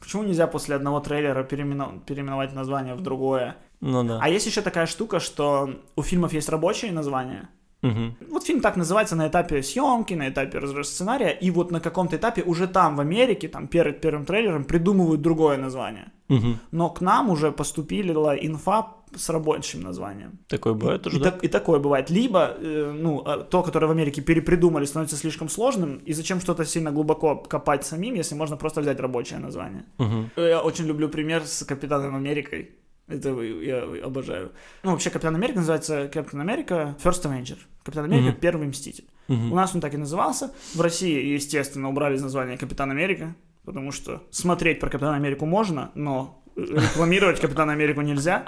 почему 0.00 0.22
нельзя 0.22 0.46
после 0.46 0.74
одного 0.74 1.00
трейлера 1.00 1.42
переименов- 1.44 2.00
переименовать 2.06 2.54
название 2.54 2.94
в 2.94 3.02
другое? 3.02 3.56
Ну 3.80 4.04
да. 4.04 4.18
А 4.22 4.28
есть 4.28 4.46
еще 4.46 4.62
такая 4.62 4.86
штука, 4.86 5.20
что 5.20 5.70
у 5.96 6.02
фильмов 6.02 6.32
есть 6.32 6.48
рабочие 6.48 6.92
названия, 6.92 7.48
Мгм. 7.84 8.14
Вот 8.30 8.46
фильм 8.46 8.60
так 8.60 8.76
называется 8.76 9.14
на 9.16 9.28
этапе 9.28 9.62
съемки, 9.62 10.14
на 10.14 10.28
этапе 10.28 10.60
сценария, 10.84 11.38
и 11.42 11.50
вот 11.50 11.70
на 11.70 11.80
каком-то 11.80 12.16
этапе 12.16 12.42
уже 12.42 12.66
там, 12.66 12.96
в 12.96 13.00
Америке, 13.00 13.48
там 13.48 13.66
перед 13.68 14.00
первым 14.00 14.24
трейлером 14.24 14.64
придумывают 14.64 15.20
другое 15.20 15.58
название. 15.58 16.04
Мгм. 16.28 16.58
Но 16.72 16.88
к 16.88 17.02
нам 17.02 17.28
уже 17.30 17.52
поступила 17.52 18.34
инфа 18.34 18.86
с 19.14 19.28
рабочим 19.28 19.82
названием. 19.82 20.38
Такое 20.48 20.72
бывает 20.72 21.02
тоже, 21.02 21.16
И, 21.16 21.20
да? 21.20 21.30
так- 21.30 21.44
и 21.44 21.48
такое 21.48 21.78
бывает. 21.78 22.10
Либо, 22.10 22.38
э, 22.38 22.92
ну, 23.02 23.22
а, 23.26 23.36
то, 23.36 23.62
которое 23.62 23.86
в 23.86 23.90
Америке 23.90 24.22
перепридумали, 24.22 24.86
становится 24.86 25.16
слишком 25.16 25.48
сложным, 25.50 26.00
и 26.06 26.14
зачем 26.14 26.40
что-то 26.40 26.64
сильно 26.64 26.90
глубоко 26.90 27.36
копать 27.36 27.84
самим, 27.84 28.14
если 28.14 28.34
можно 28.36 28.56
просто 28.56 28.80
взять 28.80 29.00
рабочее 29.00 29.38
название. 29.40 29.84
Мгм. 29.98 30.30
Я 30.36 30.62
очень 30.62 30.86
люблю 30.86 31.08
пример 31.08 31.42
с 31.44 31.64
Капитаном 31.66 32.16
Америкой. 32.16 32.70
Это 33.06 33.38
я 33.42 33.82
обожаю. 34.04 34.52
Ну, 34.82 34.92
вообще, 34.92 35.10
Капитан 35.10 35.34
Америка 35.34 35.58
называется 35.58 36.08
Капитан 36.12 36.40
Америка 36.40 36.96
First 37.02 37.22
Avenger. 37.24 37.58
Капитан 37.82 38.04
Америка 38.04 38.30
Мгм. 38.30 38.40
Первый 38.40 38.66
Мститель. 38.66 39.04
Мгм. 39.28 39.52
У 39.52 39.56
нас 39.56 39.74
он 39.74 39.80
так 39.80 39.92
и 39.92 39.98
назывался. 39.98 40.52
В 40.74 40.80
России, 40.80 41.32
естественно, 41.34 41.88
убрали 41.88 42.16
из 42.16 42.22
названия 42.22 42.56
Капитан 42.56 42.90
Америка, 42.90 43.34
потому 43.64 43.92
что 43.92 44.22
смотреть 44.30 44.80
про 44.80 44.88
Капитана 44.88 45.16
Америку 45.16 45.44
можно, 45.44 45.90
но 45.94 46.42
рекламировать 46.56 47.40
Капитана 47.40 47.72
Америку 47.72 48.00
нельзя. 48.00 48.46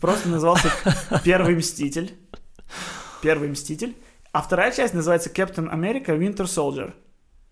Просто 0.00 0.28
назывался 0.28 0.70
Первый 1.24 1.54
Мститель. 1.56 2.14
Первый 3.22 3.48
Мститель. 3.48 3.96
А 4.32 4.42
вторая 4.42 4.72
часть 4.72 4.92
называется 4.94 5.30
Captain 5.30 5.72
America 5.72 6.18
Winter 6.18 6.46
Soldier. 6.46 6.94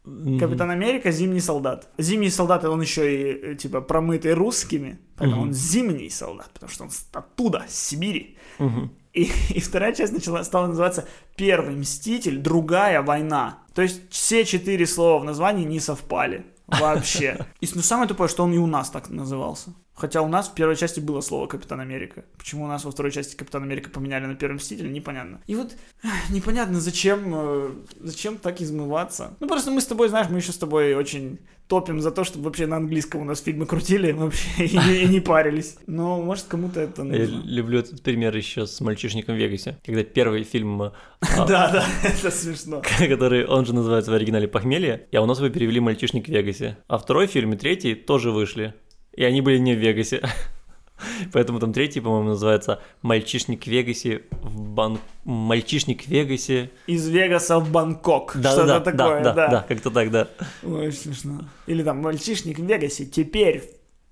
Мгм. 0.04 0.38
Капитан 0.38 0.70
Америка 0.70 1.12
Зимний 1.12 1.40
солдат. 1.40 1.88
Зимний 1.98 2.30
солдат, 2.30 2.64
он 2.64 2.80
еще 2.80 3.02
и 3.14 3.52
э, 3.52 3.54
типа 3.54 3.80
промытый 3.80 4.34
русскими, 4.34 4.98
поэтому 5.16 5.42
Мгм. 5.42 5.48
он 5.48 5.54
зимний 5.54 6.10
солдат, 6.10 6.50
потому 6.52 6.72
что 6.72 6.84
он 6.84 6.90
оттуда, 7.12 7.64
с 7.68 7.74
Сибири. 7.88 8.36
Мгм. 8.58 8.90
И, 9.12 9.30
и 9.54 9.60
вторая 9.60 9.92
часть 9.94 10.12
начала, 10.12 10.42
стала 10.44 10.66
называться 10.66 11.06
Первый 11.36 11.76
Мститель, 11.76 12.38
другая 12.38 13.00
война. 13.02 13.58
То 13.74 13.82
есть 13.82 14.10
все 14.10 14.44
четыре 14.44 14.86
слова 14.86 15.20
в 15.20 15.24
названии 15.24 15.64
не 15.64 15.80
совпали 15.80 16.46
вообще. 16.66 17.46
И 17.60 17.68
ну, 17.74 17.82
самое 17.82 18.08
тупое, 18.08 18.28
что 18.28 18.44
он 18.44 18.52
и 18.52 18.58
у 18.58 18.66
нас 18.66 18.90
так 18.90 19.08
назывался. 19.10 19.72
Хотя 19.94 20.22
у 20.22 20.28
нас 20.28 20.48
в 20.48 20.54
первой 20.54 20.74
части 20.76 21.00
было 21.00 21.20
слово 21.20 21.46
Капитан 21.46 21.78
Америка. 21.80 22.24
Почему 22.38 22.64
у 22.64 22.66
нас 22.66 22.84
во 22.84 22.90
второй 22.90 23.12
части 23.12 23.36
Капитан 23.36 23.62
Америка 23.62 23.90
поменяли 23.90 24.24
на 24.26 24.34
Первый 24.34 24.54
Мститель, 24.56 24.90
непонятно. 24.90 25.40
И 25.46 25.54
вот 25.54 25.72
непонятно, 26.30 26.80
зачем, 26.80 27.32
э, 27.34 27.70
зачем 28.00 28.38
так 28.38 28.60
измываться. 28.60 29.36
Ну 29.40 29.46
просто 29.48 29.70
мы 29.70 29.80
с 29.80 29.86
тобой, 29.86 30.08
знаешь, 30.08 30.28
мы 30.30 30.38
еще 30.38 30.52
с 30.52 30.56
тобой 30.58 30.94
очень 30.94 31.38
топим 31.68 32.00
за 32.00 32.10
то, 32.10 32.24
чтобы 32.24 32.46
вообще 32.46 32.66
на 32.66 32.76
английском 32.76 33.20
у 33.20 33.24
нас 33.24 33.40
фильмы 33.40 33.66
крутили 33.66 34.12
вообще 34.12 34.48
и, 34.66 34.76
не- 34.76 35.02
и 35.04 35.06
не 35.06 35.20
парились. 35.20 35.76
Но 35.86 36.20
может 36.22 36.46
кому-то 36.46 36.80
это 36.80 37.02
Я 37.02 37.08
нужно. 37.26 37.42
люблю 37.44 37.78
этот 37.80 38.02
пример 38.02 38.34
еще 38.36 38.66
с 38.66 38.80
«Мальчишником 38.80 39.36
в 39.36 39.38
Вегасе», 39.38 39.78
когда 39.84 40.02
первый 40.04 40.42
фильм, 40.44 40.82
а, 40.82 40.92
Да, 41.46 41.70
да, 41.70 41.84
это 42.02 42.30
смешно. 42.30 42.82
который, 42.98 43.46
он 43.46 43.64
же 43.66 43.74
называется 43.74 44.10
в 44.10 44.14
оригинале 44.14 44.48
«Похмелье», 44.48 45.06
а 45.14 45.20
у 45.20 45.26
нас 45.26 45.38
его 45.38 45.50
перевели 45.50 45.80
«Мальчишник 45.80 46.26
в 46.26 46.28
Вегасе». 46.28 46.78
А 46.88 46.98
второй 46.98 47.26
фильм 47.26 47.52
и 47.52 47.56
третий 47.56 47.94
тоже 47.94 48.30
вышли, 48.32 48.74
и 49.14 49.24
они 49.24 49.40
были 49.40 49.58
не 49.58 49.74
в 49.74 49.78
Вегасе. 49.78 50.22
Поэтому 51.32 51.58
там 51.58 51.72
третий, 51.72 52.00
по-моему, 52.00 52.30
называется 52.30 52.80
«Мальчишник 53.02 53.64
в 53.64 53.66
Вегасе 53.66 54.22
в 54.30 54.60
Бан... 54.60 54.98
Мальчишник 55.24 56.04
в 56.04 56.08
Вегасе». 56.08 56.70
Из 56.86 57.08
Вегаса 57.08 57.58
в 57.58 57.70
Бангкок. 57.70 58.32
Да, 58.36 58.52
Что-то 58.52 58.66
да, 58.66 58.80
такое, 58.80 59.22
да, 59.22 59.32
да. 59.32 59.34
да, 59.34 59.48
да, 59.48 59.64
как-то 59.68 59.90
так, 59.90 60.10
да. 60.10 60.28
Ой, 60.62 60.92
смешно. 60.92 61.44
Или 61.66 61.82
там 61.82 61.98
мальчишник 61.98 62.58
в 62.58 62.64
Вегасе 62.64 63.04
теперь 63.04 63.62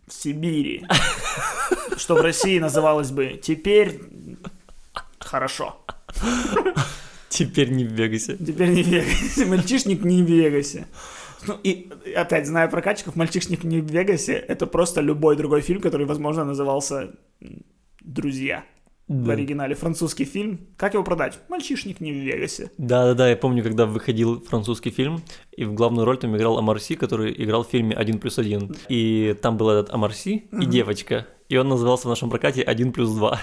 в 0.08 0.12
Сибири. 0.12 0.84
Что 1.96 2.14
в 2.14 2.20
России 2.20 2.58
называлось 2.58 3.10
бы 3.10 3.40
теперь 3.42 4.00
хорошо. 5.18 5.76
Теперь 7.28 7.70
не 7.70 7.84
в 7.84 7.92
Вегасе. 7.92 8.36
Теперь 8.36 8.70
не 8.70 8.82
в 8.82 8.88
Вегасе. 8.88 9.46
Мальчишник 9.46 10.02
не 10.02 10.22
в 10.24 10.26
Вегасе. 10.26 10.88
Ну 11.46 11.56
и 11.62 11.88
опять, 12.16 12.46
зная 12.46 12.68
прокатчиков, 12.68 13.16
«Мальчишник 13.16 13.64
не 13.64 13.80
в 13.80 13.90
Вегасе»— 13.90 14.32
это 14.48 14.66
просто 14.66 15.00
любой 15.00 15.36
другой 15.36 15.60
фильм, 15.60 15.80
который, 15.80 16.06
возможно, 16.06 16.44
назывался 16.44 17.10
«Друзья». 18.00 18.64
В 19.08 19.24
Да. 19.26 19.32
оригинале 19.32 19.74
французский 19.74 20.24
фильм. 20.24 20.68
Как 20.76 20.94
его 20.94 21.02
продать? 21.02 21.40
«Мальчишник 21.48 22.00
не 22.00 22.12
в 22.12 22.14
Вегасе». 22.14 22.70
Да-да-да, 22.78 23.28
я 23.28 23.36
помню, 23.36 23.62
когда 23.64 23.84
выходил 23.86 24.40
французский 24.40 24.90
фильм, 24.90 25.20
и 25.56 25.64
в 25.64 25.74
главную 25.74 26.04
роль 26.04 26.16
там 26.16 26.36
играл 26.36 26.58
Амарси, 26.58 26.94
который 26.94 27.34
играл 27.36 27.64
в 27.64 27.68
фильме 27.68 27.96
«Один 27.96 28.20
плюс 28.20 28.38
один». 28.38 28.72
И 28.88 29.34
там 29.42 29.56
был 29.56 29.68
этот 29.70 29.92
Амарси 29.92 30.44
и 30.52 30.64
девочка, 30.64 31.26
и 31.48 31.56
он 31.56 31.68
назывался 31.68 32.06
в 32.06 32.10
нашем 32.10 32.30
прокате 32.30 32.62
«Один 32.62 32.92
плюс 32.92 33.10
два». 33.10 33.40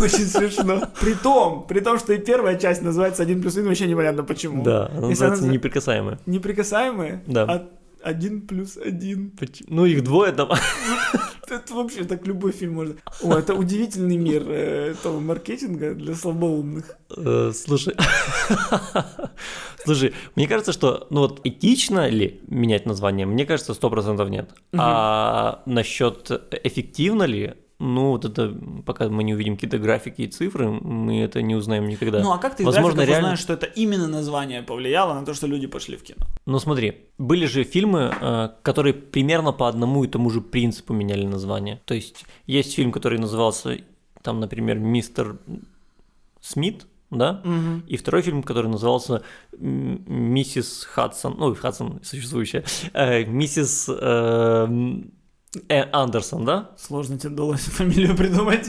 Очень 0.00 0.26
смешно. 0.26 0.82
При 1.00 1.14
том, 1.14 1.64
при 1.66 1.80
том, 1.80 1.98
что 1.98 2.12
и 2.12 2.18
первая 2.18 2.56
часть 2.58 2.82
называется 2.82 3.22
«Один 3.22 3.40
плюс 3.40 3.54
один», 3.56 3.68
вообще 3.68 3.86
непонятно 3.86 4.24
почему. 4.24 4.64
Да, 4.64 4.86
она 4.86 4.98
она 4.98 5.08
называется 5.08 5.42
назва- 5.44 5.52
«Неприкасаемые». 5.52 6.18
Неприкасаемые? 6.26 7.22
Да. 7.26 7.42
А 7.44 7.68
один 8.02 8.46
плюс 8.46 8.76
один. 8.76 9.32
Ну, 9.68 9.86
их 9.86 10.02
двое 10.02 10.32
там. 10.32 10.50
Это 11.50 11.74
вообще 11.74 12.04
так 12.04 12.26
любой 12.26 12.52
фильм 12.52 12.74
можно. 12.74 12.96
О, 13.22 13.32
это 13.34 13.54
удивительный 13.54 14.18
мир 14.18 14.42
э, 14.46 14.90
этого 14.90 15.18
маркетинга 15.18 15.94
для 15.94 16.14
слабоумных. 16.14 16.84
Э, 17.16 17.52
Слушай, 17.54 17.94
слушай, 19.84 20.12
мне 20.36 20.46
кажется, 20.46 20.72
что, 20.72 21.06
ну 21.10 21.20
вот, 21.20 21.40
этично 21.44 22.08
ли 22.10 22.40
менять 22.48 22.84
название? 22.86 23.24
Мне 23.24 23.46
кажется, 23.46 23.72
сто 23.72 23.88
процентов 23.88 24.28
нет. 24.28 24.50
А 24.76 25.62
насчет 25.64 26.30
эффективно 26.64 27.22
ли? 27.22 27.54
Ну, 27.80 28.10
вот 28.10 28.24
это, 28.24 28.52
пока 28.84 29.08
мы 29.08 29.22
не 29.22 29.34
увидим 29.34 29.54
какие-то 29.54 29.78
графики 29.78 30.22
и 30.22 30.26
цифры, 30.26 30.68
мы 30.68 31.20
это 31.20 31.42
не 31.42 31.54
узнаем 31.54 31.86
никогда. 31.86 32.20
Ну 32.20 32.32
а 32.32 32.38
как 32.38 32.56
ты 32.56 32.64
Возможно, 32.64 33.02
реально- 33.02 33.18
узнаешь, 33.28 33.38
что 33.38 33.52
это 33.52 33.66
именно 33.66 34.08
название 34.08 34.62
повлияло 34.62 35.14
на 35.14 35.24
то, 35.24 35.32
что 35.32 35.46
люди 35.46 35.68
пошли 35.68 35.96
в 35.96 36.02
кино? 36.02 36.26
Ну 36.46 36.58
смотри, 36.58 36.92
были 37.18 37.46
же 37.46 37.62
фильмы, 37.62 38.12
э, 38.20 38.48
которые 38.62 38.94
примерно 38.94 39.52
по 39.52 39.68
одному 39.68 40.02
и 40.02 40.08
тому 40.08 40.30
же 40.30 40.40
принципу 40.40 40.92
меняли 40.92 41.24
название. 41.24 41.80
То 41.84 41.94
есть 41.94 42.24
есть 42.46 42.74
фильм, 42.74 42.90
который 42.90 43.18
назывался, 43.20 43.78
там, 44.22 44.40
например, 44.40 44.78
«Мистер 44.78 45.38
Смит», 46.40 46.86
да? 47.10 47.40
Мгм. 47.44 47.84
И 47.86 47.96
второй 47.96 48.22
фильм, 48.22 48.42
который 48.42 48.68
назывался 48.68 49.22
«Миссис 49.56 50.84
Хадсон», 50.84 51.36
ну, 51.38 51.54
Хадсон 51.54 52.00
существующая, 52.02 52.64
э, 52.92 53.24
«Миссис 53.24 53.88
э, 53.88 54.66
э, 55.68 55.84
Андерсон», 55.92 56.44
да? 56.44 56.70
Сложно 56.76 57.18
тебе 57.18 57.32
удалось 57.32 57.60
фамилию 57.62 58.16
придумать. 58.16 58.66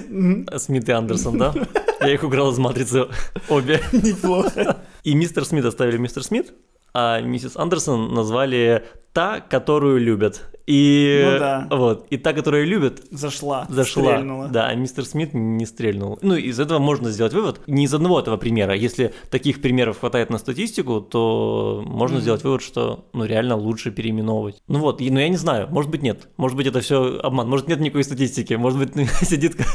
Смит 0.62 0.90
и 0.90 0.92
Андерсон, 0.92 1.38
да? 1.38 1.54
Я 2.02 2.14
их 2.14 2.24
украл 2.24 2.52
из 2.52 2.58
«Матрицы» 2.58 3.08
обе. 3.50 3.82
Неплохо. 3.92 4.78
И 5.04 5.14
мистер 5.16 5.46
Смит 5.46 5.66
оставили 5.66 5.98
мистер 5.98 6.24
Смит, 6.24 6.54
а 6.94 7.22
миссис 7.22 7.56
Андерсон 7.56 8.14
назвали 8.14 8.86
«Та, 9.14 9.40
которую 9.40 10.00
любят». 10.00 10.46
И 10.68 11.24
Ну 11.26 11.40
да. 11.40 11.68
вот, 11.72 12.06
и 12.12 12.18
та, 12.18 12.32
которую 12.32 12.68
любят, 12.68 13.02
Зашла. 13.10 13.66
зашла. 13.70 14.04
Стрельнула. 14.14 14.50
Да, 14.50 14.68
а 14.68 14.76
мистер 14.76 15.04
Смит 15.04 15.34
не 15.34 15.66
стрельнул. 15.66 16.20
Ну, 16.22 16.36
из 16.36 16.60
этого 16.60 16.78
можно 16.78 17.10
сделать 17.10 17.34
вывод. 17.34 17.60
Не 17.66 17.86
из 17.86 17.94
одного 17.96 18.20
этого 18.20 18.38
примера. 18.38 18.76
Если 18.76 19.12
таких 19.32 19.64
примеров 19.64 20.00
хватает 20.00 20.30
на 20.30 20.38
статистику, 20.38 21.02
то 21.02 21.82
можно 21.88 22.18
Мгм. 22.18 22.22
сделать 22.22 22.44
вывод, 22.44 22.62
что 22.62 23.10
ну 23.14 23.26
реально 23.26 23.56
лучше 23.56 23.90
переименовывать. 23.90 24.62
Ну 24.68 24.78
вот, 24.78 25.02
и- 25.02 25.10
но 25.10 25.20
я 25.20 25.30
не 25.30 25.38
знаю, 25.38 25.68
может 25.72 25.90
быть 25.90 26.04
нет. 26.04 26.28
Может 26.38 26.56
быть 26.56 26.68
это 26.68 26.82
все 26.82 27.18
обман. 27.18 27.50
Может 27.50 27.68
нет 27.68 27.80
никакой 27.80 28.04
статистики. 28.04 28.54
Может 28.54 28.78
быть 28.78 29.10
сидит 29.24 29.56
ка- 29.56 29.66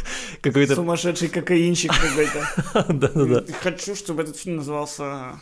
какой-то... 0.43 0.77
Сумасшедший 0.77 1.27
кокаинчик 1.29 1.91
какой-то. 1.93 2.93
Да-да-да. 2.95 3.43
Хочу, 3.65 3.97
чтобы 3.97 4.23
этот 4.23 4.37
фильм 4.37 4.59
назывался... 4.59 5.41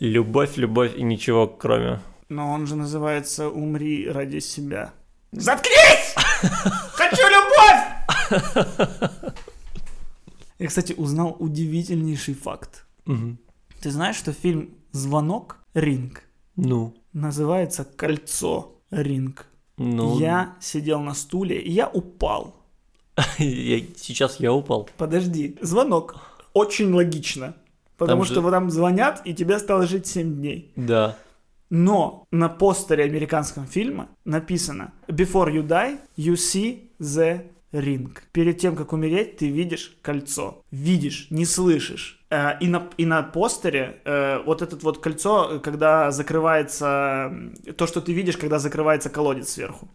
Любовь, 0.00 0.56
любовь 0.56 0.96
и 0.96 1.02
ничего 1.02 1.46
кроме. 1.46 2.00
Но 2.30 2.50
он 2.52 2.66
же 2.66 2.74
называется 2.74 3.50
«Умри 3.50 4.08
ради 4.08 4.38
себя». 4.38 4.94
Заткнись! 5.30 6.14
Хочу 6.94 7.22
любовь! 7.28 8.80
Я, 10.58 10.66
кстати, 10.66 10.94
узнал 10.94 11.36
удивительнейший 11.38 12.32
факт. 12.32 12.86
Мгм. 13.04 13.38
Ты 13.82 13.90
знаешь, 13.90 14.16
что 14.16 14.32
фильм 14.32 14.70
«Звонок. 14.92 15.58
Ринг» 15.74 16.22
Ну, 16.56 16.94
называется 17.12 17.84
«Кольцо. 17.84 18.80
Ринг». 18.90 19.46
ну... 19.76 20.18
Я 20.18 20.56
сидел 20.60 21.00
на 21.00 21.12
стуле, 21.12 21.60
и 21.60 21.70
я 21.70 21.88
упал. 21.88 22.56
Сейчас 23.36 24.40
я 24.40 24.52
упал. 24.54 24.88
Подожди, 24.96 25.58
звонок. 25.60 26.16
Очень 26.54 26.90
логично. 26.94 27.54
Потому 28.00 28.22
Там 28.22 28.26
же- 28.26 28.32
что 28.32 28.40
вот 28.40 28.50
там 28.50 28.70
звонят, 28.70 29.20
и 29.26 29.34
тебе 29.34 29.58
стало 29.58 29.86
жить 29.86 30.06
7 30.06 30.34
дней. 30.36 30.72
Да. 30.74 31.16
Но 31.68 32.24
на 32.32 32.48
постере 32.48 33.04
американского 33.04 33.66
фильма 33.66 34.08
написано 34.24 34.92
«Before 35.06 35.52
you 35.52 35.62
die, 35.66 35.98
you 36.16 36.32
see 36.32 36.88
the 36.98 37.42
ring». 37.72 38.08
Перед 38.32 38.58
тем, 38.58 38.74
как 38.74 38.92
умереть, 38.94 39.36
ты 39.36 39.48
видишь 39.50 39.98
кольцо. 40.02 40.62
Видишь, 40.70 41.26
не 41.30 41.44
слышишь. 41.44 42.24
Э, 42.30 42.58
И 42.60 42.68
на, 42.68 42.88
и 42.96 43.04
на 43.06 43.22
постере 43.22 44.00
э, 44.06 44.38
вот 44.46 44.62
это 44.62 44.76
вот 44.76 44.98
кольцо, 44.98 45.60
когда 45.62 46.10
закрывается... 46.10 47.30
То, 47.76 47.86
что 47.86 48.00
ты 48.00 48.14
видишь, 48.14 48.36
когда 48.38 48.58
закрывается 48.58 49.10
колодец 49.10 49.50
сверху. 49.50 49.88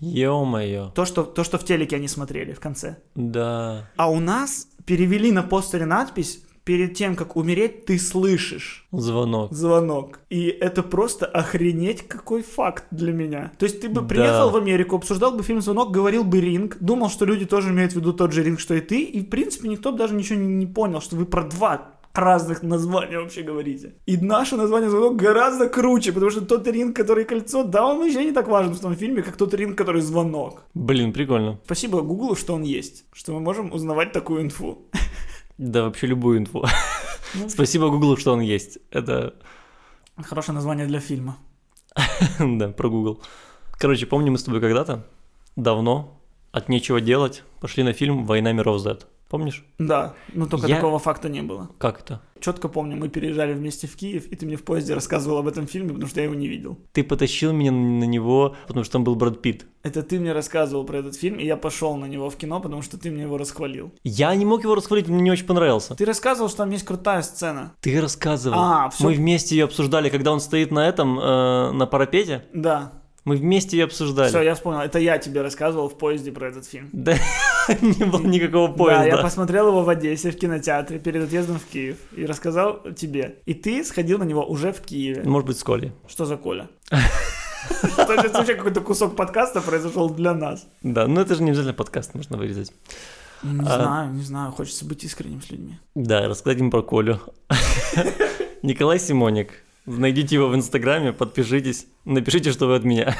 Ё-моё. 0.00 0.90
То, 0.94 1.04
что, 1.04 1.24
то, 1.24 1.44
что 1.44 1.58
в 1.58 1.64
телеке 1.64 1.96
они 1.96 2.08
смотрели 2.08 2.52
в 2.52 2.60
конце. 2.60 2.96
Да. 3.14 3.90
А 3.96 4.10
у 4.10 4.20
нас 4.20 4.68
перевели 4.86 5.32
на 5.32 5.42
постере 5.42 5.86
надпись 5.86 6.42
«Перед 6.64 6.94
тем, 6.94 7.16
как 7.16 7.36
умереть, 7.36 7.86
ты 7.86 7.98
слышишь». 7.98 8.86
Звонок. 8.92 9.52
звонок. 9.52 10.20
И 10.30 10.46
это 10.46 10.82
просто 10.82 11.26
охренеть 11.26 12.06
какой 12.06 12.42
факт 12.42 12.84
для 12.90 13.12
меня. 13.12 13.52
То 13.58 13.64
есть 13.64 13.80
ты 13.80 13.88
бы 13.88 14.00
Да. 14.02 14.06
приехал 14.06 14.50
в 14.50 14.56
Америку, 14.56 14.96
обсуждал 14.96 15.32
бы 15.32 15.42
фильм 15.42 15.60
«Звонок», 15.60 15.90
говорил 15.90 16.24
бы 16.24 16.40
«Ринг», 16.40 16.76
думал, 16.78 17.08
что 17.10 17.24
люди 17.24 17.46
тоже 17.46 17.70
имеют 17.70 17.92
в 17.92 17.96
виду 17.96 18.12
тот 18.12 18.32
же 18.32 18.42
«Ринг», 18.42 18.60
что 18.60 18.74
и 18.74 18.80
ты, 18.80 19.02
и 19.02 19.20
в 19.20 19.28
принципе 19.30 19.68
никто 19.68 19.92
бы 19.92 19.98
даже 19.98 20.14
ничего 20.14 20.38
не, 20.38 20.66
понял, 20.66 21.00
что 21.00 21.16
вы 21.16 21.24
про 21.24 21.42
два 21.44 21.92
разных 22.14 22.62
названия 22.62 23.18
вообще 23.18 23.42
говорите. 23.42 23.94
И 24.06 24.18
наше 24.18 24.56
название 24.56 24.90
«Звонок» 24.90 25.16
гораздо 25.16 25.68
круче, 25.68 26.12
потому 26.12 26.30
что 26.30 26.42
тот 26.42 26.68
ринг, 26.68 26.94
который 26.94 27.24
кольцо, 27.24 27.64
да, 27.64 27.86
он 27.86 27.98
вообще 27.98 28.24
не 28.24 28.32
так 28.32 28.48
важен 28.48 28.74
в 28.74 28.80
том 28.80 28.94
фильме, 28.94 29.22
как 29.22 29.36
тот 29.36 29.54
ринг, 29.54 29.78
который 29.78 30.02
звонок. 30.02 30.62
Блин, 30.74 31.12
прикольно. 31.12 31.58
Спасибо 31.64 32.02
Гуглу, 32.02 32.36
что 32.36 32.54
он 32.54 32.62
есть, 32.62 33.04
что 33.12 33.32
мы 33.32 33.40
можем 33.40 33.72
узнавать 33.72 34.12
такую 34.12 34.42
инфу. 34.42 34.78
Да, 35.62 35.84
вообще 35.84 36.08
любую 36.08 36.38
инфу. 36.38 36.64
Спасибо 37.48 37.88
Гуглу, 37.88 38.16
что 38.16 38.32
он 38.32 38.40
есть. 38.40 38.78
Это, 38.90 39.34
Хорошее 40.20 40.54
название 40.54 40.86
для 40.86 40.98
фильма. 40.98 41.36
да, 42.38 42.68
про 42.68 42.90
Google. 42.90 43.22
Короче, 43.78 44.06
помню 44.06 44.32
мы 44.32 44.38
с 44.38 44.42
тобой 44.42 44.60
когда-то, 44.60 45.06
давно, 45.54 46.20
от 46.50 46.68
нечего 46.68 47.00
делать, 47.00 47.44
пошли 47.60 47.84
на 47.84 47.92
фильм 47.92 48.26
«Война 48.26 48.52
миров 48.52 48.80
Z». 48.80 49.06
Помнишь? 49.32 49.64
Да, 49.78 50.12
но 50.34 50.44
только 50.44 50.66
Я- 50.66 50.74
такого 50.74 50.98
факта 50.98 51.30
не 51.30 51.40
было. 51.40 51.70
Как 51.78 52.00
это? 52.00 52.20
Четко 52.38 52.68
помню, 52.68 52.98
мы 52.98 53.08
переезжали 53.08 53.54
вместе 53.54 53.86
в 53.86 53.96
Киев, 53.96 54.26
и 54.26 54.36
ты 54.36 54.44
мне 54.44 54.56
в 54.56 54.62
поезде 54.62 54.92
рассказывал 54.92 55.38
об 55.38 55.48
этом 55.48 55.66
фильме, 55.66 55.88
потому 55.94 56.06
что 56.06 56.20
я 56.20 56.24
его 56.24 56.34
не 56.34 56.48
видел. 56.48 56.76
Ты 56.92 57.02
потащил 57.02 57.50
меня 57.54 57.72
на 57.72 58.04
него, 58.04 58.54
потому 58.66 58.84
что 58.84 58.92
там 58.92 59.04
был 59.04 59.14
Брэд 59.14 59.40
Питт. 59.40 59.64
Это 59.82 60.02
ты 60.02 60.20
мне 60.20 60.32
рассказывал 60.34 60.84
про 60.84 60.98
этот 60.98 61.16
фильм, 61.16 61.38
и 61.38 61.46
я 61.46 61.56
пошел 61.56 61.96
на 61.96 62.04
него 62.04 62.28
в 62.28 62.36
кино, 62.36 62.60
потому 62.60 62.82
что 62.82 62.98
ты 62.98 63.10
мне 63.10 63.22
его 63.22 63.38
расхвалил. 63.38 63.94
Я 64.04 64.34
не 64.34 64.44
мог 64.44 64.62
его 64.64 64.74
расхвалить, 64.74 65.08
мне 65.08 65.22
не 65.22 65.30
очень 65.30 65.46
понравился. 65.46 65.94
Ты 65.94 66.04
рассказывал, 66.04 66.50
что 66.50 66.58
там 66.58 66.70
есть 66.72 66.84
крутая 66.84 67.22
сцена. 67.22 67.72
Ты 67.80 67.98
рассказывал. 68.02 68.58
А, 68.58 68.90
всё. 68.90 69.04
Мы 69.04 69.14
вместе 69.14 69.56
ее 69.56 69.64
обсуждали, 69.64 70.10
когда 70.10 70.30
он 70.30 70.40
стоит 70.40 70.70
на 70.72 70.86
этом, 70.86 71.18
э, 71.18 71.70
на 71.72 71.86
парапете. 71.86 72.44
Да. 72.52 72.92
Мы 73.24 73.36
вместе 73.36 73.78
ее 73.78 73.84
обсуждали. 73.84 74.28
Все, 74.28 74.42
я 74.42 74.56
вспомнил. 74.56 74.80
Это 74.80 74.98
я 74.98 75.16
тебе 75.16 75.42
рассказывал 75.42 75.88
в 75.88 75.96
поезде 75.96 76.32
про 76.32 76.48
этот 76.48 76.66
фильм. 76.66 76.88
Да, 76.92 77.14
не 77.80 78.04
было 78.04 78.22
никакого 78.26 78.68
Да, 78.68 78.74
поезда. 78.74 79.04
я 79.06 79.16
посмотрел 79.18 79.68
его 79.68 79.82
в 79.82 79.88
Одессе 79.88 80.30
в 80.30 80.36
кинотеатре 80.38 80.98
перед 80.98 81.24
отъездом 81.24 81.58
в 81.58 81.64
Киев 81.64 81.96
и 82.16 82.26
рассказал 82.26 82.80
тебе. 82.96 83.36
И 83.46 83.54
ты 83.54 83.84
сходил 83.84 84.18
на 84.18 84.24
него 84.24 84.44
уже 84.44 84.72
в 84.72 84.80
Киеве. 84.80 85.22
Может 85.24 85.46
быть, 85.46 85.58
с 85.58 85.62
Колей. 85.64 85.92
Что 86.08 86.24
за 86.24 86.36
Коля? 86.36 86.68
То 86.90 88.12
есть 88.14 88.34
вообще 88.34 88.54
какой-то 88.54 88.80
кусок 88.80 89.14
подкаста 89.16 89.60
произошел 89.60 90.10
для 90.10 90.34
нас. 90.34 90.66
Да, 90.82 91.06
но 91.06 91.20
это 91.20 91.34
же 91.36 91.42
не 91.42 91.50
обязательно 91.50 91.74
подкаст, 91.74 92.14
можно 92.14 92.36
вырезать. 92.36 92.72
Не 93.42 93.60
А- 93.66 93.78
знаю, 93.82 94.12
не 94.12 94.22
знаю. 94.22 94.52
Хочется 94.52 94.84
быть 94.84 95.04
искренним 95.04 95.42
с 95.42 95.50
людьми. 95.50 95.78
Да, 95.94 96.28
рассказать 96.28 96.58
им 96.60 96.70
про 96.70 96.82
Колю. 96.82 97.20
Николай 98.62 98.98
Симоник. 98.98 99.50
Найдите 99.86 100.36
его 100.36 100.46
в 100.48 100.54
Инстаграме, 100.54 101.12
подпишитесь, 101.12 101.86
напишите, 102.04 102.52
что 102.52 102.66
вы 102.68 102.76
от 102.76 102.84
меня. 102.84 103.16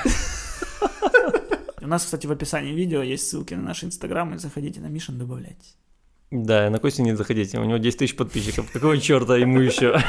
У 1.83 1.87
нас, 1.89 2.05
кстати, 2.05 2.29
в 2.29 2.33
описании 2.33 2.73
видео 2.73 3.03
есть 3.03 3.29
ссылки 3.29 3.55
на 3.55 3.63
наш 3.63 3.83
инстаграм, 3.83 4.33
и 4.35 4.39
заходите 4.39 4.81
на 4.81 4.87
Мишин, 4.87 5.19
добавляйтесь. 5.19 5.77
Да, 6.31 6.71
на 6.71 6.79
Костю 6.79 7.03
не 7.03 7.17
заходите, 7.17 7.59
у 7.59 7.65
него 7.65 7.79
10 7.79 7.99
тысяч 7.99 8.17
подписчиков. 8.17 8.71
Какого 8.71 8.97
черта 8.99 9.37
ему 9.37 9.59
еще? 9.61 10.01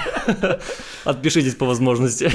Отпишитесь 1.03 1.55
по 1.55 1.65
возможности. 1.65 2.31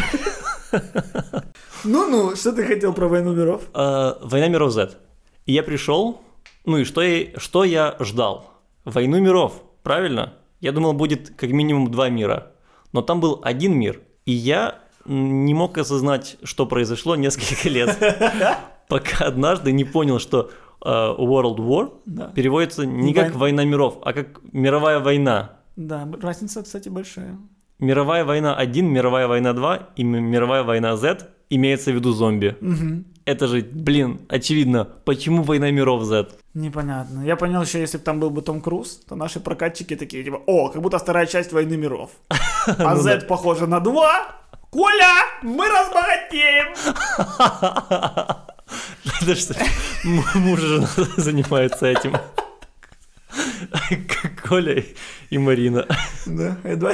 Ну-ну, 1.85 2.35
что 2.35 2.53
ты 2.53 2.65
хотел 2.65 2.93
про 2.93 3.07
войну 3.07 3.33
миров? 3.33 3.63
А, 3.73 4.19
Война 4.23 4.49
миров 4.49 4.73
Z. 4.73 4.99
И 5.47 5.53
я 5.53 5.63
пришел, 5.63 6.21
ну 6.67 6.79
и 6.79 6.85
что 6.85 7.03
я, 7.03 7.39
что 7.39 7.65
я 7.65 7.97
ждал? 8.01 8.51
Войну 8.85 9.21
миров, 9.21 9.63
правильно? 9.85 10.35
Я 10.61 10.73
думал, 10.73 10.93
будет 10.95 11.31
как 11.37 11.51
минимум 11.51 11.91
два 11.91 12.09
мира. 12.09 12.53
Но 12.93 13.03
там 13.03 13.21
был 13.21 13.41
один 13.45 13.79
мир. 13.79 14.01
И 14.27 14.33
я 14.33 14.81
не 15.07 15.55
мог 15.55 15.79
осознать, 15.79 16.37
что 16.43 16.67
произошло 16.67 17.15
несколько 17.17 17.69
лет. 17.69 17.97
Пока 18.89 19.27
однажды 19.27 19.73
не 19.73 19.85
понял, 19.85 20.19
что 20.19 20.51
э, 20.85 20.89
World 20.89 21.57
War 21.59 21.93
Да. 22.07 22.27
переводится 22.35 22.87
не 22.87 23.13
как 23.15 23.29
Войн- 23.35 23.39
война 23.39 23.65
миров, 23.65 23.99
а 24.03 24.13
как 24.13 24.41
мировая 24.53 24.99
война. 25.01 25.51
Да, 25.77 26.09
разница, 26.23 26.63
кстати, 26.63 26.89
большая. 26.89 27.37
Мировая 27.79 28.25
война 28.25 28.55
1, 28.57 28.87
мировая 28.87 29.27
война 29.29 29.53
2 29.53 29.77
и 29.97 30.03
мировая 30.05 30.63
война 30.65 30.97
Z 30.97 31.29
имеется 31.51 31.93
в 31.93 31.95
виду 31.95 32.13
зомби. 32.13 32.57
Мгм. 32.61 33.05
Это 33.25 33.47
же, 33.47 33.61
блин, 33.61 34.21
очевидно, 34.31 34.87
почему 35.05 35.43
война 35.43 35.71
миров 35.71 36.03
Z? 36.05 36.29
Непонятно. 36.55 37.23
Я 37.27 37.37
понял 37.37 37.61
еще, 37.63 37.79
если 37.81 37.99
бы 37.99 38.05
там 38.05 38.21
был 38.21 38.31
бы 38.31 38.41
Том 38.43 38.61
Круз, 38.63 39.01
то 39.09 39.17
наши 39.17 39.39
прокатчики 39.39 39.97
такие, 39.97 40.25
типа, 40.25 40.41
о, 40.47 40.71
как 40.71 40.81
будто 40.83 40.99
вторая 40.99 41.27
часть 41.27 41.53
войны 41.53 41.77
миров. 41.77 42.11
А 42.79 42.95
Ну 42.95 43.01
Z 43.03 43.27
похоже 43.29 43.67
на 43.67 43.81
два. 43.81 44.27
Коля, 44.71 45.15
мы 45.43 45.67
разбогатеем! 45.69 46.75
Это 49.23 49.35
что, 49.35 49.55
муж 50.05 50.63
и 50.63 50.67
жена 50.67 50.89
занимаются 51.17 51.87
этим. 51.87 52.15
Коля 54.47 54.85
и 55.31 55.39
Марина. 55.39 55.87
Да, 56.27 56.59
и 56.65 56.75
два. 56.77 56.93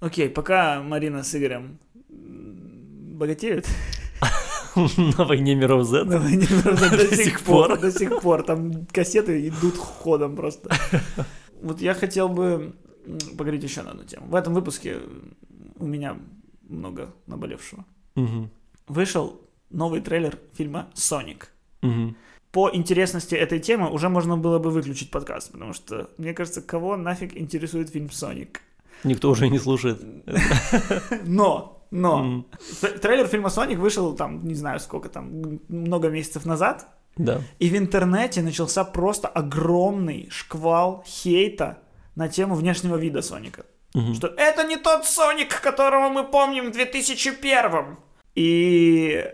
Окей, 0.00 0.28
пока 0.28 0.82
Марина 0.82 1.22
с 1.22 1.34
Игорем 1.34 1.78
богатеют, 2.08 3.66
На 4.96 5.24
войне 5.24 5.54
миров 5.54 5.86
Z. 5.86 6.04
на 6.04 6.18
войне 6.18 6.46
миров 6.50 6.80
до 6.80 6.90
До 7.08 7.16
сих 7.16 7.40
пор, 7.40 7.78
до 7.78 7.92
сих 7.92 8.20
пор, 8.20 8.42
там 8.42 8.86
кассеты 8.86 9.46
идут 9.48 9.76
ходом 9.76 10.34
просто. 10.36 10.70
Вот 11.62 11.80
я 11.80 11.94
хотел 11.94 12.28
бы 12.28 12.74
поговорить 13.38 13.62
еще 13.62 13.82
на 13.82 13.92
одну 13.92 14.04
тему. 14.04 14.26
В 14.26 14.34
этом 14.34 14.52
выпуске 14.52 14.98
у 15.78 15.86
меня 15.86 16.16
много 16.68 17.14
наболевшего. 17.26 17.84
Мгм. 18.16 18.50
Вышел 18.88 19.40
новый 19.74 20.00
трейлер 20.00 20.38
фильма 20.56 20.88
«Соник». 20.94 21.50
Мгм. 21.82 22.16
по 22.50 22.70
интересности 22.72 23.34
этой 23.34 23.58
темы 23.60 23.90
уже 23.90 24.08
можно 24.08 24.36
было 24.38 24.58
бы 24.58 24.70
выключить 24.70 25.10
подкаст, 25.10 25.52
потому 25.52 25.72
что, 25.74 26.08
мне 26.18 26.32
кажется, 26.32 26.62
кого 26.62 26.96
нафиг 26.96 27.36
интересует 27.36 27.90
фильм 27.90 28.10
«Соник»? 28.10 28.60
Никто 29.02 29.28
уже 29.30 29.48
не 29.50 29.58
слушает. 29.58 30.00
Но, 31.26 31.84
но, 31.90 32.44
трейлер 33.02 33.26
фильма 33.26 33.50
«Соник» 33.50 33.78
вышел 33.78 34.14
там, 34.16 34.46
не 34.46 34.54
знаю 34.54 34.80
сколько 34.80 35.08
там, 35.08 35.60
много 35.68 36.08
месяцев 36.08 36.46
назад, 36.46 36.86
Да. 37.16 37.40
и 37.58 37.68
в 37.68 37.76
интернете 37.76 38.42
начался 38.42 38.84
просто 38.84 39.28
огромный 39.28 40.28
шквал 40.30 41.04
хейта 41.06 41.78
на 42.16 42.28
тему 42.28 42.54
внешнего 42.54 42.96
вида 42.96 43.20
Соника. 43.22 43.66
Мгм. 43.94 44.14
Что 44.14 44.28
это 44.28 44.64
не 44.64 44.76
тот 44.76 45.04
Соник, 45.04 45.60
которого 45.60 46.08
мы 46.08 46.24
помним 46.24 46.70
в 46.70 46.72
2001 46.72 47.96
И 48.36 49.24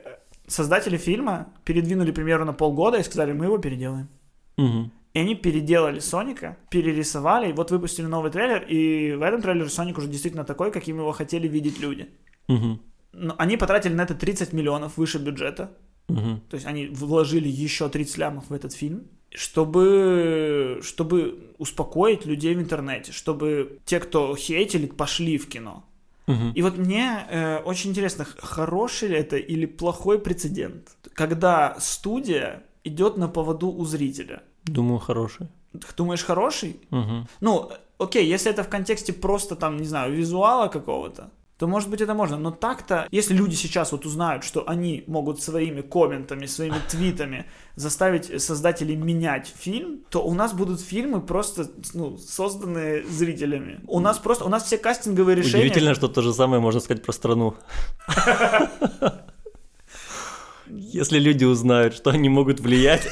создатели 0.51 0.97
фильма 0.97 1.47
передвинули 1.65 2.11
примерно 2.13 2.47
на 2.47 2.53
полгода 2.53 2.99
и 2.99 3.03
сказали, 3.03 3.33
мы 3.33 3.47
его 3.47 3.59
переделаем. 3.59 4.09
Мгм. 4.57 4.93
И 5.15 5.19
они 5.19 5.35
переделали 5.35 5.99
Соника, 6.01 6.57
перерисовали, 6.71 7.51
и 7.51 7.53
вот 7.53 7.71
выпустили 7.71 8.07
новый 8.07 8.31
трейлер, 8.31 8.65
и 8.69 9.15
в 9.15 9.23
этом 9.23 9.43
трейлере 9.43 9.69
Соник 9.69 9.99
уже 9.99 10.09
действительно 10.09 10.45
такой, 10.45 10.71
каким 10.71 10.99
его 10.99 11.13
хотели 11.13 11.49
видеть 11.49 11.81
люди. 11.81 12.09
Мгм. 12.49 12.81
Но 13.13 13.35
они 13.39 13.57
потратили 13.57 13.95
на 13.95 14.03
это 14.03 14.15
30 14.15 14.53
миллионов 14.53 14.97
выше 14.99 15.19
бюджета, 15.19 15.77
Мгм. 16.09 16.41
то 16.49 16.55
есть 16.55 16.67
они 16.67 16.87
вложили 16.87 17.49
еще 17.49 17.89
30 17.89 18.19
лямов 18.19 18.51
в 18.51 18.53
этот 18.53 18.73
фильм, 18.73 19.03
чтобы, 19.35 20.81
чтобы 20.83 21.55
успокоить 21.59 22.27
людей 22.27 22.55
в 22.55 22.61
интернете, 22.61 23.13
чтобы 23.13 23.79
те, 23.85 24.01
кто 24.01 24.35
хейтили, 24.37 24.87
пошли 24.87 25.39
в 25.39 25.49
кино. 25.49 25.85
Мгм. 26.31 26.53
И 26.53 26.63
вот 26.63 26.79
мне 26.79 27.27
э, 27.31 27.59
очень 27.59 27.91
интересно, 27.91 28.27
хороший 28.39 29.09
ли 29.09 29.17
это 29.17 29.37
или 29.37 29.67
плохой 29.67 30.19
прецедент, 30.19 30.89
когда 31.15 31.77
студия 31.81 32.63
идет 32.85 33.17
на 33.17 33.29
поводу 33.29 33.69
у 33.69 33.85
зрителя. 33.85 34.43
Думаю, 34.65 34.99
хороший. 34.99 35.49
Ты 35.73 35.87
думаешь, 35.97 36.25
хороший? 36.25 36.81
Мгм. 36.91 37.29
Ну, 37.41 37.71
окей, 37.99 38.27
если 38.27 38.51
это 38.51 38.63
в 38.63 38.69
контексте 38.69 39.13
просто 39.13 39.57
там, 39.57 39.77
не 39.77 39.87
знаю, 39.87 40.13
визуала 40.13 40.69
какого-то, 40.69 41.31
то 41.61 41.67
может 41.67 41.91
быть 41.91 42.01
это 42.01 42.15
можно. 42.15 42.39
Но 42.39 42.51
так-то, 42.53 43.07
если 43.11 43.35
люди 43.35 43.55
сейчас 43.55 43.93
вот 43.93 44.07
узнают, 44.07 44.45
что 44.45 44.67
они 44.67 45.05
могут 45.07 45.43
своими 45.43 45.83
комментами, 45.83 46.47
своими 46.47 46.77
твитами 46.89 47.45
заставить 47.77 48.43
создателей 48.43 48.97
менять 48.97 49.53
фильм, 49.59 50.01
то 50.09 50.25
у 50.27 50.33
нас 50.33 50.55
будут 50.55 50.81
фильмы 50.81 51.21
просто 51.21 51.71
ну, 51.93 52.17
созданные 52.17 53.05
зрителями. 53.05 53.81
У 53.87 54.01
нас 54.01 54.19
просто, 54.19 54.47
у 54.47 54.49
нас 54.49 54.65
все 54.65 54.79
кастинговые 54.79 55.37
решения... 55.37 55.67
Удивительно, 55.67 55.95
что 55.95 56.09
то 56.09 56.23
же 56.23 56.33
самое 56.33 56.63
можно 56.63 56.81
сказать 56.81 57.03
про 57.03 57.13
страну. 57.13 57.55
Если 60.67 61.19
люди 61.19 61.45
узнают, 61.45 61.93
что 61.93 62.09
они 62.09 62.31
могут 62.31 62.61
влиять, 62.61 63.07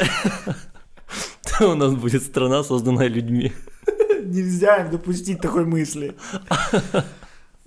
то 1.58 1.72
у 1.72 1.74
нас 1.74 1.92
будет 1.94 2.22
страна, 2.22 2.64
созданная 2.64 3.08
людьми. 3.08 3.52
Нельзя 4.24 4.78
им 4.78 4.90
допустить 4.90 5.40
такой 5.42 5.66
мысли. 5.66 6.14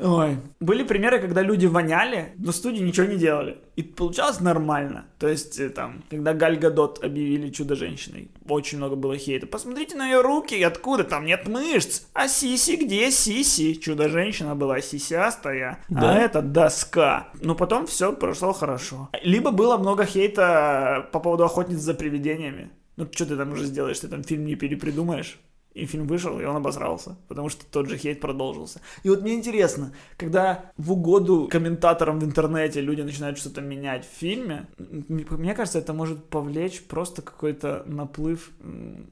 Ой. 0.02 0.38
Были 0.60 0.84
примеры, 0.84 1.20
когда 1.20 1.41
люди 1.41 1.68
воняли, 1.68 2.34
но 2.38 2.52
студии 2.52 2.82
ничего 2.82 3.06
не 3.06 3.18
делали. 3.18 3.58
И 3.76 3.84
получалось 3.84 4.39
нормально. 4.39 5.06
То 5.20 5.28
есть, 5.28 5.60
э, 5.60 5.70
там, 5.70 6.04
когда 6.10 6.34
Галь 6.34 6.58
Гадот 6.58 7.04
объявили 7.04 7.49
Чудо-женщиной, 7.49 8.30
очень 8.47 8.80
много 8.80 8.95
было 8.95 9.16
хейта. 9.18 9.45
Посмотрите 9.45 9.95
на 9.95 10.06
ее 10.10 10.22
руки, 10.22 10.62
откуда 10.64 11.04
там 11.04 11.26
нет 11.26 11.47
мышц. 11.47 12.04
А 12.14 12.28
сиси 12.28 12.76
где 12.76 13.12
сиси? 13.12 13.74
Чудо-женщина 13.76 14.56
была 14.56 14.82
сисястая, 14.82 15.80
а 15.89 15.93
Да. 15.93 16.18
это 16.18 16.41
доска. 16.41 17.28
Но 17.41 17.54
потом 17.56 17.86
все 17.86 18.12
прошло 18.12 18.54
хорошо. 18.54 19.10
Либо 19.24 19.52
было 19.52 19.78
много 19.78 20.06
хейта 20.06 21.08
по 21.12 21.20
поводу 21.20 21.45
охотниц 21.45 21.78
за 21.78 21.93
привидениями. 21.93 22.72
Ну, 22.97 23.08
что 23.12 23.26
ты 23.26 23.38
там 23.38 23.52
уже 23.54 23.66
сделаешь, 23.66 23.99
ты 23.99 24.08
там 24.08 24.24
фильм 24.24 24.45
не 24.45 24.56
перепридумаешь. 24.56 25.39
И 25.74 25.86
фильм 25.86 26.05
вышел, 26.05 26.39
и 26.39 26.43
он 26.43 26.57
обосрался, 26.57 27.15
потому 27.30 27.47
что 27.47 27.65
тот 27.65 27.88
же 27.88 27.97
хейт 27.97 28.19
продолжился. 28.19 28.82
И 29.03 29.09
вот 29.09 29.22
мне 29.22 29.36
интересно, 29.36 29.93
когда 30.17 30.65
в 30.78 30.91
угоду 30.91 31.47
комментаторам 31.49 32.19
в 32.19 32.26
интернете 32.26 32.82
люди 32.82 33.01
начинают 33.01 33.38
что-то 33.38 33.61
менять 33.61 34.05
в 34.05 34.09
фильме, 34.09 34.67
мне 34.78 35.55
кажется, 35.55 35.80
это 35.80 35.93
может 35.93 36.26
повлечь 36.26 36.84
просто 36.84 37.22
какой-то 37.22 37.84
наплыв 37.86 38.51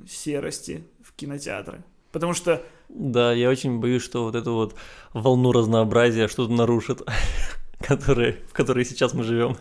серости 0.07 0.83
в 1.01 1.13
кинотеатры. 1.13 1.83
Потому 2.11 2.33
что 2.33 2.61
Да, 2.89 3.33
я 3.33 3.49
очень 3.49 3.79
боюсь, 3.79 4.03
что 4.03 4.23
вот 4.23 4.35
эту 4.35 4.53
вот 4.53 4.75
волну 5.13 5.51
разнообразия 5.51 6.27
что-то 6.27 6.51
нарушит, 6.51 7.01
в 7.79 8.53
которой 8.53 8.85
сейчас 8.85 9.13
мы 9.13 9.23
живем. 9.23 9.57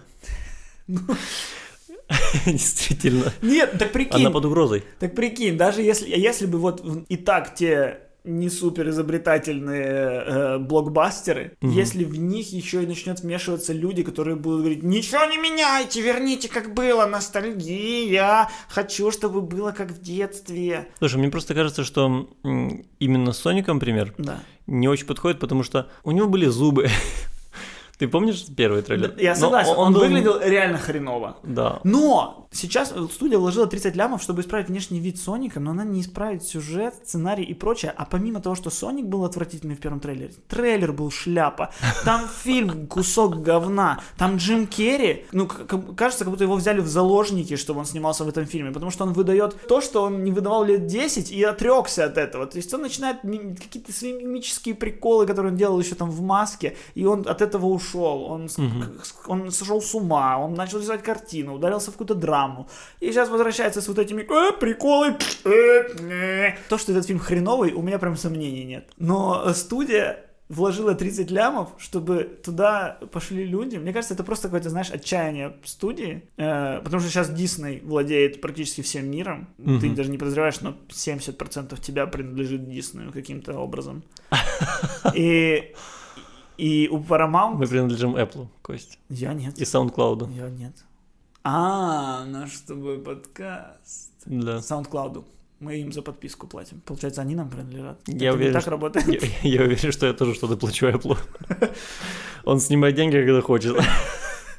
Действительно. 2.46 3.32
Нет, 3.42 3.78
так 3.78 3.92
прикинь, 3.92 4.20
Она 4.20 4.30
под 4.30 4.44
угрозой. 4.46 4.84
так 4.98 5.14
прикинь, 5.14 5.56
даже 5.56 5.82
если, 5.82 6.09
если 6.09 6.46
бы 6.46 6.59
вот 6.59 6.84
и 7.09 7.16
так 7.16 7.54
те 7.54 8.00
не 8.24 8.50
супер 8.50 8.88
изобретательные 8.90 9.84
э, 10.26 10.59
блокбастеры, 10.59 11.52
Мгм. 11.62 11.72
если 11.72 12.04
в 12.04 12.18
них 12.18 12.52
еще 12.52 12.82
и 12.82 12.86
начнет 12.86 13.20
вмешиваться 13.20 13.72
люди, 13.72 14.02
которые 14.02 14.36
будут 14.36 14.61
говорить, 14.61 14.82
ничего 14.82 15.24
не 15.24 15.38
меняйте, 15.38 16.02
верните 16.02 16.48
как 16.48 16.74
было, 16.74 17.06
ностальгия, 17.06 18.50
хочу, 18.68 19.11
чтобы 19.12 19.40
было 19.40 19.70
как 19.72 19.90
в 19.92 20.00
детстве. 20.02 20.88
Слушай, 20.98 21.16
мне 21.18 21.30
просто 21.30 21.54
кажется, 21.54 21.84
что 21.84 22.28
именно 22.98 23.32
с 23.32 23.38
Соником 23.38 23.80
пример 23.80 24.12
Да. 24.18 24.40
не 24.66 24.88
очень 24.88 25.06
подходит, 25.06 25.40
потому 25.40 25.62
что 25.62 25.88
у 26.04 26.11
него 26.11 26.28
были 26.28 26.46
зубы. 26.46 26.88
Ты 27.99 28.07
помнишь 28.07 28.46
первый 28.57 28.82
трейлер? 28.82 29.14
Я 29.18 29.34
согласен, 29.34 29.74
он, 29.76 29.92
был- 29.92 30.01
выглядел 30.03 30.40
реально 30.40 30.78
хреново. 30.78 31.36
Да. 31.42 31.80
Но 31.82 32.49
сейчас 32.53 32.94
студия 33.12 33.38
вложила 33.38 33.66
30 33.66 33.96
лямов, 33.96 34.22
чтобы 34.22 34.42
исправить 34.42 34.68
внешний 34.68 35.01
вид 35.01 35.18
Соника, 35.18 35.59
но 35.59 35.72
она 35.72 35.84
не 35.84 36.01
исправит 36.01 36.44
сюжет, 36.44 36.94
сценарий 37.05 37.42
и 37.42 37.55
прочее. 37.55 37.92
А 37.96 38.05
помимо 38.05 38.40
того, 38.40 38.55
что 38.55 38.70
Соник 38.70 39.07
был 39.07 39.24
отвратительный 39.24 39.74
в 39.74 39.80
первом 39.80 39.99
трейлере, 39.99 40.32
трейлер 40.46 40.92
был 40.92 41.11
шляпа, 41.11 41.72
там 42.05 42.28
фильм 42.44 42.86
кусок 42.86 43.42
говна, 43.42 44.01
там 44.16 44.36
Джим 44.36 44.68
Керри, 44.68 45.26
ну, 45.32 45.49
кажется, 45.49 46.24
как 46.24 46.30
будто 46.30 46.44
его 46.44 46.55
взяли 46.55 46.80
в 46.80 46.86
заложники, 46.86 47.57
чтобы 47.57 47.80
он 47.80 47.86
снимался 47.86 48.22
в 48.22 48.28
этом 48.28 48.46
фильме, 48.46 48.70
потому 48.70 48.92
что 48.92 49.05
он 49.05 49.12
выдает 49.12 49.57
то, 49.66 49.80
что 49.80 50.05
он 50.05 50.22
не 50.22 50.30
выдавал 50.30 50.64
лет 50.64 50.86
10 50.86 51.32
и 51.32 51.42
отрекся 51.42 52.05
от 52.05 52.16
этого. 52.16 52.46
То 52.46 52.59
есть 52.59 52.72
он 52.72 52.82
начинает 52.82 53.22
какие-то 53.22 53.92
свои 53.92 54.12
мимические 54.12 54.76
приколы, 54.76 55.26
которые 55.26 55.51
он 55.51 55.59
делал 55.59 55.80
еще 55.80 55.96
там 55.96 56.11
в 56.12 56.22
маске, 56.22 56.76
и 56.94 57.05
он 57.05 57.26
от 57.26 57.42
этого 57.42 57.66
ушел. 57.66 57.88
Он, 57.95 58.49
с- 58.49 58.57
к- 58.57 59.05
с- 59.05 59.14
он 59.26 59.51
сошел 59.51 59.80
с 59.80 59.95
ума, 59.95 60.39
он 60.39 60.55
начал 60.55 60.78
рисовать 60.78 61.03
картину, 61.03 61.55
ударился 61.55 61.91
в 61.91 61.95
какую-то 61.95 62.14
драму. 62.14 62.68
И 63.01 63.11
сейчас 63.12 63.28
возвращается 63.28 63.80
с 63.80 63.89
вот 63.89 63.99
этими 63.99 64.22
«Э, 64.22 64.53
приколы. 64.59 65.16
э, 65.45 65.51
э». 65.51 66.57
То, 66.68 66.78
что 66.78 66.93
этот 66.93 67.07
фильм 67.07 67.18
хреновый, 67.18 67.72
у 67.72 67.82
меня 67.82 67.99
прям 67.99 68.16
сомнений 68.16 68.64
нет. 68.64 68.89
Но 68.99 69.43
э, 69.47 69.55
студия 69.55 70.24
вложила 70.51 70.95
30 70.95 71.30
лямов, 71.30 71.68
чтобы 71.76 72.24
туда 72.43 72.99
пошли 73.12 73.45
люди. 73.45 73.76
Мне 73.76 73.93
кажется, 73.93 74.14
это 74.14 74.24
просто 74.24 74.49
какое-то, 74.49 74.70
знаешь, 74.70 74.91
отчаяние 74.91 75.53
студии. 75.64 76.22
Э, 76.39 76.80
потому 76.82 77.01
что 77.01 77.11
сейчас 77.11 77.28
Дисней 77.28 77.80
владеет 77.80 78.41
практически 78.41 78.80
всем 78.80 79.11
миром. 79.11 79.49
Ты 79.59 79.70
Мгм. 79.89 79.95
даже 79.95 80.11
не 80.11 80.16
подозреваешь, 80.16 80.62
но 80.62 80.74
70% 80.89 81.78
тебя 81.80 82.07
принадлежит 82.07 82.66
Диснею 82.66 83.12
каким-то 83.12 83.59
образом. 83.59 84.03
И, 85.14 85.74
и 86.59 86.88
у 86.88 86.98
Paramount... 86.98 87.54
Мы 87.54 87.66
принадлежим 87.66 88.16
Apple, 88.16 88.48
Кость. 88.62 88.98
Я 89.09 89.32
нет. 89.32 89.59
И 89.59 89.62
SoundCloud. 89.64 90.30
Я 90.36 90.50
нет. 90.50 90.74
А, 91.44 92.24
наш 92.26 92.52
с 92.54 92.61
тобой 92.62 92.98
подкаст. 92.98 94.12
Да. 94.26 94.59
SoundCloud. 94.59 95.24
Мы 95.61 95.78
им 95.80 95.92
за 95.92 96.02
подписку 96.02 96.46
платим. 96.46 96.80
Получается, 96.84 97.20
они 97.22 97.34
нам 97.34 97.48
принадлежат. 97.48 98.00
Я 98.06 98.14
Это 98.14 98.24
не 98.24 98.30
уверен, 98.32 98.52
так 98.52 98.62
что- 98.62 98.70
работает. 98.70 99.06
Я, 99.42 99.50
я 99.50 99.62
уверен, 99.62 99.92
что 99.92 100.06
я 100.06 100.12
тоже 100.12 100.34
что-то 100.34 100.56
плачу 100.56 100.86
Apple. 100.86 101.16
Он 102.44 102.61
снимает 102.61 102.94
деньги, 102.94 103.16
когда 103.16 103.40
хочет. 103.40 103.76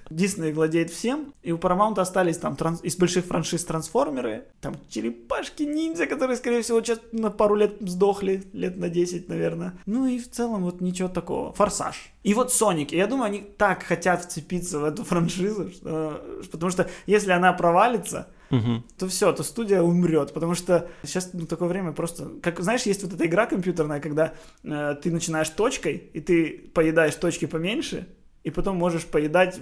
Дисней 0.10 0.52
владеет 0.54 0.90
всем, 0.90 1.34
и 1.44 1.52
у 1.52 1.58
Paramount 1.58 2.00
остались 2.00 2.38
там 2.38 2.56
транс- 2.56 2.82
из 2.84 2.96
больших 2.98 3.26
франшиз 3.26 3.64
трансформеры, 3.66 4.46
там 4.62 4.76
черепашки-ниндзя, 4.90 6.06
которые, 6.08 6.38
скорее 6.38 6.62
всего, 6.62 6.82
сейчас 6.82 7.00
на 7.12 7.30
пару 7.32 7.56
лет 7.56 7.76
сдохли, 7.82 8.44
лет 8.54 8.78
на 8.78 8.90
10, 8.90 9.30
наверное. 9.30 9.74
Ну 9.86 10.06
и 10.08 10.20
в 10.20 10.30
целом 10.30 10.64
вот 10.64 10.82
ничего 10.82 11.10
такого. 11.10 11.54
Форсаж. 11.54 12.12
И 12.24 12.34
вот 12.34 12.52
Соник. 12.52 12.94
И 12.94 12.98
я 12.98 13.08
думаю, 13.08 13.26
они 13.28 13.40
так 13.58 13.84
хотят 13.84 14.24
вцепиться 14.26 14.80
в 14.80 14.84
эту 14.84 15.04
франшизу, 15.06 15.70
что- 15.72 16.22
потому 16.52 16.72
что 16.72 16.90
если 17.06 17.32
она 17.32 17.54
провалится, 17.54 18.28
Мгм. 18.50 18.84
то 18.98 19.08
все, 19.08 19.32
то 19.32 19.44
студия 19.44 19.84
умрет, 19.84 20.34
потому 20.34 20.56
что 20.56 20.88
сейчас 21.04 21.30
ну, 21.34 21.46
такое 21.46 21.70
время 21.70 21.92
просто, 21.92 22.30
как 22.42 22.60
знаешь, 22.62 22.82
есть 22.88 23.04
вот 23.04 23.14
эта 23.14 23.28
игра 23.28 23.46
компьютерная, 23.46 24.00
когда 24.00 24.34
э, 24.64 24.96
ты 25.04 25.12
начинаешь 25.12 25.50
точкой 25.50 26.10
и 26.14 26.20
ты 26.20 26.72
поедаешь 26.74 27.14
точки 27.14 27.46
поменьше, 27.46 28.08
и 28.44 28.52
потом 28.52 28.78
можешь 28.78 29.06
поедать 29.06 29.60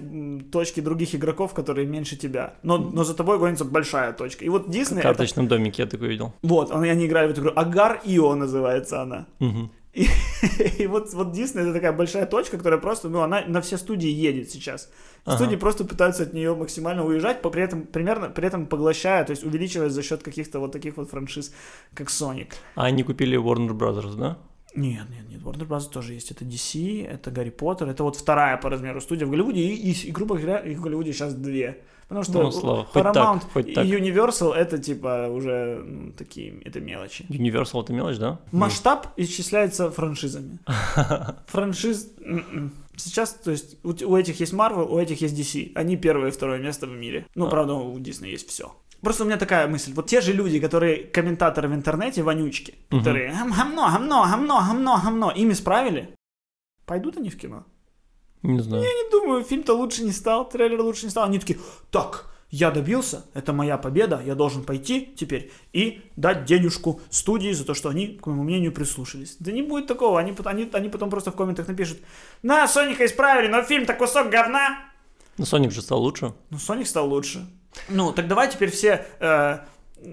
точки 0.52 0.80
других 0.80 1.14
игроков, 1.14 1.52
которые 1.54 1.86
меньше 1.86 2.16
тебя, 2.16 2.54
но, 2.62 2.78
но 2.78 3.04
за 3.04 3.14
тобой 3.14 3.38
гонится 3.38 3.64
большая 3.64 4.12
точка. 4.12 4.44
И 4.44 4.48
вот 4.48 4.66
В 4.68 4.70
Дисней, 4.70 5.00
это- 5.00 5.08
карточном 5.08 5.48
домике 5.48 5.82
я 5.82 5.88
такой 5.88 6.08
видел. 6.08 6.32
вот, 6.42 6.70
они, 6.70 6.88
они 6.88 7.06
играли 7.06 7.28
в 7.28 7.30
эту 7.32 7.40
игру, 7.40 7.52
Агар 7.56 8.00
Ио 8.04 8.34
называется 8.34 9.02
она. 9.02 9.26
Мгм. 9.40 9.70
И, 9.94 10.06
и 10.78 10.86
вот, 10.86 11.12
вот 11.14 11.28
Disney 11.36 11.62
это 11.62 11.72
такая 11.72 11.92
большая 11.92 12.26
точка, 12.26 12.56
которая 12.56 12.78
просто, 12.78 13.08
ну, 13.08 13.20
она 13.20 13.42
на 13.48 13.60
все 13.60 13.78
студии 13.78 14.08
едет 14.10 14.50
сейчас. 14.50 14.90
Ага. 15.24 15.36
Студии 15.38 15.56
просто 15.56 15.84
пытаются 15.84 16.22
от 16.22 16.32
нее 16.34 16.54
максимально 16.54 17.04
уезжать, 17.04 17.42
по- 17.42 17.50
при 17.50 17.62
этом, 17.62 17.82
примерно, 17.82 18.28
при 18.28 18.46
этом 18.46 18.66
поглощая, 18.66 19.24
то 19.24 19.32
есть 19.32 19.42
увеличивая 19.44 19.88
за 19.88 20.02
счет 20.02 20.22
каких-то 20.22 20.60
вот 20.60 20.70
таких 20.72 20.96
вот 20.98 21.10
франшиз, 21.10 21.52
как 21.94 22.08
Sonic. 22.08 22.52
А 22.76 22.84
они 22.84 23.02
купили 23.02 23.36
Warner 23.38 23.70
Brothers, 23.76 24.14
да? 24.16 24.38
Нет, 24.74 25.06
нет, 25.10 25.28
нет, 25.28 25.40
Warner 25.42 25.66
Bros. 25.66 25.90
тоже 25.90 26.14
есть. 26.14 26.30
Это 26.30 26.44
DC, 26.44 27.06
это 27.06 27.30
Гарри 27.30 27.50
Поттер, 27.50 27.88
это 27.88 28.02
вот 28.04 28.16
вторая 28.16 28.56
по 28.58 28.68
размеру 28.70 29.00
студия 29.00 29.26
в 29.26 29.30
Голливуде, 29.30 29.60
и, 29.60 29.74
и, 29.74 30.08
и 30.08 30.10
грубо 30.10 30.36
говоря, 30.36 30.58
их 30.58 30.78
в 30.78 30.82
Голливуде 30.82 31.12
сейчас 31.12 31.34
две. 31.34 31.82
Потому 32.08 32.24
что 32.24 32.42
Ну, 32.42 32.50
слава, 32.50 32.86
так, 32.92 33.06
Paramount 33.14 33.42
хоть 33.52 33.68
и 33.68 33.74
так. 33.74 33.84
Universal 33.84 34.54
это 34.54 34.78
типа 34.78 35.28
уже 35.30 35.82
ну, 35.84 36.12
такие, 36.12 36.58
это 36.64 36.80
мелочи. 36.80 37.26
Universal 37.28 37.82
это 37.82 37.92
мелочь, 37.92 38.16
да? 38.16 38.40
Масштаб 38.50 39.08
исчисляется 39.16 39.90
франшизами. 39.90 40.58
Франшиз... 41.46 42.10
м-м. 42.20 42.72
Сейчас, 42.96 43.34
то 43.34 43.50
есть, 43.52 43.76
у 43.84 44.16
этих 44.16 44.40
есть 44.40 44.52
Marvel, 44.52 44.88
у 44.88 44.98
этих 44.98 45.20
есть 45.20 45.38
DC. 45.38 45.72
Они 45.74 45.96
первое 45.96 46.28
и 46.28 46.32
второе 46.32 46.58
место 46.58 46.86
в 46.86 46.90
мире. 46.92 47.26
Ну, 47.34 47.46
А. 47.46 47.50
правда, 47.50 47.74
у 47.74 47.96
Disney 47.98 48.30
есть 48.30 48.48
все. 48.48 48.74
Просто 49.02 49.22
у 49.22 49.26
меня 49.26 49.36
такая 49.36 49.68
мысль. 49.68 49.92
Вот 49.94 50.06
те 50.06 50.20
же 50.20 50.32
люди, 50.32 50.58
которые 50.60 51.04
комментаторы 51.04 51.68
в 51.68 51.74
интернете, 51.74 52.22
вонючки, 52.22 52.74
Мгм. 52.90 52.98
которые 53.00 53.30
«Гам- 53.32 53.52
гамно, 53.52 53.90
гамно, 53.92 54.26
гамно, 54.30 54.60
гамно, 54.66 55.00
гамно, 55.04 55.32
ими 55.36 55.54
справили, 55.54 56.14
пойдут 56.84 57.16
они 57.16 57.30
в 57.30 57.36
кино? 57.38 57.64
Не 58.42 58.60
знаю. 58.60 58.82
Я 58.82 58.88
не 58.88 59.10
думаю, 59.10 59.44
фильм-то 59.44 59.74
лучше 59.74 60.04
не 60.04 60.12
стал, 60.12 60.48
трейлер 60.48 60.80
лучше 60.80 61.04
не 61.06 61.10
стал. 61.10 61.24
Они 61.24 61.38
такие, 61.38 61.58
так, 61.90 62.26
я 62.50 62.70
добился, 62.70 63.24
это 63.34 63.52
моя 63.52 63.76
победа, 63.78 64.22
я 64.24 64.34
должен 64.34 64.62
пойти 64.64 65.12
теперь 65.16 65.52
и 65.72 66.00
дать 66.16 66.44
денежку 66.44 67.00
студии 67.10 67.52
за 67.52 67.64
то, 67.64 67.74
что 67.74 67.88
они, 67.88 68.06
к 68.22 68.26
моему 68.26 68.42
мнению, 68.44 68.72
прислушались. 68.72 69.36
Да 69.40 69.52
не 69.52 69.62
будет 69.62 69.86
такого, 69.86 70.18
они, 70.18 70.34
они, 70.44 70.68
они 70.72 70.88
потом 70.88 71.10
просто 71.10 71.30
в 71.30 71.36
комментах 71.36 71.68
напишут, 71.68 71.98
на, 72.42 72.66
Соника 72.68 73.04
исправили, 73.04 73.48
но 73.48 73.62
фильм-то 73.62 73.94
кусок 73.94 74.30
говна. 74.30 74.78
Но 75.36 75.44
Sonic 75.44 75.70
же 75.70 75.82
стал 75.82 76.00
лучше. 76.02 76.32
Ну, 76.50 76.58
Соник 76.58 76.86
стал 76.88 77.08
лучше. 77.08 77.46
Ну, 77.88 78.12
так 78.12 78.28
давай 78.28 78.50
теперь 78.50 78.70
все 78.70 79.04
э, 79.20 79.58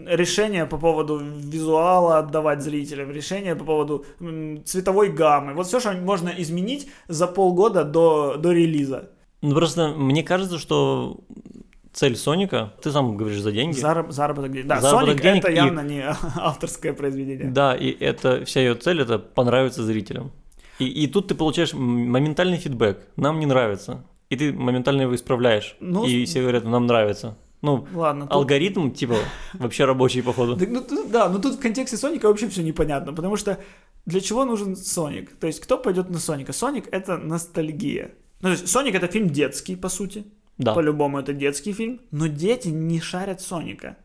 решения 0.08 0.66
по 0.66 0.78
поводу 0.78 1.18
визуала 1.20 2.20
отдавать 2.20 2.62
зрителям, 2.62 3.12
решения 3.12 3.56
по 3.56 3.64
поводу 3.66 4.06
м, 4.20 4.64
цветовой 4.66 5.10
гаммы. 5.12 5.54
Вот 5.54 5.68
все, 5.68 5.80
что 5.80 5.92
можно 5.94 6.30
изменить 6.38 6.88
за 7.08 7.28
полгода 7.28 7.84
до, 7.84 8.36
до 8.38 8.52
релиза. 8.52 9.10
Ну 9.42 9.54
просто 9.56 9.90
мне 9.90 10.24
кажется, 10.24 10.58
что 10.60 11.18
цель 11.94 12.16
Соника, 12.16 12.74
ты 12.82 12.92
сам 12.92 13.16
говоришь 13.18 13.42
за 13.42 13.52
деньги. 13.52 13.78
Зараб- 13.80 14.12
заработок 14.12 14.52
денег. 14.52 14.68
Да, 14.68 14.82
Заработок 14.82 15.10
Соник 15.10 15.22
денег 15.24 15.44
это 15.44 15.52
и- 15.52 15.56
явно 15.56 15.80
не 15.82 16.04
авторское 16.36 16.94
произведение. 16.94 17.48
Да, 17.52 17.76
и 17.76 17.90
это 17.92 18.44
вся 18.46 18.60
ее 18.62 18.76
цель 18.76 19.02
это 19.02 19.20
понравиться 19.20 19.84
зрителям. 19.84 20.32
И, 20.80 20.86
и 20.88 21.08
тут 21.08 21.28
ты 21.28 21.36
получаешь 21.36 21.74
моментальный 21.74 22.58
фидбэк. 22.58 22.98
Нам 23.16 23.40
не 23.40 23.46
нравится. 23.46 24.06
И 24.30 24.36
ты 24.36 24.52
моментально 24.52 25.04
его 25.04 25.16
исправляешь. 25.16 25.78
Ну, 25.80 26.06
и 26.06 26.26
все 26.26 26.42
говорят, 26.42 26.66
нам 26.66 26.86
нравится. 26.88 27.38
Ну, 27.66 27.88
Ладно. 27.96 28.26
тут- 28.26 28.32
алгоритм, 28.34 28.92
типа, 28.92 29.16
вообще 29.54 29.86
рабочий, 29.86 30.22
походу. 30.22 30.56
Так, 30.56 30.70
ну, 30.70 30.82
тут- 30.82 31.12
да, 31.12 31.30
но 31.30 31.40
тут 31.40 31.56
в 31.56 31.60
контексте 31.60 31.98
Соника 31.98 32.28
вообще 32.28 32.48
все 32.48 32.64
непонятно, 32.64 33.14
потому 33.14 33.38
что 33.38 33.58
для 34.06 34.20
чего 34.22 34.46
нужен 34.46 34.76
Соник? 34.76 35.36
То 35.40 35.48
есть 35.48 35.60
кто 35.60 35.78
пойдет 35.78 36.10
на 36.10 36.20
Соника? 36.20 36.54
Соник 36.54 36.88
это 36.92 37.18
ностальгия. 37.18 38.12
Ну, 38.42 38.50
то 38.50 38.52
есть 38.52 38.68
Соник 38.68 38.96
это 38.96 39.08
фильм 39.08 39.30
детский, 39.30 39.76
по 39.76 39.90
сути. 39.90 40.24
Да. 40.58 40.74
По-любому 40.74 41.20
это 41.20 41.34
детский 41.34 41.74
фильм. 41.74 42.00
Но 42.12 42.28
дети 42.28 42.70
не 42.70 43.02
шарят 43.02 43.42
Соника. 43.42 43.98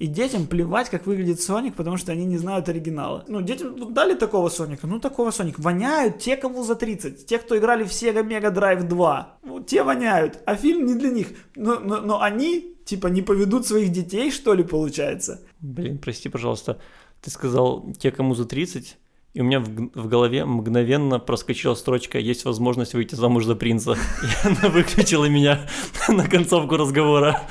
И 0.00 0.06
детям 0.06 0.46
плевать, 0.46 0.88
как 0.88 1.06
выглядит 1.06 1.42
Соник, 1.42 1.74
потому 1.74 1.98
что 1.98 2.10
они 2.10 2.24
не 2.24 2.38
знают 2.38 2.70
оригинала. 2.70 3.22
Ну, 3.28 3.42
детям 3.42 3.92
дали 3.92 4.14
такого 4.14 4.48
Соника, 4.48 4.86
ну 4.86 4.98
такого 4.98 5.30
Соника. 5.30 5.60
Воняют 5.60 6.20
те, 6.20 6.38
кому 6.38 6.64
за 6.64 6.74
30. 6.74 7.26
Те, 7.26 7.38
кто 7.38 7.58
играли 7.58 7.84
в 7.84 7.88
Sega 7.88 8.26
Mega 8.26 8.50
Drive 8.50 8.84
2. 8.84 9.38
Ну, 9.42 9.60
те 9.60 9.82
воняют, 9.82 10.38
а 10.46 10.56
фильм 10.56 10.86
не 10.86 10.94
для 10.94 11.10
них. 11.10 11.28
Но, 11.54 11.78
но, 11.80 12.00
но 12.00 12.22
они, 12.22 12.76
типа, 12.86 13.08
не 13.08 13.20
поведут 13.20 13.66
своих 13.66 13.92
детей, 13.92 14.30
что 14.30 14.54
ли, 14.54 14.64
получается? 14.64 15.42
Блин, 15.60 15.98
прости, 15.98 16.30
пожалуйста. 16.30 16.78
Ты 17.20 17.30
сказал 17.30 17.92
те, 17.98 18.10
кому 18.10 18.34
за 18.34 18.46
30, 18.46 18.96
и 19.34 19.40
у 19.42 19.44
меня 19.44 19.60
в, 19.60 19.68
в 19.68 20.08
голове 20.08 20.44
мгновенно 20.46 21.18
проскочила 21.18 21.74
строчка 21.74 22.18
«Есть 22.18 22.46
возможность 22.46 22.94
выйти 22.94 23.14
замуж 23.14 23.44
за 23.44 23.54
принца». 23.54 23.92
И 24.22 24.46
она 24.48 24.70
выключила 24.70 25.26
меня 25.26 25.68
на 26.08 26.26
концовку 26.26 26.76
разговора. 26.76 27.42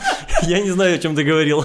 Я 0.42 0.62
не 0.62 0.72
знаю, 0.72 0.96
о 0.96 0.98
чем 0.98 1.16
ты 1.16 1.24
говорил. 1.24 1.64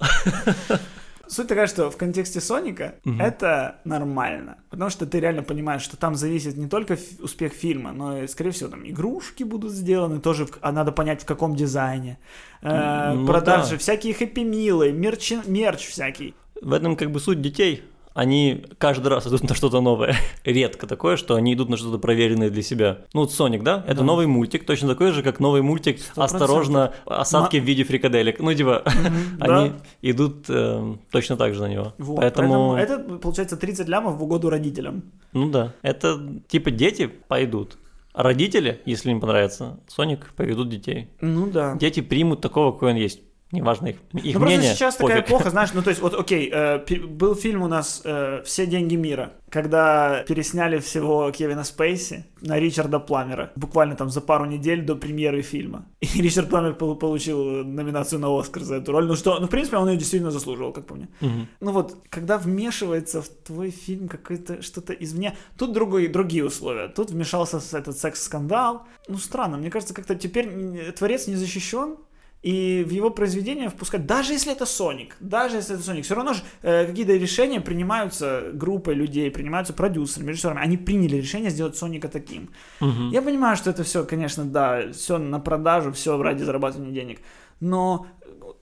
Суть 1.30 1.46
такая, 1.46 1.66
что 1.66 1.90
в 1.90 1.96
контексте 1.98 2.40
Соника 2.40 2.94
Мгм. 3.04 3.20
это 3.20 3.76
нормально. 3.84 4.56
Потому 4.70 4.88
что 4.88 5.04
ты 5.04 5.20
реально 5.20 5.42
понимаешь, 5.42 5.82
что 5.82 5.98
там 5.98 6.14
зависит 6.14 6.56
не 6.56 6.68
только 6.68 6.96
успех 7.20 7.52
фильма, 7.52 7.92
но 7.92 8.22
и, 8.22 8.26
скорее 8.26 8.50
всего, 8.52 8.70
там 8.70 8.88
игрушки 8.88 9.42
будут 9.42 9.72
сделаны, 9.72 10.20
тоже 10.20 10.46
в- 10.46 10.56
а 10.62 10.72
надо 10.72 10.90
понять, 10.90 11.20
в 11.22 11.26
каком 11.26 11.54
дизайне. 11.54 12.18
Э, 12.62 13.12
Ну 13.12 13.26
продажи, 13.26 13.72
да. 13.72 13.78
всякие 13.78 14.14
хэппи-милы, 14.14 14.90
мерч, 14.92 15.32
мерч 15.46 15.86
всякий. 15.88 16.34
В 16.62 16.72
этом 16.72 16.96
как 16.96 17.10
бы 17.12 17.20
суть 17.20 17.42
детей. 17.42 17.84
Они 18.18 18.64
каждый 18.78 19.06
раз 19.06 19.28
идут 19.28 19.48
на 19.48 19.54
что-то 19.54 19.80
новое. 19.80 20.16
Редко 20.44 20.88
такое, 20.88 21.16
что 21.16 21.36
они 21.36 21.54
идут 21.54 21.68
на 21.68 21.76
что-то 21.76 21.98
проверенное 21.98 22.50
для 22.50 22.62
себя. 22.62 23.02
Ну 23.14 23.20
вот 23.20 23.32
Соник, 23.32 23.62
да? 23.62 23.84
Это 23.86 23.98
Да. 23.98 24.02
новый 24.02 24.26
мультик, 24.26 24.66
точно 24.66 24.88
такой 24.88 25.12
же, 25.12 25.22
как 25.22 25.38
новый 25.38 25.62
мультик 25.62 26.00
Сто 26.00 26.22
«Осторожно, 26.22 26.94
осадки 27.06 27.58
в 27.58 27.62
виде 27.62 27.84
фрикаделек». 27.84 28.40
Ну 28.40 28.52
типа, 28.52 28.82
они 29.40 29.74
идут 30.02 30.46
э, 30.48 30.96
точно 31.12 31.36
так 31.36 31.54
же 31.54 31.60
на 31.60 31.66
него. 31.66 31.94
Вот, 31.98 32.16
Поэтому, 32.16 32.74
это, 32.74 32.98
получается, 32.98 33.56
30 33.56 33.86
лямов 33.86 34.16
в 34.16 34.22
угоду 34.24 34.50
родителям. 34.50 35.04
ну 35.32 35.48
да, 35.48 35.74
это 35.82 36.18
типа 36.48 36.72
дети 36.72 37.06
пойдут. 37.06 37.78
А 38.14 38.24
родители, 38.24 38.80
если 38.84 39.12
им 39.12 39.20
понравится 39.20 39.78
Соник, 39.86 40.32
поведут 40.34 40.70
детей. 40.70 41.08
Ну 41.20 41.46
да. 41.46 41.76
Дети 41.76 42.00
примут 42.00 42.40
такого, 42.40 42.72
какой 42.72 42.90
он 42.90 42.96
есть. 42.96 43.20
Неважно 43.50 43.86
их, 43.88 43.96
их 44.12 44.34
Ну, 44.34 44.40
мнение. 44.44 44.58
просто 44.60 44.74
сейчас 44.76 44.96
такая 44.96 45.16
пофиг. 45.22 45.28
эпоха, 45.30 45.50
знаешь, 45.50 45.70
ну 45.72 45.82
то 45.82 45.88
есть 45.90 46.02
вот 46.02 46.12
окей, 46.20 46.50
э, 46.52 46.84
был 47.06 47.34
фильм 47.34 47.62
у 47.62 47.68
нас 47.68 48.02
э, 48.04 48.42
«Все 48.44 48.66
деньги 48.66 48.94
мира», 48.96 49.32
когда 49.48 50.22
пересняли 50.28 50.78
всего 50.80 51.30
Кевина 51.30 51.64
Спейси 51.64 52.26
на 52.42 52.58
Ричарда 52.60 52.98
Пламера, 53.00 53.50
буквально 53.56 53.96
там 53.96 54.10
за 54.10 54.20
пару 54.20 54.44
недель 54.44 54.82
до 54.84 54.96
премьеры 54.96 55.40
фильма. 55.40 55.86
И 56.00 56.20
Ричард 56.20 56.50
Пламер 56.50 56.74
пол- 56.74 56.96
получил 56.96 57.42
номинацию 57.64 58.20
на 58.20 58.38
Оскар 58.38 58.62
за 58.64 58.74
эту 58.76 58.92
роль, 58.92 59.06
ну 59.06 59.16
что, 59.16 59.40
ну 59.40 59.46
в 59.46 59.50
принципе 59.50 59.78
он 59.78 59.88
ее 59.88 59.96
действительно 59.96 60.30
заслуживал, 60.30 60.72
как 60.72 60.86
по 60.86 60.94
мне. 60.94 61.08
Мгм. 61.22 61.48
Ну 61.60 61.72
вот, 61.72 61.96
когда 62.10 62.36
вмешивается 62.36 63.22
в 63.22 63.28
твой 63.28 63.70
фильм 63.70 64.08
какое-то 64.08 64.60
что-то 64.60 64.92
извне, 64.92 65.34
тут 65.56 65.72
другие, 65.72 66.08
другие 66.10 66.44
условия. 66.44 66.88
Тут 66.88 67.10
вмешался 67.10 67.60
этот 67.72 67.96
секс-скандал. 67.98 68.82
Ну 69.08 69.16
странно, 69.16 69.56
мне 69.56 69.70
кажется, 69.70 69.94
как-то 69.94 70.14
теперь 70.14 70.92
творец 70.92 71.26
не 71.28 71.34
защищен, 71.36 71.96
и 72.42 72.84
в 72.86 72.90
его 72.90 73.10
произведение 73.10 73.68
впускать, 73.68 74.06
даже 74.06 74.32
если 74.32 74.52
это 74.52 74.64
Соник, 74.64 75.16
даже 75.18 75.56
если 75.56 75.74
это 75.74 75.82
Соник, 75.82 76.04
все 76.04 76.14
равно 76.14 76.34
же 76.34 76.42
э, 76.62 76.86
какие-то 76.86 77.14
решения 77.14 77.60
принимаются 77.60 78.50
группой 78.52 78.94
людей, 78.94 79.30
принимаются 79.30 79.72
продюсерами, 79.72 80.30
режиссерами. 80.30 80.60
Они 80.60 80.76
приняли 80.76 81.16
решение 81.16 81.50
сделать 81.50 81.76
Соника 81.76 82.08
таким. 82.08 82.50
Мгм. 82.80 83.10
Я 83.10 83.22
понимаю, 83.22 83.56
что 83.56 83.70
это 83.70 83.82
все, 83.82 84.04
конечно, 84.04 84.44
да, 84.44 84.92
все 84.92 85.18
на 85.18 85.40
продажу, 85.40 85.92
все 85.92 86.20
ради 86.22 86.44
зарабатывания 86.44 86.92
денег. 86.92 87.20
Но 87.60 88.06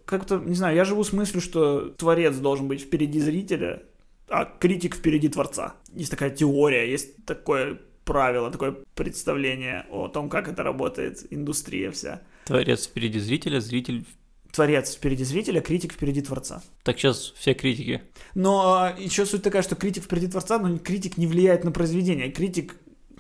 как-то, 0.06 0.38
не 0.38 0.54
знаю, 0.54 0.74
я 0.74 0.84
живу 0.84 1.04
с 1.04 1.12
мыслью, 1.12 1.42
что 1.42 1.90
творец 1.90 2.34
должен 2.36 2.68
быть 2.68 2.80
впереди 2.80 3.20
зрителя, 3.20 3.82
а 4.28 4.46
критик 4.46 4.96
впереди 4.96 5.28
творца. 5.28 5.74
Есть 5.92 6.10
такая 6.10 6.30
теория, 6.30 6.90
есть 6.90 7.26
такое 7.26 7.78
правило, 8.04 8.50
такое 8.50 8.76
представление 8.94 9.84
о 9.90 10.08
том, 10.08 10.30
как 10.30 10.48
это 10.48 10.62
работает, 10.62 11.26
индустрия 11.30 11.90
вся. 11.90 12.22
Творец 12.46 12.86
впереди 12.86 13.18
зрителя, 13.18 13.60
зритель... 13.60 14.04
Творец 14.52 14.94
впереди 14.94 15.24
зрителя, 15.24 15.60
критик 15.60 15.92
впереди 15.92 16.22
творца. 16.22 16.62
Так 16.84 16.96
сейчас 16.98 17.32
все 17.36 17.54
критики. 17.54 18.02
Но 18.34 18.92
еще 18.96 19.26
суть 19.26 19.42
такая, 19.42 19.62
что 19.62 19.74
критик 19.74 20.04
впереди 20.04 20.28
творца, 20.28 20.58
но 20.58 20.78
критик 20.78 21.18
не 21.18 21.26
влияет 21.26 21.64
на 21.64 21.72
произведение. 21.72 22.30
Критик 22.30 22.76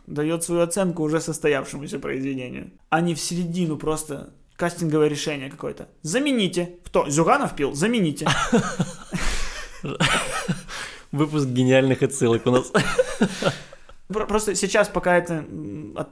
дает 0.06 0.44
свою 0.44 0.62
оценку 0.62 1.02
уже 1.02 1.20
состоявшемуся 1.20 1.98
произведению, 1.98 2.70
а 2.88 3.00
не 3.00 3.14
в 3.16 3.20
середину 3.20 3.76
просто 3.76 4.32
кастинговое 4.54 5.08
решение 5.08 5.50
какое-то. 5.50 5.88
Замените. 6.02 6.76
Кто? 6.84 7.10
Зюганов 7.10 7.56
пил? 7.56 7.74
Замените. 7.74 8.28
Выпуск 11.12 11.48
гениальных 11.48 12.02
отсылок 12.02 12.46
у 12.46 12.50
нас. 12.52 12.72
Про- 14.08 14.26
Просто 14.26 14.54
сейчас, 14.54 14.88
пока 14.88 15.16
это 15.18 15.44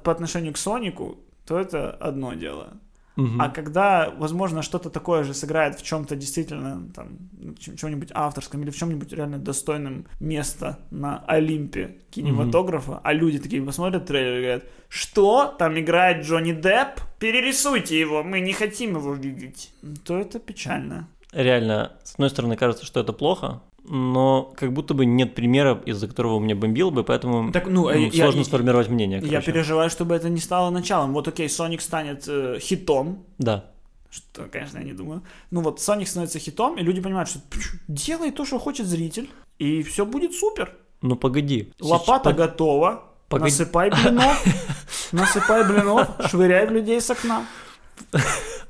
по 0.02 0.10
отношению 0.12 0.52
к 0.52 0.58
Сонику, 0.58 1.18
то 1.46 1.58
это 1.58 1.90
одно 1.92 2.34
дело. 2.34 2.74
Мгм. 3.16 3.40
А 3.40 3.48
когда, 3.48 4.10
возможно, 4.18 4.62
что-то 4.62 4.90
такое 4.90 5.22
же 5.22 5.34
сыграет 5.34 5.78
в 5.78 5.82
чем-то 5.84 6.16
действительно, 6.16 6.88
там, 6.94 7.18
ну, 7.38 7.54
чем- 7.54 7.76
чем-нибудь 7.76 8.10
авторском 8.12 8.62
или 8.62 8.70
в 8.70 8.76
чем-нибудь 8.76 9.12
реально 9.12 9.38
достойном 9.38 10.06
места 10.20 10.78
на 10.90 11.22
Олимпе 11.26 11.98
кинематографа, 12.10 13.00
а 13.04 13.12
люди 13.12 13.38
такие 13.38 13.62
посмотрят 13.62 14.06
трейлер 14.06 14.38
и 14.38 14.42
говорят, 14.42 14.64
что, 14.88 15.54
там 15.58 15.78
играет 15.78 16.24
Джонни 16.26 16.52
Депп? 16.52 17.00
Перерисуйте 17.18 17.98
его, 18.00 18.22
мы 18.22 18.40
не 18.40 18.52
хотим 18.52 18.96
его 18.96 19.14
видеть. 19.14 19.72
То 20.04 20.18
это 20.18 20.38
печально. 20.38 21.08
Реально, 21.32 21.92
с 22.04 22.14
одной 22.14 22.30
стороны, 22.30 22.56
кажется, 22.56 22.84
что 22.84 23.00
это 23.00 23.12
плохо, 23.12 23.60
но 23.84 24.52
как 24.56 24.72
будто 24.72 24.94
бы 24.94 25.04
нет 25.04 25.34
примера, 25.34 25.80
из-за 25.86 26.08
которого 26.08 26.40
меня 26.40 26.54
бомбило 26.56 26.90
бы, 26.90 27.04
поэтому 27.04 27.52
Так, 27.52 27.66
ну, 27.68 27.90
я- 27.90 28.10
сложно 28.12 28.38
я- 28.40 28.44
сформировать 28.44 28.88
мнение. 28.88 29.20
Я 29.22 29.28
короче. 29.28 29.52
переживаю, 29.52 29.90
чтобы 29.90 30.14
это 30.14 30.28
не 30.30 30.40
стало 30.40 30.70
началом. 30.70 31.12
Вот 31.12 31.28
окей, 31.28 31.46
Sonic 31.48 31.80
станет 31.80 32.24
э, 32.28 32.58
хитом, 32.60 33.24
Да. 33.38 33.64
что, 34.10 34.44
конечно, 34.50 34.78
я 34.78 34.84
не 34.84 34.92
думаю. 34.92 35.22
Ну 35.50 35.60
вот, 35.60 35.78
Sonic 35.80 36.06
становится 36.06 36.38
хитом, 36.38 36.76
и 36.78 36.82
люди 36.82 37.00
понимают, 37.00 37.28
что 37.28 37.40
«Пф, 37.50 37.74
делай 37.88 38.30
то, 38.30 38.44
что 38.44 38.58
хочет 38.58 38.86
зритель, 38.86 39.28
и 39.58 39.82
все 39.82 40.04
будет 40.06 40.32
супер. 40.34 40.74
Ну 41.02 41.16
погоди. 41.16 41.70
Лопата 41.80 42.30
Сейчас- 42.30 42.36
готова, 42.38 43.04
Погоди. 43.28 43.50
насыпай 43.50 43.90
блинов, 43.90 44.44
насыпай 45.12 45.64
блинов, 45.68 46.08
швыряй 46.30 46.66
в 46.66 46.70
людей 46.72 47.00
с 47.00 47.10
окна. 47.10 47.44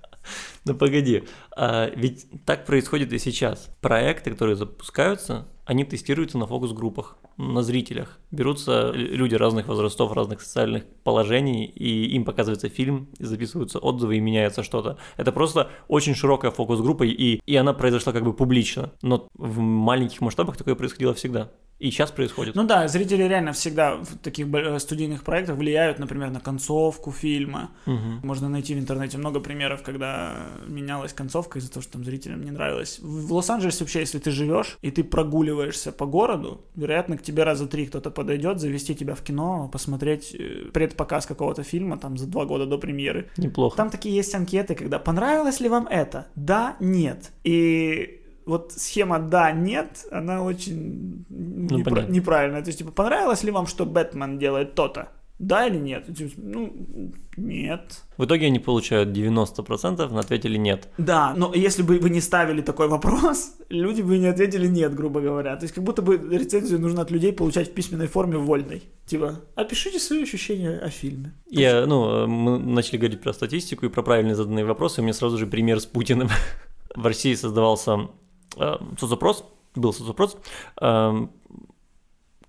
Ну 0.67 0.75
погоди, 0.75 1.25
а, 1.57 1.91
ведь 1.95 2.27
так 2.47 2.65
происходит 2.65 3.13
и 3.13 3.19
сейчас. 3.19 3.71
Проекты, 3.81 4.31
которые 4.31 4.57
запускаются, 4.57 5.47
они 5.67 5.85
тестируются 5.85 6.39
на 6.39 6.47
фокус-группах, 6.47 7.19
на 7.37 7.63
зрителях. 7.63 8.19
Берутся 8.35 8.91
люди 8.93 9.35
разных 9.35 9.69
возрастов, 9.69 10.13
разных 10.13 10.41
социальных 10.41 10.85
положений, 11.05 11.67
и 11.67 12.15
им 12.15 12.25
показывается 12.25 12.69
фильм, 12.69 13.09
и 13.19 13.25
записываются 13.25 13.79
отзывы, 13.79 14.17
и 14.17 14.21
меняется 14.21 14.63
что-то. 14.63 14.99
Это 15.17 15.33
просто 15.33 15.71
очень 15.89 16.15
широкая 16.15 16.51
фокус-группа, 16.51 17.05
и, 17.05 17.41
и 17.45 17.57
она 17.57 17.73
произошла 17.73 18.13
как 18.13 18.25
бы 18.25 18.33
публично. 18.33 18.93
Но 19.03 19.29
в 19.35 19.59
маленьких 19.61 20.21
масштабах 20.21 20.57
такое 20.57 20.75
происходило 20.75 21.15
всегда. 21.15 21.51
И 21.81 21.91
сейчас 21.91 22.13
происходит. 22.13 22.55
Ну 22.55 22.65
да, 22.65 22.87
зрители 22.87 23.25
реально 23.25 23.53
всегда 23.53 23.97
в 23.97 24.17
таких 24.19 24.47
э, 24.55 24.79
студийных 24.79 25.25
проектах 25.25 25.57
влияют, 25.57 25.99
например, 25.99 26.31
на 26.31 26.41
концовку 26.41 27.11
фильма. 27.11 27.71
Мгм. 27.87 28.21
Можно 28.23 28.49
найти 28.49 28.75
в 28.75 28.79
интернете 28.79 29.19
много 29.19 29.41
примеров, 29.41 29.83
когда 29.83 30.47
менялась 30.67 31.13
концовка 31.13 31.59
из-за 31.59 31.73
того, 31.73 31.83
что 31.83 31.93
там 31.95 32.05
зрителям 32.05 32.43
не 32.45 32.53
нравилось. 32.53 33.01
В 33.01 33.27
в 33.27 33.33
Лос-Анджелесе 33.33 33.81
вообще, 33.81 34.01
если 34.01 34.19
ты 34.19 34.31
живешь 34.31 34.79
и 34.83 34.91
ты 34.91 35.03
прогуливаешься 35.03 35.91
по 35.91 36.07
городу, 36.07 36.65
вероятно, 36.77 37.19
к 37.19 37.23
тебе 37.23 37.43
раза 37.43 37.67
три 37.67 37.87
кто-то 37.87 38.11
подойдет, 38.11 38.24
завести 38.61 38.95
тебя 38.95 39.15
в 39.15 39.23
кино, 39.23 39.69
посмотреть 39.73 40.35
э, 40.35 40.71
предпоказ 40.73 41.27
какого-то 41.27 41.63
фильма 41.63 41.97
там 41.99 42.17
за 42.17 42.27
два 42.27 42.45
года 42.45 42.67
до 42.67 42.79
премьеры. 42.79 43.29
Неплохо. 43.37 43.77
Там 43.77 43.91
такие 43.91 44.15
есть 44.15 44.35
анкеты, 44.35 44.75
когда 44.75 44.99
понравилось 44.99 45.61
ли 45.61 45.69
вам 45.69 45.87
это? 45.87 46.27
Да, 46.35 46.77
нет. 46.81 47.33
И 47.45 48.21
вот 48.47 48.73
схема 48.73 49.19
да, 49.19 49.53
нет, 49.53 50.07
она 50.11 50.43
очень 50.43 51.25
непра- 51.31 51.85
понятно. 51.85 52.13
неправильная. 52.13 52.63
То 52.63 52.69
есть, 52.69 52.79
типа, 52.79 52.93
понравилось 52.93 53.43
ли 53.43 53.51
вам, 53.51 53.67
что 53.67 53.87
Бэтмен 53.87 54.39
делает 54.39 54.75
то-то? 54.75 55.09
Да 55.41 55.67
или 55.67 55.79
нет? 55.79 56.07
Ну, 56.37 57.13
нет. 57.37 58.05
В 58.17 58.25
итоге 58.25 58.47
они 58.47 58.61
получают 58.61 59.09
90%, 59.09 60.09
но 60.09 60.19
ответили 60.19 60.57
нет. 60.57 60.89
Да, 60.97 61.35
но 61.37 61.53
если 61.53 61.83
бы 61.83 61.99
вы 61.99 62.11
не 62.11 62.21
ставили 62.21 62.63
такой 62.63 62.87
вопрос, 62.87 63.57
люди 63.69 64.01
бы 64.01 64.19
не 64.19 64.27
ответили 64.27 64.69
нет, 64.69 64.95
грубо 64.95 65.21
говоря. 65.21 65.57
То 65.57 65.65
есть, 65.65 65.75
как 65.75 65.83
будто 65.83 66.03
бы 66.03 66.17
рецензию 66.17 66.81
нужно 66.81 67.03
от 67.03 67.11
людей 67.11 67.33
получать 67.33 67.71
в 67.71 67.75
письменной 67.75 68.07
форме 68.07 68.39
вольной. 68.39 68.85
Типа, 69.07 69.41
опишите 69.57 69.99
свои 69.99 70.23
ощущения 70.23 70.79
о 70.79 70.89
фильме. 70.89 71.35
Я, 71.51 71.85
ну, 71.87 72.11
э, 72.11 72.27
мы 72.27 72.59
начали 72.59 72.99
говорить 72.99 73.21
про 73.21 73.33
статистику 73.33 73.87
и 73.87 73.89
про 73.89 74.03
правильно 74.03 74.37
заданные 74.37 74.65
вопросы, 74.65 75.01
у 75.01 75.05
меня 75.05 75.15
сразу 75.15 75.37
же 75.37 75.47
пример 75.49 75.81
с 75.81 75.87
Путиным. 75.87 76.29
В 76.95 77.05
России 77.05 77.35
создавался 77.35 78.09
э, 78.57 78.75
соцопрос, 79.01 79.45
был 79.75 79.93
соцопрос, 79.93 80.37
э, 80.81 81.27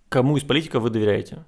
кому 0.10 0.38
из 0.38 0.44
политиков 0.44 0.84
вы 0.84 0.92
доверяете? 0.92 1.46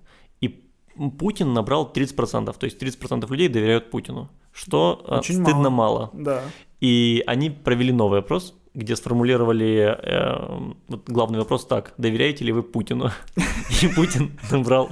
Путин 1.20 1.54
набрал 1.54 1.92
30%, 1.94 2.56
то 2.58 2.66
есть 2.66 2.82
30% 2.82 3.30
людей 3.30 3.48
доверяют 3.48 3.92
Путину, 3.92 4.30
что 4.52 5.04
э, 5.08 5.18
Очень 5.18 5.44
стыдно 5.44 5.70
мало. 5.70 6.10
Да. 6.14 6.44
И 6.80 7.24
они 7.28 7.50
провели 7.50 7.92
новый 7.92 8.20
опрос, 8.20 8.56
где 8.74 8.96
сформулировали 8.96 9.98
э, 9.98 10.74
вот 10.88 11.10
главный 11.10 11.40
вопрос 11.40 11.66
так, 11.66 11.94
доверяете 11.98 12.46
ли 12.46 12.52
вы 12.52 12.64
Путину? 12.64 13.12
И 13.82 13.88
Путин 13.88 14.40
набрал 14.52 14.90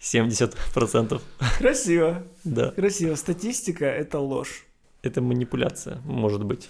70%. 0.00 1.20
Красиво. 1.58 2.22
Да. 2.44 2.70
Красиво. 2.72 3.14
Статистика— 3.14 3.84
это 3.86 4.18
ложь. 4.18 4.66
Это 5.02 5.20
манипуляция, 5.20 6.00
может 6.04 6.44
быть. 6.44 6.68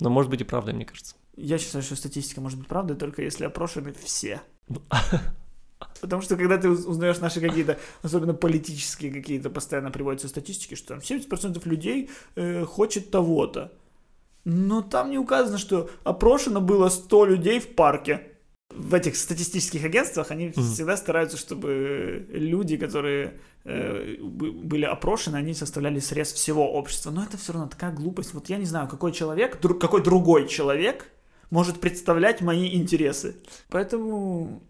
Но 0.00 0.10
может 0.10 0.30
быть 0.30 0.40
и 0.40 0.44
правда, 0.44 0.72
мне 0.72 0.84
кажется. 0.84 1.16
Я 1.36 1.58
считаю, 1.58 1.82
что 1.82 1.96
статистика 1.96 2.40
может 2.40 2.58
быть 2.58 2.68
правдой, 2.68 2.96
только 2.96 3.22
если 3.22 3.44
опрошены 3.44 3.92
все. 3.92 4.40
Потому 6.00 6.22
что 6.22 6.36
когда 6.36 6.56
ты 6.58 6.68
уз- 6.68 6.86
узнаешь 6.86 7.18
наши 7.20 7.40
какие-то, 7.40 7.78
особенно 8.02 8.34
политические 8.34 9.12
какие-то, 9.12 9.50
постоянно 9.50 9.90
приводятся 9.90 10.28
статистики, 10.28 10.74
что 10.74 10.88
там 10.88 10.98
70% 10.98 11.68
людей 11.68 12.10
э, 12.36 12.64
хочет 12.64 13.10
того-то. 13.10 13.72
Но 14.44 14.82
там 14.82 15.10
не 15.10 15.18
указано, 15.18 15.58
что 15.58 15.90
опрошено 16.04 16.60
было 16.60 16.88
100 16.88 17.26
людей 17.26 17.60
в 17.60 17.74
парке. 17.74 18.22
В 18.70 18.94
этих 18.94 19.16
статистических 19.16 19.84
агентствах 19.84 20.30
они 20.30 20.52
Мгм. 20.56 20.62
всегда 20.62 20.96
стараются, 20.96 21.36
чтобы 21.36 22.26
люди, 22.30 22.76
которые 22.76 23.40
э, 23.64 24.16
бы- 24.22 24.52
были 24.52 24.84
опрошены, 24.84 25.36
они 25.36 25.52
составляли 25.54 26.00
срез 26.00 26.32
всего 26.32 26.70
общества. 26.72 27.10
Но 27.10 27.22
это 27.24 27.36
все 27.36 27.52
равно 27.52 27.68
такая 27.68 27.92
глупость. 27.92 28.34
Вот 28.34 28.48
я 28.48 28.56
не 28.56 28.64
знаю, 28.66 28.88
какой 28.88 29.12
человек, 29.12 29.58
дру- 29.60 29.78
какой 29.78 30.02
другой 30.02 30.48
человек 30.48 31.10
может 31.50 31.80
представлять 31.80 32.40
мои 32.40 32.74
интересы. 32.74 33.36
Поэтому 33.68 34.62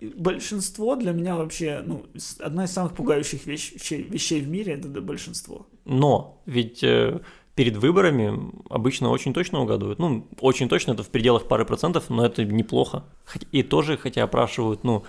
большинство 0.00 0.96
для 0.96 1.12
меня 1.12 1.36
вообще, 1.36 1.82
ну, 1.84 2.06
одна 2.38 2.64
из 2.64 2.70
самых 2.70 2.94
пугающих 2.94 3.46
вещ- 3.46 3.74
вещей, 3.74 4.02
вещей 4.02 4.40
в 4.40 4.48
мире 4.48 4.74
это 4.74 4.88
да, 4.88 5.00
большинство. 5.00 5.66
Но 5.84 6.40
ведь 6.46 6.82
э, 6.84 7.20
перед 7.54 7.76
выборами 7.76 8.52
обычно 8.70 9.10
очень 9.10 9.32
точно 9.32 9.60
угадывают. 9.60 9.98
Ну, 9.98 10.28
очень 10.40 10.68
точно, 10.68 10.92
это 10.92 11.02
в 11.02 11.08
пределах 11.08 11.48
пары 11.48 11.64
процентов, 11.64 12.10
но 12.10 12.24
это 12.24 12.44
неплохо. 12.44 13.04
И 13.50 13.62
тоже, 13.62 13.96
хотя 13.96 14.22
опрашивают, 14.22 14.84
ну, 14.84 15.04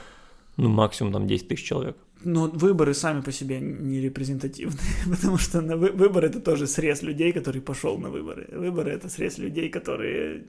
ну 0.57 0.69
максимум 0.69 1.13
там 1.13 1.27
10 1.27 1.47
тысяч 1.47 1.65
человек. 1.65 1.95
Но 2.23 2.47
выборы 2.47 2.93
сами 2.93 3.21
по 3.21 3.31
себе 3.31 3.59
не 3.61 4.01
репрезентативны, 4.01 4.79
потому 5.09 5.37
что 5.37 5.61
на 5.61 5.77
вы- 5.77 5.91
выборы 5.91 6.27
это 6.27 6.39
тоже 6.39 6.67
срез 6.67 7.03
людей, 7.03 7.31
который 7.31 7.61
пошел 7.61 7.97
на 7.97 8.09
выборы. 8.09 8.47
Выборы 8.51 8.91
это 8.91 9.09
срез 9.09 9.37
людей, 9.37 9.69
которые, 9.69 10.43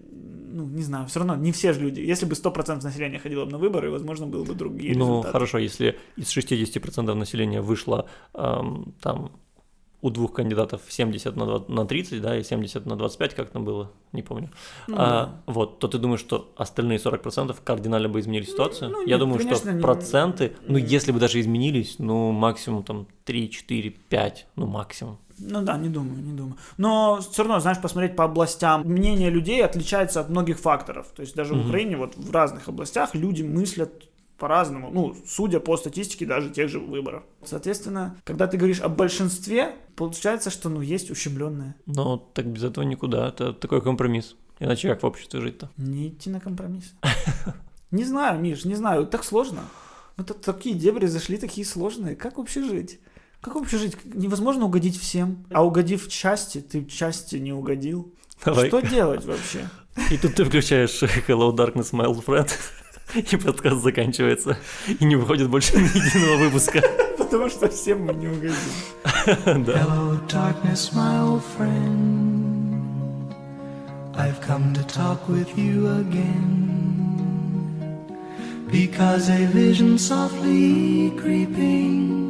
ну, 0.52 0.66
не 0.66 0.82
знаю, 0.82 1.06
все 1.06 1.20
равно 1.20 1.36
не 1.36 1.50
все 1.52 1.72
же 1.72 1.80
люди. 1.80 2.00
Если 2.00 2.26
бы 2.26 2.34
100% 2.34 2.82
населения 2.82 3.18
ходило 3.18 3.44
бы 3.44 3.52
на 3.52 3.58
выборы, 3.58 3.90
возможно, 3.90 4.26
было 4.26 4.44
бы 4.44 4.54
другие 4.54 4.94
Ну, 4.94 5.06
результаты. 5.06 5.32
хорошо, 5.32 5.58
если 5.58 5.98
из 6.16 6.28
60% 6.36 7.14
населения 7.14 7.60
вышло 7.60 8.06
эм, 8.34 8.94
там 9.00 9.30
у 10.02 10.08
двух 10.10 10.32
кандидатов 10.32 10.80
70 10.88 11.36
на, 11.36 11.44
два- 11.46 11.64
на 11.68 11.84
30, 11.84 12.22
да, 12.22 12.38
и 12.38 12.42
70 12.42 12.86
на 12.86 12.96
25, 12.96 13.34
как 13.34 13.50
там 13.50 13.64
было, 13.66 13.92
не 14.12 14.22
помню. 14.22 14.48
Ну, 14.88 14.96
А, 14.98 15.42
вот, 15.46 15.78
то 15.78 15.88
ты 15.88 15.98
думаешь, 15.98 16.20
что 16.20 16.52
остальные 16.56 16.98
40% 16.98 17.54
кардинально 17.62 18.08
бы 18.08 18.18
изменили 18.20 18.44
ситуацию? 18.44 18.90
ну, 18.92 19.00
Я 19.02 19.06
нет, 19.08 19.18
думаю, 19.18 19.38
конечно, 19.38 19.56
что 19.60 19.72
не- 19.74 19.82
проценты, 19.82 20.52
ну, 20.66 20.78
если 20.78 21.12
бы 21.12 21.18
даже 21.20 21.38
изменились, 21.38 21.96
ну, 21.98 22.32
максимум 22.32 22.82
там 22.82 23.06
3, 23.24 23.50
4, 23.50 23.90
5, 23.90 24.46
ну, 24.56 24.66
максимум. 24.66 25.18
Ну 25.40 25.62
да, 25.62 25.78
не 25.78 25.88
думаю, 25.88 26.22
не 26.22 26.32
думаю. 26.32 26.56
Но 26.76 27.20
все 27.20 27.42
равно, 27.42 27.60
знаешь, 27.60 27.80
посмотреть 27.80 28.16
по 28.16 28.24
областям, 28.24 28.82
мнение 28.86 29.30
людей 29.30 29.64
отличается 29.64 30.20
от 30.20 30.28
многих 30.28 30.58
факторов. 30.58 31.06
То 31.16 31.22
есть 31.22 31.34
даже 31.34 31.54
в 31.54 31.56
Мгм. 31.58 31.68
Украине 31.68 31.96
вот 31.96 32.16
в 32.16 32.30
разных 32.30 32.68
областях 32.68 33.14
люди 33.14 33.42
мыслят 33.42 33.90
по-разному, 34.38 34.90
ну, 34.90 35.14
судя 35.26 35.60
по 35.60 35.76
статистике 35.76 36.24
даже 36.26 36.48
тех 36.50 36.68
же 36.70 36.78
выборов. 36.78 37.22
Соответственно, 37.44 38.16
когда 38.24 38.46
ты 38.46 38.56
говоришь 38.56 38.80
о 38.80 38.88
большинстве, 38.88 39.74
получается, 39.96 40.48
что, 40.50 40.68
ну, 40.70 40.80
есть 40.80 41.10
ущемленные. 41.10 41.74
Но 41.86 42.16
так 42.16 42.46
без 42.46 42.64
этого 42.64 42.84
никуда, 42.84 43.28
это 43.28 43.52
такой 43.52 43.82
компромисс. 43.82 44.36
Иначе 44.58 44.88
как 44.88 45.02
в 45.02 45.06
обществе 45.06 45.40
жить-то? 45.40 45.70
Не 45.76 46.08
идти 46.08 46.30
на 46.30 46.40
компромисс. 46.40 46.94
Не 47.90 48.04
знаю, 48.04 48.40
Миш, 48.40 48.64
не 48.64 48.76
знаю, 48.76 49.06
так 49.06 49.24
сложно. 49.24 49.60
Это 50.16 50.32
такие 50.34 50.74
дебри 50.76 51.06
зашли, 51.06 51.36
такие 51.38 51.66
сложные. 51.66 52.14
Как 52.14 52.38
вообще 52.38 52.62
жить? 52.62 53.00
Как 53.40 53.54
вообще 53.54 53.78
жить? 53.78 53.96
Невозможно 54.04 54.66
угодить 54.66 55.00
всем. 55.00 55.46
А 55.50 55.64
угодив 55.64 56.08
части, 56.08 56.60
ты 56.60 56.84
части 56.84 57.36
не 57.36 57.52
угодил. 57.52 58.12
Давай. 58.44 58.68
Что 58.68 58.80
делать 58.80 59.24
вообще? 59.24 59.68
И 60.10 60.18
тут 60.18 60.34
ты 60.34 60.44
включаешь 60.44 61.02
Hello 61.02 61.50
Darkness, 61.54 61.92
my 61.92 62.06
old 62.06 62.24
friend, 62.24 62.50
и 63.14 63.36
подкаст 63.36 63.82
заканчивается, 63.82 64.58
и 64.86 65.04
не 65.04 65.16
выходит 65.16 65.48
больше 65.48 65.76
ни 65.76 65.84
единого 65.84 66.44
выпуска. 66.44 66.82
Потому 67.16 67.48
что 67.48 67.68
всем 67.68 68.04
мы 68.04 68.14
не 68.14 68.28
угодим. 68.28 68.54
Да. 69.64 69.72
Hello, 69.72 70.20
darkness, 70.28 70.92
my 70.92 71.20
old 71.20 71.42
friend. 71.56 73.34
I've 74.16 74.40
come 74.40 74.72
to 74.74 74.82
talk 74.86 75.28
with 75.28 75.56
you 75.56 75.88
again. 76.00 76.68
Because 78.70 79.28
a 79.30 79.46
vision 79.46 79.98
softly 79.98 81.10
creeping 81.20 82.29